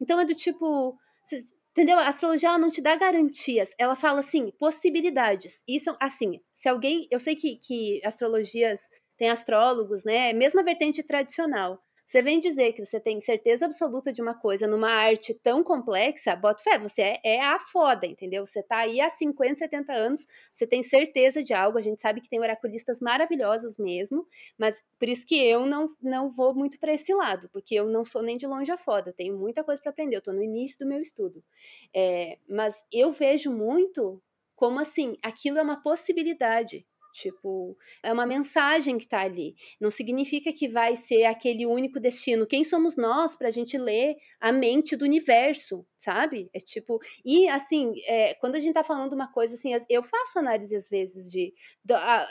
[0.00, 0.96] Então é do tipo.
[1.76, 1.98] Entendeu?
[1.98, 5.62] A astrologia ela não te dá garantias, ela fala assim, possibilidades.
[5.68, 7.06] Isso, assim, se alguém.
[7.10, 8.80] Eu sei que, que astrologias
[9.18, 10.32] tem astrólogos, né?
[10.32, 11.78] Mesma vertente tradicional.
[12.06, 16.36] Você vem dizer que você tem certeza absoluta de uma coisa numa arte tão complexa,
[16.36, 18.46] bota fé, você é, é, a foda, entendeu?
[18.46, 22.20] Você tá aí há 50, 70 anos, você tem certeza de algo, a gente sabe
[22.20, 24.24] que tem oraculistas maravilhosos mesmo,
[24.56, 28.04] mas por isso que eu não, não vou muito para esse lado, porque eu não
[28.04, 30.78] sou nem de longe a foda, tenho muita coisa para aprender, eu tô no início
[30.78, 31.42] do meu estudo.
[31.92, 34.22] É, mas eu vejo muito
[34.54, 36.86] como assim, aquilo é uma possibilidade.
[37.16, 39.56] Tipo, é uma mensagem que está ali.
[39.80, 42.46] Não significa que vai ser aquele único destino.
[42.46, 46.50] Quem somos nós para a gente ler a mente do universo, sabe?
[46.52, 47.00] É tipo.
[47.24, 50.86] E, assim, é, quando a gente está falando uma coisa assim, eu faço análise às
[50.88, 51.54] vezes de.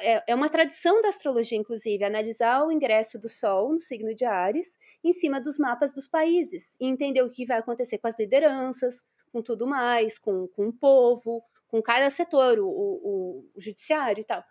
[0.02, 4.24] é, é uma tradição da astrologia, inclusive, analisar o ingresso do Sol no signo de
[4.24, 8.20] Ares em cima dos mapas dos países e entender o que vai acontecer com as
[8.20, 14.22] lideranças, com tudo mais, com, com o povo, com cada setor, o, o, o judiciário
[14.22, 14.44] e tal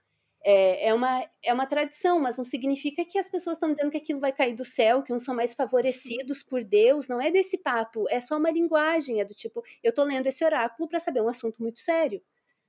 [0.45, 3.97] é, é, uma, é uma tradição, mas não significa que as pessoas estão dizendo que
[3.97, 7.09] aquilo vai cair do céu, que uns são mais favorecidos por Deus.
[7.09, 9.20] Não é desse papo, é só uma linguagem.
[9.20, 12.22] É do tipo, eu estou lendo esse oráculo para saber um assunto muito sério.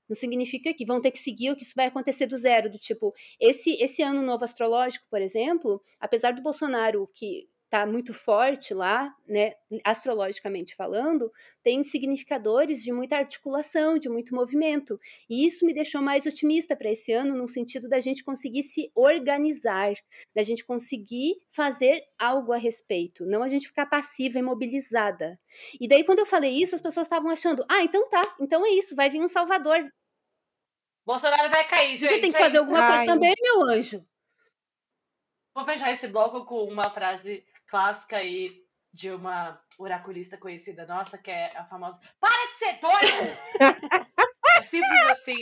[0.08, 2.70] Não significa que vão ter que seguir ou que isso vai acontecer do zero.
[2.72, 8.14] Do tipo, esse, esse ano novo astrológico, por exemplo, apesar do Bolsonaro, que está muito
[8.14, 9.54] forte lá, né,
[9.84, 11.32] astrologicamente falando,
[11.64, 15.00] tem significadores de muita articulação, de muito movimento.
[15.30, 18.92] E isso me deixou mais otimista para esse ano, no sentido da gente conseguir se
[18.96, 19.94] organizar,
[20.34, 25.38] da gente conseguir fazer algo a respeito, não a gente ficar passiva, imobilizada.
[25.80, 28.70] E daí, quando eu falei isso, as pessoas estavam achando: ah, então tá, então é
[28.70, 29.92] isso, vai vir um Salvador.
[31.06, 32.10] Bolsonaro vai cair, gente.
[32.10, 32.90] Você tem que fazer é alguma Ai.
[32.90, 34.06] coisa também, meu anjo.
[35.54, 38.64] Vou fechar esse bloco com uma frase clássica aí
[38.94, 43.38] de uma oraculista conhecida nossa, que é a famosa Para de ser doido!
[44.58, 45.38] É simples assim.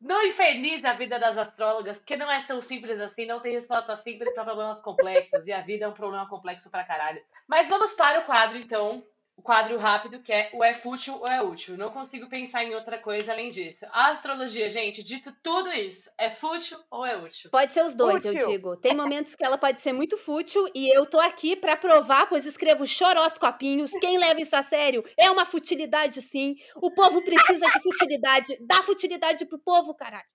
[0.00, 3.94] Não infernize a vida das astrólogas, porque não é tão simples assim, não tem resposta
[3.94, 7.22] simples para problemas complexos, e a vida é um problema complexo pra caralho.
[7.46, 9.04] Mas vamos para o quadro, então,
[9.40, 11.76] o quadro rápido, que é o é fútil ou é útil.
[11.78, 13.86] Não consigo pensar em outra coisa além disso.
[13.90, 17.50] A astrologia, gente, dito tudo isso, é fútil ou é útil?
[17.50, 18.76] Pode ser os dois, eu digo.
[18.76, 22.44] Tem momentos que ela pode ser muito fútil e eu tô aqui pra provar, pois
[22.44, 23.90] escrevo choroscopinhos.
[23.92, 26.54] Quem leva isso a sério é uma futilidade, sim.
[26.76, 28.58] O povo precisa de futilidade.
[28.60, 30.28] Dá futilidade pro povo, caralho.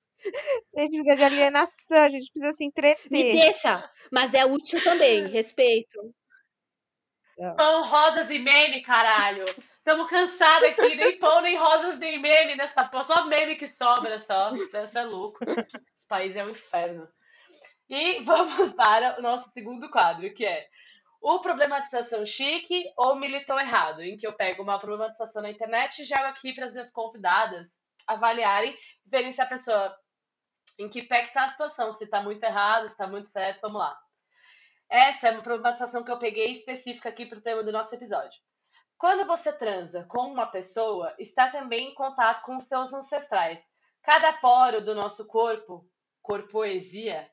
[0.76, 3.32] A gente precisa de alienação, a gente precisa se Me entreter.
[3.32, 3.88] deixa.
[4.12, 5.28] Mas é útil também.
[5.28, 6.00] Respeito.
[7.58, 9.46] Pão, rosas e meme, caralho!
[9.78, 13.04] Estamos cansados aqui, nem pão, nem rosas, nem meme nessa porra.
[13.04, 14.52] Só meme que sobra, só.
[14.56, 15.40] Isso é louco.
[15.96, 17.08] Esse país é um inferno.
[17.90, 20.68] E vamos para o nosso segundo quadro, que é
[21.22, 26.06] o problematização chique ou militou errado, em que eu pego uma problematização na internet e
[26.06, 28.76] jogo aqui para as minhas convidadas avaliarem,
[29.06, 29.96] verem se a pessoa
[30.80, 33.62] em que pé que tá a situação, se tá muito errado, se tá muito certo,
[33.62, 33.98] vamos lá.
[34.90, 38.40] Essa é uma problematização que eu peguei específica aqui para o tema do nosso episódio.
[38.98, 43.70] Quando você transa com uma pessoa, está também em contato com seus ancestrais.
[44.02, 45.90] Cada poro do nosso corpo,
[46.22, 47.30] corpoesia,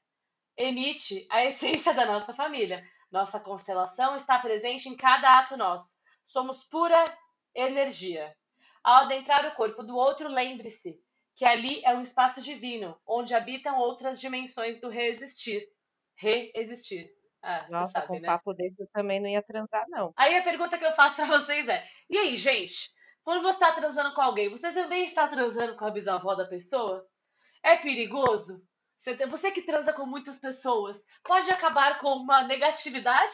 [0.56, 2.84] emite a essência da nossa família.
[3.10, 5.98] Nossa constelação está presente em cada ato nosso.
[6.26, 7.16] Somos pura
[7.54, 8.34] energia.
[8.82, 10.98] Ao adentrar o corpo do outro, lembre-se
[11.36, 15.62] que ali é um espaço divino, onde habitam outras dimensões do reexistir.
[16.16, 17.21] Reexistir.
[17.42, 18.26] Ah, Nossa, sabe, com um né?
[18.26, 20.12] papo desse eu também não ia transar, não.
[20.16, 22.90] Aí a pergunta que eu faço pra vocês é: e aí, gente?
[23.24, 27.06] Quando você está transando com alguém, você também está transando com a bisavó da pessoa?
[27.62, 28.64] É perigoso?
[28.96, 33.32] Você, que transa com muitas pessoas, pode acabar com uma negatividade?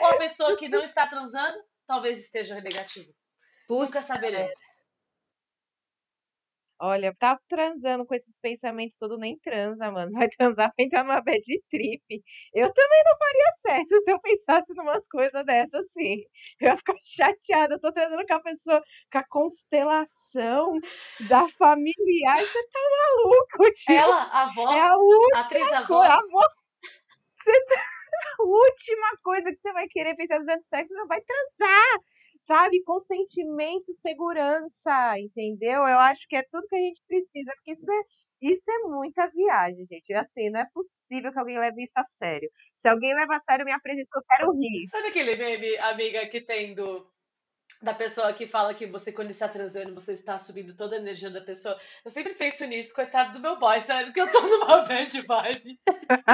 [0.00, 3.10] Ou a pessoa que não está transando talvez esteja negativa?
[3.68, 4.58] Nunca saberemos.
[6.82, 10.10] Olha, tá transando com esses pensamentos todos, nem transa, mano.
[10.10, 12.02] Você vai transar pra entrar numa bad trip.
[12.54, 16.22] Eu também não faria certo se eu pensasse numas coisas dessas assim.
[16.60, 17.74] Eu ia ficar chateada.
[17.74, 18.82] Eu tô transando com a pessoa,
[19.12, 20.78] com a constelação
[21.28, 22.38] da familiar.
[22.38, 23.94] Você tá maluco, tio?
[23.94, 26.14] Ela, a avó, É a a última atriz avó, coisa.
[26.14, 26.48] amor.
[27.34, 27.74] Você tá...
[28.40, 31.98] A última coisa que você vai querer pensar durante o sexo, meu, vai transar.
[32.42, 32.82] Sabe?
[32.84, 35.82] Consentimento, segurança, entendeu?
[35.86, 38.02] Eu acho que é tudo que a gente precisa, porque isso é,
[38.40, 40.12] isso é muita viagem, gente.
[40.14, 42.50] Assim, não é possível que alguém leve isso a sério.
[42.76, 44.88] Se alguém leva a sério, me apresenta que eu quero rir.
[44.88, 47.06] Sabe aquele meme, amiga, que tem do.
[47.82, 51.30] Da pessoa que fala que você, quando está transando, você está subindo toda a energia
[51.30, 51.78] da pessoa.
[52.04, 55.80] Eu sempre penso nisso, coitado do meu boy, sério, porque eu tô numa bad vibe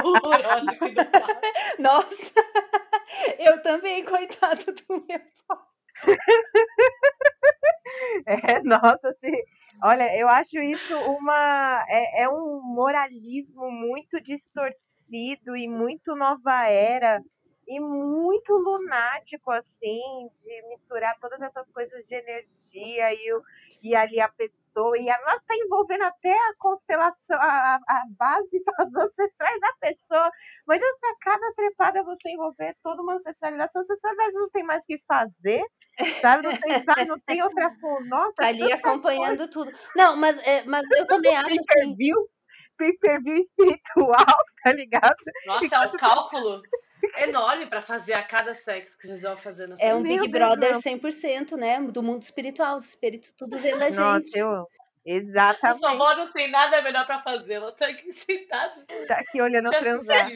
[0.03, 1.41] horrorosa quarto.
[1.79, 2.33] Nossa,
[3.37, 5.21] eu também, coitado do meu.
[8.25, 9.31] É, nossa, assim,
[9.83, 17.21] olha, eu acho isso uma é, é um moralismo muito distorcido e muito nova era
[17.67, 19.99] e muito lunático assim
[20.41, 23.41] de misturar todas essas coisas de energia e, o,
[23.83, 28.03] e ali a pessoa e a nós está envolvendo até a constelação a, a- a
[28.17, 30.31] base os ancestrais da pessoa.
[30.65, 34.87] Mas essa cada trepada você envolver toda uma ancestralidade essa ancestralidade não tem mais o
[34.87, 35.61] que fazer
[36.21, 39.71] sabe não tem sabe, não tem outra fo- nossa Tá ali acompanhando tudo.
[39.95, 41.95] Não, mas, é, mas eu também acho assim.
[42.77, 44.25] pay-per-view, espiritual,
[44.63, 45.15] tá ligado?
[45.45, 46.61] Nossa, é um cálculo
[47.17, 50.15] enorme pra fazer a cada sexo que eles vão fazer na sua É um vida.
[50.15, 50.81] Meu Big Deus, Brother não.
[50.81, 51.81] 100%, né?
[51.81, 52.77] Do mundo espiritual.
[52.77, 53.97] Os espíritos tudo vendo a gente.
[53.99, 54.67] Nossa, eu
[55.09, 55.79] Exatamente.
[55.79, 59.69] sua avó não tem nada melhor pra fazer, ela tá aqui sentada Tá aqui olhando
[59.69, 60.29] transar.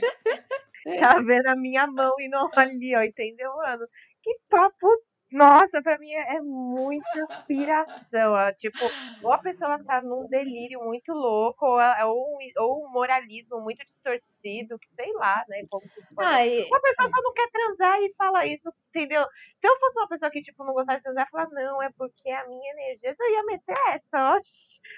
[0.97, 3.85] Tá vendo a minha mão e não ali, ó, entendeu, mano?
[4.23, 4.87] Que papo.
[5.31, 8.33] Nossa, pra mim é, é muita piração.
[8.33, 12.91] ó, Tipo, ou a pessoa tá num delírio muito louco, ou, ou, um- ou um
[12.91, 15.63] moralismo muito distorcido, que sei lá, né?
[15.69, 19.25] Como que isso pode Ai, Uma pessoa só não quer transar e fala isso, entendeu?
[19.55, 22.29] Se eu fosse uma pessoa que, tipo, não gostasse de transar, falar, não, é porque
[22.29, 23.15] a minha energia.
[23.17, 24.39] Eu ia meter essa, ó,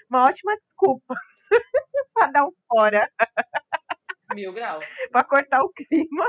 [0.10, 1.15] uma ótima desculpa
[2.14, 3.10] pra dar um fora,
[4.34, 4.85] Mil graus.
[5.11, 6.26] pra cortar o clima.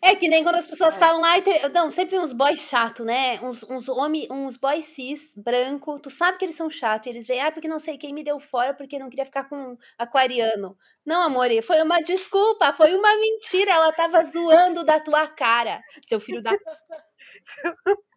[0.00, 0.98] É que nem quando as pessoas É.
[0.98, 3.38] falam, ai, te- não, sempre uns boys chato, né?
[3.40, 7.26] Uns, uns homem, uns boys cis, branco, tu sabe que eles são chatos, e eles
[7.26, 9.76] vêm, ah, porque não sei quem me deu fora, porque não queria ficar com um
[9.98, 10.76] aquariano.
[11.06, 16.18] Não, amor, foi uma desculpa, foi uma mentira, ela tava zoando da tua cara, seu
[16.18, 16.50] filho da...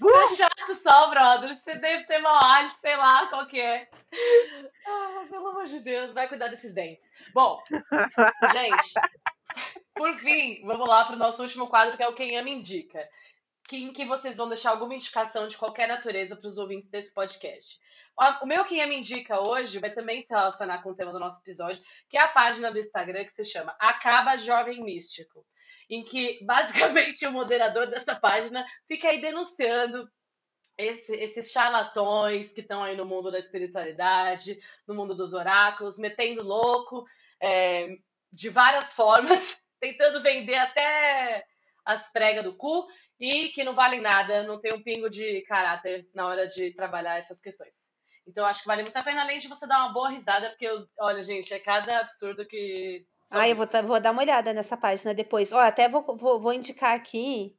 [0.00, 1.54] Você é chato só, brother.
[1.54, 3.88] Você deve ter mau hálito, sei lá qual que é.
[4.86, 7.10] Ah, pelo amor de Deus, vai cuidar desses dentes.
[7.32, 7.62] Bom,
[8.52, 8.94] gente,
[9.94, 13.08] por fim, vamos lá pro nosso último quadro, que é o Quem Ama Indica.
[13.82, 17.78] Em que vocês vão deixar alguma indicação de qualquer natureza para os ouvintes desse podcast.
[18.42, 21.40] O meu Quem Me Indica hoje vai também se relacionar com o tema do nosso
[21.40, 25.44] episódio, que é a página do Instagram que se chama Acaba Jovem Místico,
[25.90, 30.08] em que basicamente o moderador dessa página fica aí denunciando
[30.78, 36.42] esse, esses charlatões que estão aí no mundo da espiritualidade, no mundo dos oráculos, metendo
[36.42, 37.04] louco
[37.40, 37.88] é,
[38.32, 41.44] de várias formas, tentando vender até
[41.84, 42.86] as pregas do cu
[43.20, 47.16] e que não valem nada, não tem um pingo de caráter na hora de trabalhar
[47.16, 47.94] essas questões.
[48.26, 50.66] Então, acho que vale muito a pena, além de você dar uma boa risada, porque,
[50.98, 53.06] olha, gente, é cada absurdo que.
[53.32, 55.52] Ah, eu vou, vou, dar uma olhada nessa página depois.
[55.52, 57.54] Ó, até vou, vou, vou indicar aqui,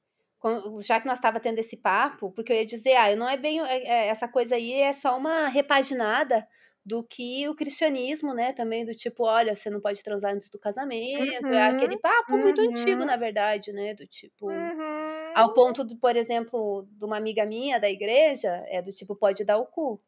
[0.79, 3.37] já que nós estava tendo esse papo, porque eu ia dizer, ah, eu não é
[3.37, 3.61] bem.
[3.61, 6.47] É, é, essa coisa aí é só uma repaginada
[6.85, 8.53] do que o cristianismo, né?
[8.53, 11.45] Também do tipo, olha, você não pode transar antes do casamento.
[11.45, 12.41] Uhum, é aquele papo uhum.
[12.41, 13.07] muito antigo, uhum.
[13.07, 13.93] na verdade, né?
[13.93, 14.49] Do tipo.
[14.49, 15.31] Uhum.
[15.33, 19.43] Ao ponto, do, por exemplo, de uma amiga minha da igreja, é do tipo, pode
[19.43, 19.99] dar o cu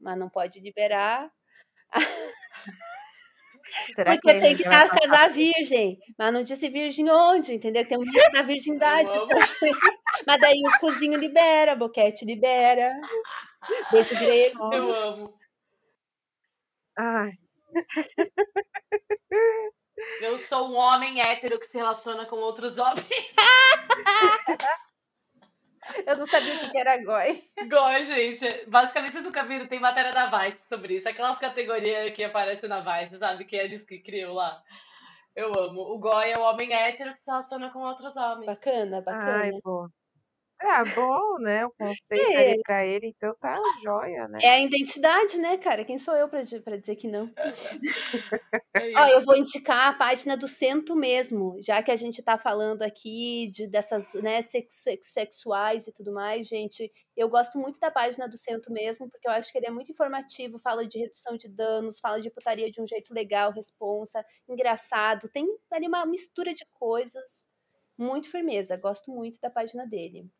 [0.00, 1.30] mas não pode liberar.
[3.94, 7.86] Será Porque que tem que estar, casar virgem, mas não disse virgem onde, entendeu?
[7.86, 9.08] Tem um mito da virgindade.
[10.26, 12.92] mas daí o cozinho libera, boquete libera.
[13.92, 14.74] Beijo grego.
[14.74, 15.39] Eu amo.
[17.00, 17.32] Ai.
[20.20, 23.06] Eu sou um homem hétero que se relaciona com outros homens.
[26.06, 27.42] Eu não sabia o que era GOI.
[27.68, 28.66] GOI, gente.
[28.68, 31.08] Basicamente, vocês nunca viram, tem matéria da Vice sobre isso.
[31.08, 33.44] Aquelas categorias que aparecem na Vice, sabe?
[33.44, 34.62] Que é eles que criam lá.
[35.34, 35.80] Eu amo.
[35.80, 38.46] O GOI é o homem hétero que se relaciona com outros homens.
[38.46, 39.42] Bacana, bacana.
[39.44, 39.88] Ai, pô.
[40.62, 41.64] É bom, né?
[41.64, 42.50] O conceito é.
[42.50, 44.38] ali pra ele, então tá joia, né?
[44.42, 45.86] É a identidade, né, cara?
[45.86, 47.30] Quem sou eu pra, pra dizer que não?
[48.74, 52.36] É Ó, eu vou indicar a página do Cento mesmo, já que a gente tá
[52.36, 56.92] falando aqui de dessas, né, sex, sex, sexuais e tudo mais, gente.
[57.16, 59.90] Eu gosto muito da página do Cento mesmo, porque eu acho que ele é muito
[59.90, 65.28] informativo, fala de redução de danos, fala de putaria de um jeito legal, responsa, engraçado,
[65.28, 67.46] tem ali uma mistura de coisas.
[67.96, 70.30] Muito firmeza, gosto muito da página dele.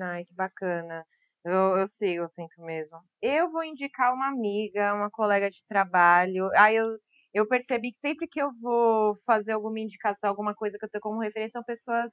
[0.00, 1.06] Ai, que bacana.
[1.44, 2.98] Eu, eu sigo, eu sinto mesmo.
[3.22, 6.50] Eu vou indicar uma amiga, uma colega de trabalho.
[6.56, 6.98] Aí eu,
[7.34, 11.02] eu percebi que sempre que eu vou fazer alguma indicação, alguma coisa que eu tenho
[11.02, 12.12] como referência, são pessoas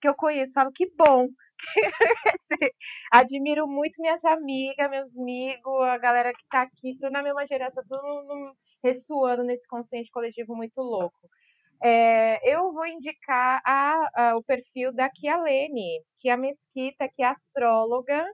[0.00, 0.52] que eu conheço.
[0.52, 1.28] Falo, que bom.
[3.12, 7.82] Admiro muito minhas amigas, meus amigos, a galera que tá aqui, tudo na mesma geração,
[7.88, 8.54] tudo
[8.84, 11.28] ressoando nesse consciente coletivo muito louco.
[11.82, 17.22] É, eu vou indicar a, a, o perfil da Kialene, que é a Mesquita, que
[17.22, 18.24] é astróloga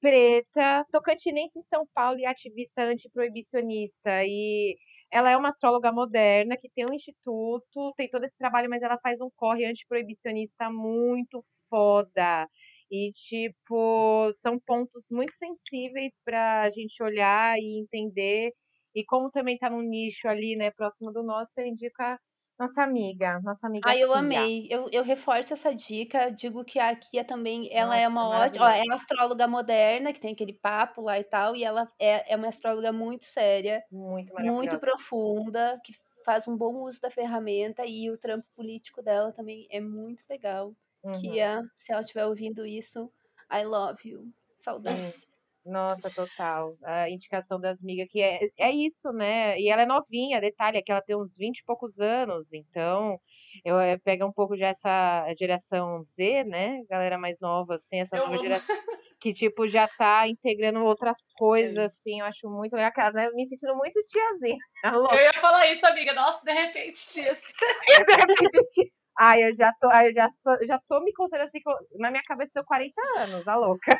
[0.00, 4.24] preta, tocantinense em São Paulo e ativista antiproibicionista.
[4.24, 4.76] E
[5.10, 8.98] ela é uma astróloga moderna que tem um instituto, tem todo esse trabalho, mas ela
[9.02, 12.48] faz um corre antiproibicionista muito foda.
[12.90, 18.52] E, tipo, são pontos muito sensíveis para a gente olhar e entender.
[18.94, 22.18] E como também está num nicho ali, né, próximo do nosso, eu indico a
[22.58, 24.18] nossa amiga, nossa amiga Ah, eu Kia.
[24.18, 24.66] amei.
[24.70, 26.30] Eu, eu reforço essa dica.
[26.30, 28.66] Digo que a Kia também, ela é uma ótima.
[28.66, 32.32] Ó, é uma astróloga moderna, que tem aquele papo lá e tal, e ela é,
[32.32, 35.92] é uma astróloga muito séria, Muito muito profunda, que
[36.24, 40.74] faz um bom uso da ferramenta, e o trampo político dela também é muito legal.
[41.04, 41.20] Uhum.
[41.20, 43.12] Kia, se ela estiver ouvindo isso,
[43.52, 44.32] I love you.
[44.58, 45.35] Saudades.
[45.66, 46.76] Nossa, total.
[46.84, 49.58] A indicação das migas, que é, é isso, né?
[49.58, 53.20] E ela é novinha, detalhe, é que ela tem uns 20 e poucos anos, então
[53.64, 56.82] eu é, pega um pouco já essa geração Z, né?
[56.88, 58.76] Galera mais nova, assim, essa eu nova geração.
[59.18, 62.90] Que, tipo, já tá integrando outras coisas, assim, eu acho muito legal.
[62.90, 63.28] Aquelas, né?
[63.30, 64.58] Me sentindo muito tiazinha.
[65.16, 66.12] Eu ia falar isso, amiga.
[66.12, 67.32] Nossa, de repente, tia.
[67.32, 69.05] de repente, tia.
[69.18, 71.60] Ai, eu já tô, eu já, sou, já tô me considerando assim,
[71.94, 73.98] na minha cabeça eu tenho 40 anos, a louca.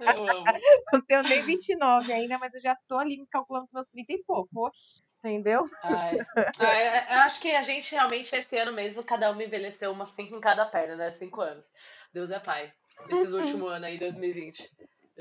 [0.00, 0.44] Eu amo.
[0.92, 4.12] Não tenho nem 29 ainda, mas eu já tô ali me calculando com meus 30
[4.12, 4.70] e pouco,
[5.18, 5.64] entendeu?
[5.82, 6.18] Ai.
[6.58, 10.36] Ai, eu acho que a gente realmente, esse ano mesmo, cada um envelheceu umas 5
[10.36, 11.10] em cada perna, né?
[11.10, 11.72] 5 anos.
[12.12, 12.70] Deus é pai.
[13.08, 13.40] Esses uhum.
[13.40, 14.70] últimos anos aí, 2020.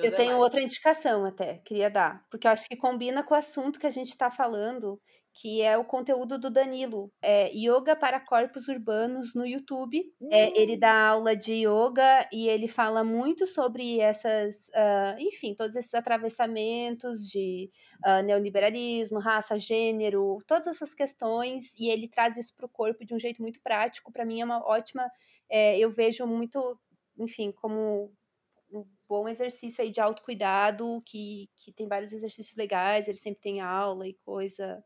[0.01, 0.43] Deus eu é tenho mais.
[0.43, 3.91] outra indicação até, queria dar, porque eu acho que combina com o assunto que a
[3.91, 4.99] gente está falando,
[5.33, 10.01] que é o conteúdo do Danilo, é Yoga para Corpos Urbanos no YouTube.
[10.19, 10.29] Uhum.
[10.31, 10.79] É, ele hum.
[10.79, 17.19] dá aula de yoga e ele fala muito sobre essas, uh, enfim, todos esses atravessamentos
[17.27, 17.69] de
[18.05, 23.13] uh, neoliberalismo, raça, gênero, todas essas questões, e ele traz isso para o corpo de
[23.13, 24.11] um jeito muito prático.
[24.11, 25.09] Para mim é uma ótima,
[25.49, 26.77] é, eu vejo muito,
[27.17, 28.11] enfim, como
[28.71, 33.61] um bom exercício aí de autocuidado, que, que tem vários exercícios legais, ele sempre tem
[33.61, 34.83] aula e coisa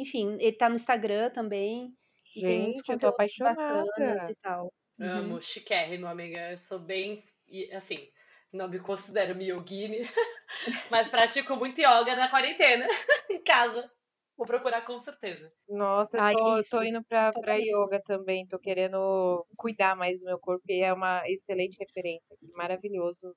[0.00, 1.94] enfim, ele tá no Instagram também.
[2.34, 4.30] E tem muitos Gente, eu tô conteúdos bacanas apaixonada.
[4.30, 4.72] e tal.
[4.98, 5.10] Uhum.
[5.10, 6.52] Amo, chiquérrimo, amiga.
[6.52, 7.24] Eu sou bem,
[7.72, 8.08] assim,
[8.52, 10.00] não me considero miyogini,
[10.90, 12.86] mas pratico muito yoga na quarentena,
[13.30, 13.90] em casa.
[14.40, 15.52] Vou procurar com certeza.
[15.68, 20.38] Nossa, eu tô, tô indo pra, pra yoga também, tô querendo cuidar mais do meu
[20.40, 23.36] corpo e é uma excelente referência aqui, maravilhoso.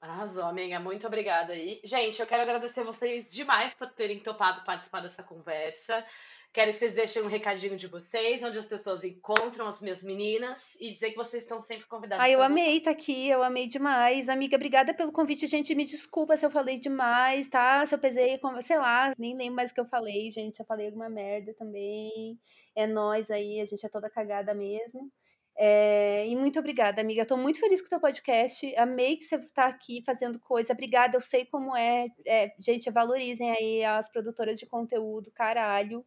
[0.00, 0.78] Arrasou, amiga.
[0.78, 1.80] Muito obrigada aí.
[1.82, 6.04] Gente, eu quero agradecer vocês demais por terem topado participar dessa conversa.
[6.52, 10.76] Quero que vocês deixem um recadinho de vocês, onde as pessoas encontram as minhas meninas
[10.80, 12.24] e dizer que vocês estão sempre convidadas.
[12.24, 14.28] Ah, eu amei estar tá aqui, eu amei demais.
[14.28, 15.46] Amiga, obrigada pelo convite.
[15.46, 17.84] Gente, me desculpa se eu falei demais, tá?
[17.84, 20.60] Se eu pesei, sei lá, nem lembro mais o que eu falei, gente.
[20.60, 22.38] Eu falei alguma merda também.
[22.74, 25.12] É nós aí, a gente é toda cagada mesmo.
[25.60, 27.22] É, e muito obrigada, amiga.
[27.22, 28.72] Estou muito feliz com o teu podcast.
[28.76, 30.72] Amei que você está aqui fazendo coisa.
[30.72, 32.06] Obrigada, eu sei como é.
[32.24, 32.52] é.
[32.60, 36.06] Gente, valorizem aí as produtoras de conteúdo, caralho.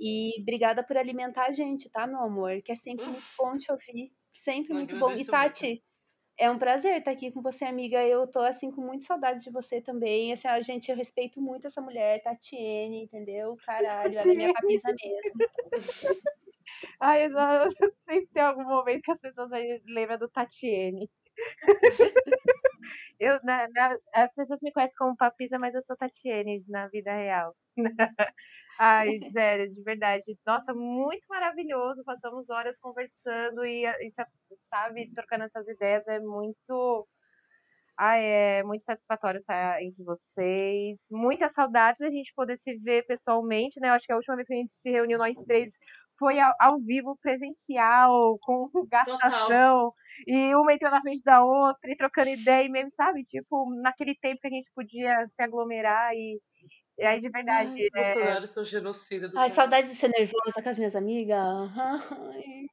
[0.00, 2.60] E obrigada por alimentar a gente, tá, meu amor?
[2.62, 4.12] Que é sempre muito bom te ouvir.
[4.32, 5.12] Sempre muito bom.
[5.12, 5.82] E Tati, muito.
[6.36, 8.04] é um prazer estar aqui com você, amiga.
[8.04, 10.32] Eu tô, assim, com muita saudade de você também.
[10.32, 13.56] Assim, a gente, eu respeito muito essa mulher, Tatiene, entendeu?
[13.64, 15.38] Caralho, ela é minha papisa mesmo.
[17.00, 17.24] Ai,
[17.82, 19.50] eu, sempre tem algum momento que as pessoas
[19.86, 21.10] lembram do Tatiene.
[23.20, 27.12] eu, na, na, as pessoas me conhecem como Papisa, mas eu sou Tatiene na vida
[27.12, 27.54] real.
[28.78, 30.38] Ai, sério, de verdade.
[30.46, 32.04] Nossa, muito maravilhoso.
[32.04, 34.10] Passamos horas conversando e, e
[34.64, 36.06] sabe, trocando essas ideias.
[36.06, 37.06] É muito.
[37.96, 41.00] Ai, é muito satisfatório estar entre vocês.
[41.10, 43.88] Muitas saudades a gente poder se ver pessoalmente, né?
[43.88, 45.78] Eu acho que a última vez que a gente se reuniu, nós três,
[46.18, 49.48] foi ao, ao vivo, presencial, com gastação.
[49.48, 49.94] Total.
[50.26, 53.22] E uma entrando na frente da outra e trocando ideia, e mesmo, sabe?
[53.22, 56.40] Tipo, naquele tempo que a gente podia se aglomerar e
[56.98, 57.70] e aí, de verdade.
[57.70, 58.14] Ai, é...
[58.14, 59.28] Bolsonaro, seu genocida.
[59.28, 61.38] Do Ai, saudade de ser nervosa com as minhas amigas.
[61.38, 62.66] Ai.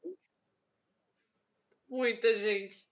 [1.88, 2.84] Muita gente.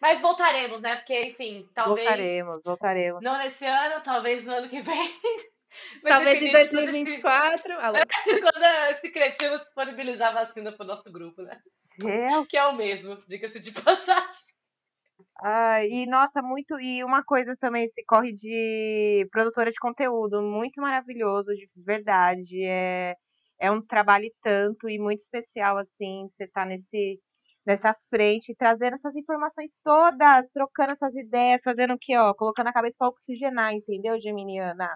[0.00, 0.96] Mas voltaremos, né?
[0.96, 2.08] Porque, enfim, talvez.
[2.08, 3.22] Voltaremos, voltaremos.
[3.22, 4.96] Não nesse ano, talvez no ano que vem.
[6.04, 7.72] talvez em 2024.
[7.72, 8.40] Esse...
[8.40, 11.58] Quando esse cretino disponibilizar a vacina pro nosso grupo, né?
[12.04, 12.44] É.
[12.46, 14.60] Que é o mesmo, diga-se de passagem.
[15.42, 16.78] Ah, e nossa, muito.
[16.80, 22.62] E uma coisa também, esse corre de produtora de conteúdo, muito maravilhoso, de verdade.
[22.64, 23.14] É,
[23.58, 27.20] é um trabalho tanto e muito especial, assim, você tá nesse,
[27.66, 32.34] nessa frente, trazendo essas informações todas, trocando essas ideias, fazendo o que, ó?
[32.34, 34.88] Colocando a cabeça para oxigenar, entendeu, Geminiana?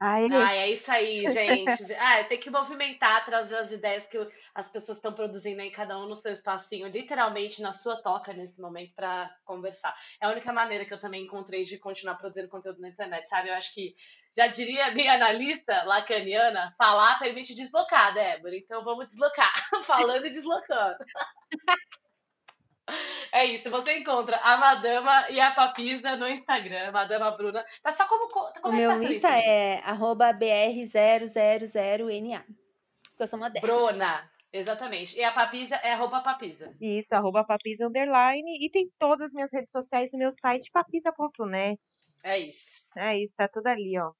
[0.00, 0.34] Ah, ele...
[0.34, 1.92] ah, é isso aí, gente.
[1.98, 4.16] ah, tem que movimentar, trazer as ideias que
[4.54, 8.60] as pessoas estão produzindo aí, cada um no seu espacinho, literalmente na sua toca nesse
[8.60, 9.92] momento para conversar.
[10.20, 13.48] É a única maneira que eu também encontrei de continuar produzindo conteúdo na internet, sabe?
[13.48, 13.96] Eu acho que,
[14.36, 18.56] já diria minha analista lacaniana, falar permite deslocar, Débora.
[18.56, 19.52] Então vamos deslocar,
[19.82, 20.98] falando e deslocando.
[23.30, 27.62] É isso, você encontra a Madama e a Papisa no Instagram, Madama Bruna.
[27.82, 28.26] Tá só como.
[28.28, 32.42] como o meu tá Insta é br000na.
[33.18, 33.66] Eu sou moderna.
[33.66, 35.18] Bruna, exatamente.
[35.18, 36.74] E a Papisa é arroba Papisa.
[36.80, 38.64] Isso, arroba Papisa underline.
[38.64, 41.80] E tem todas as minhas redes sociais no meu site, papisa.net.
[42.22, 42.82] É isso.
[42.96, 44.12] É isso, tá tudo ali, ó.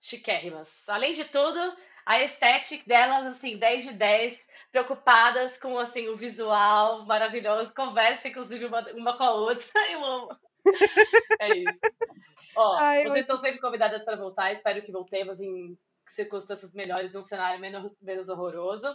[0.00, 0.88] Chiquérrimas.
[0.88, 1.58] Além de tudo,
[2.06, 8.66] a estética delas, assim, 10 de 10, preocupadas com, assim, o visual maravilhoso, conversa, inclusive,
[8.66, 10.28] uma, uma com a outra, eu amo.
[11.40, 11.80] É isso.
[12.54, 15.76] Ó, Ai, vocês estão sempre convidadas para voltar, espero que voltemos em
[16.06, 18.94] circunstâncias melhores, um cenário menos, menos horroroso.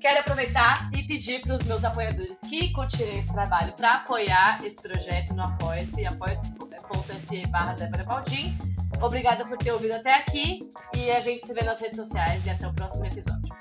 [0.00, 4.80] Quero aproveitar e pedir para os meus apoiadores que continuem esse trabalho para apoiar esse
[4.80, 8.56] projeto no Apoia-se, apoia-se.se barra Débora Baldin.
[9.00, 10.60] Obrigada por ter ouvido até aqui
[10.96, 13.54] e a gente se vê nas redes sociais e até o próximo episódio.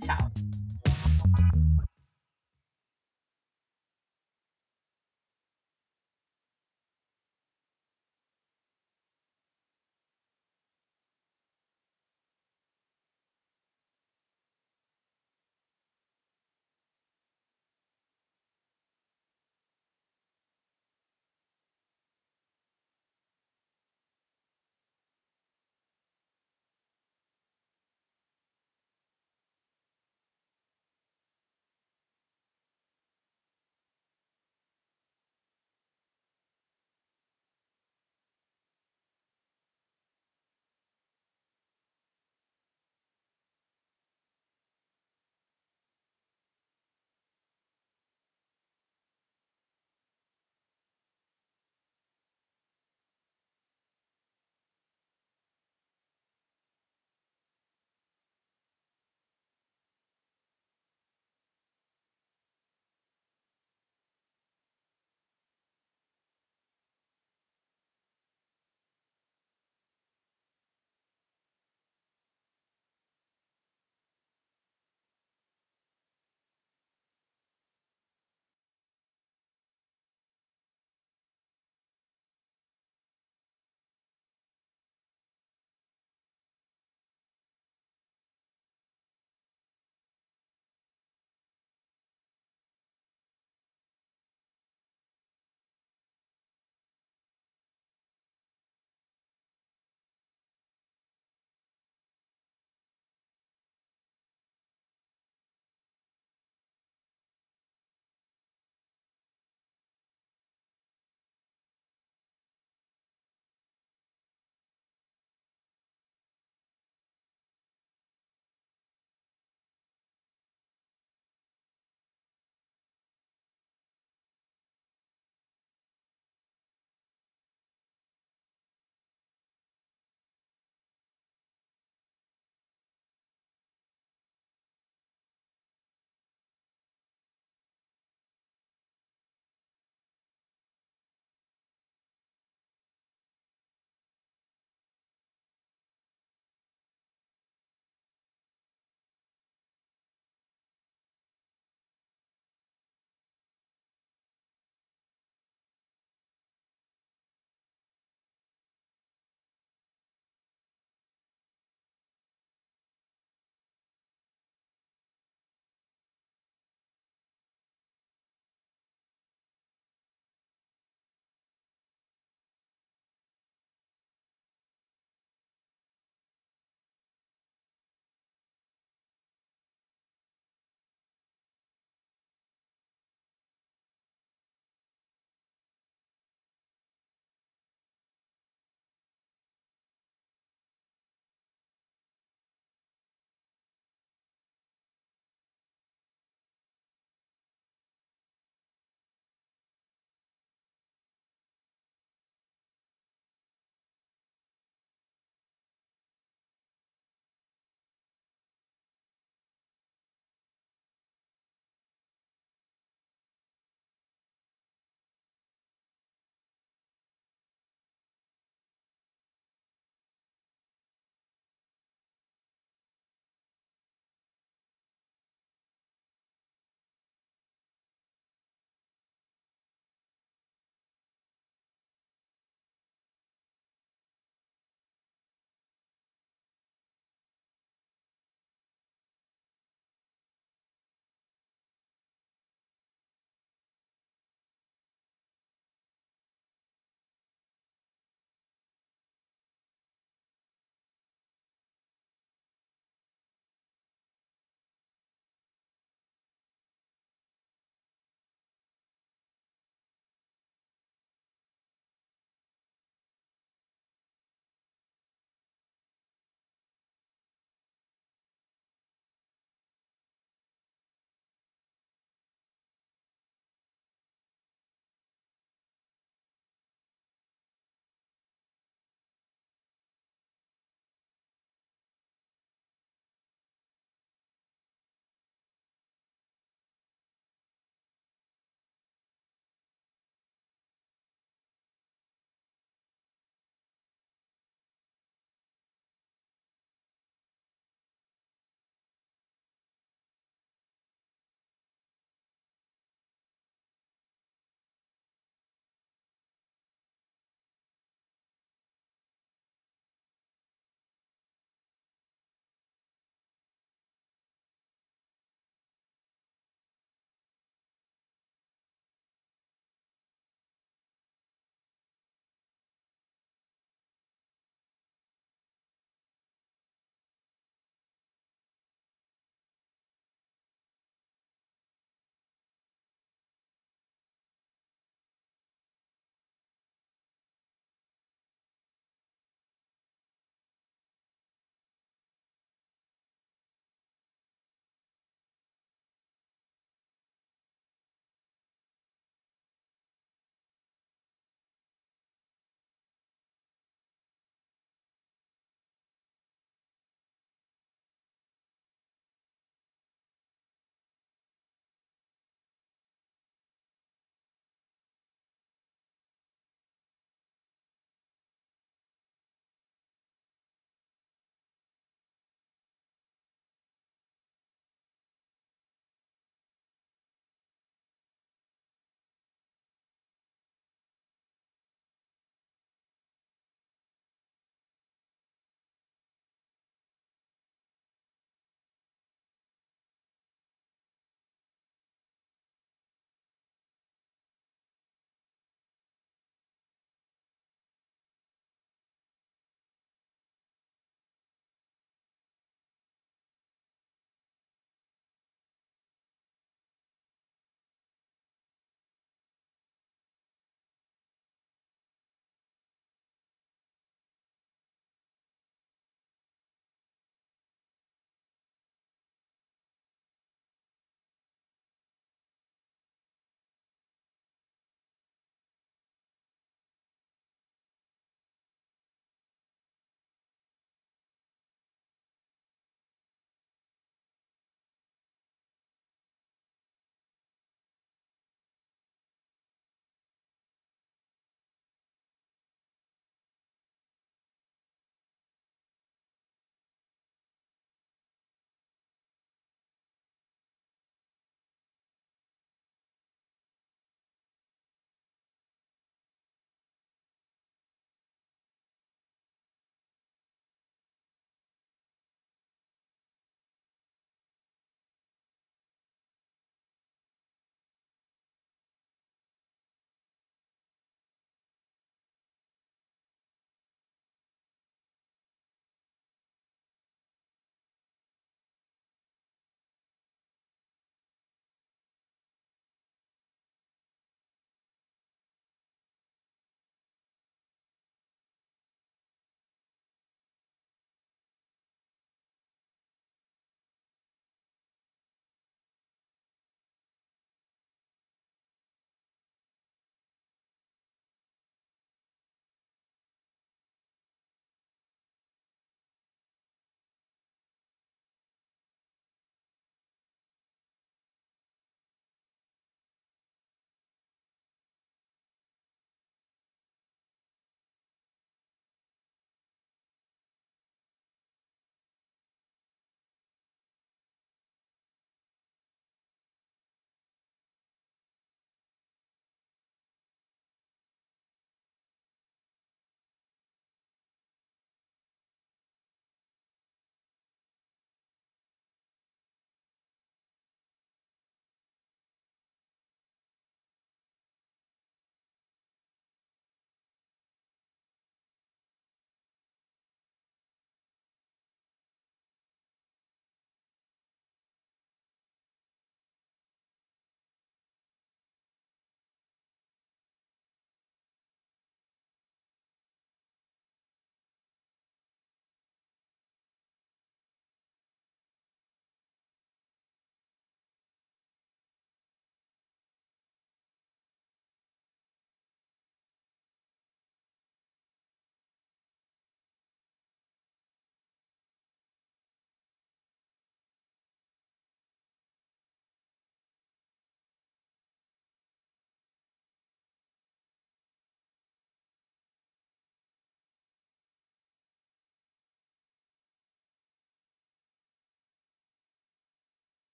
[0.00, 0.43] Tchau!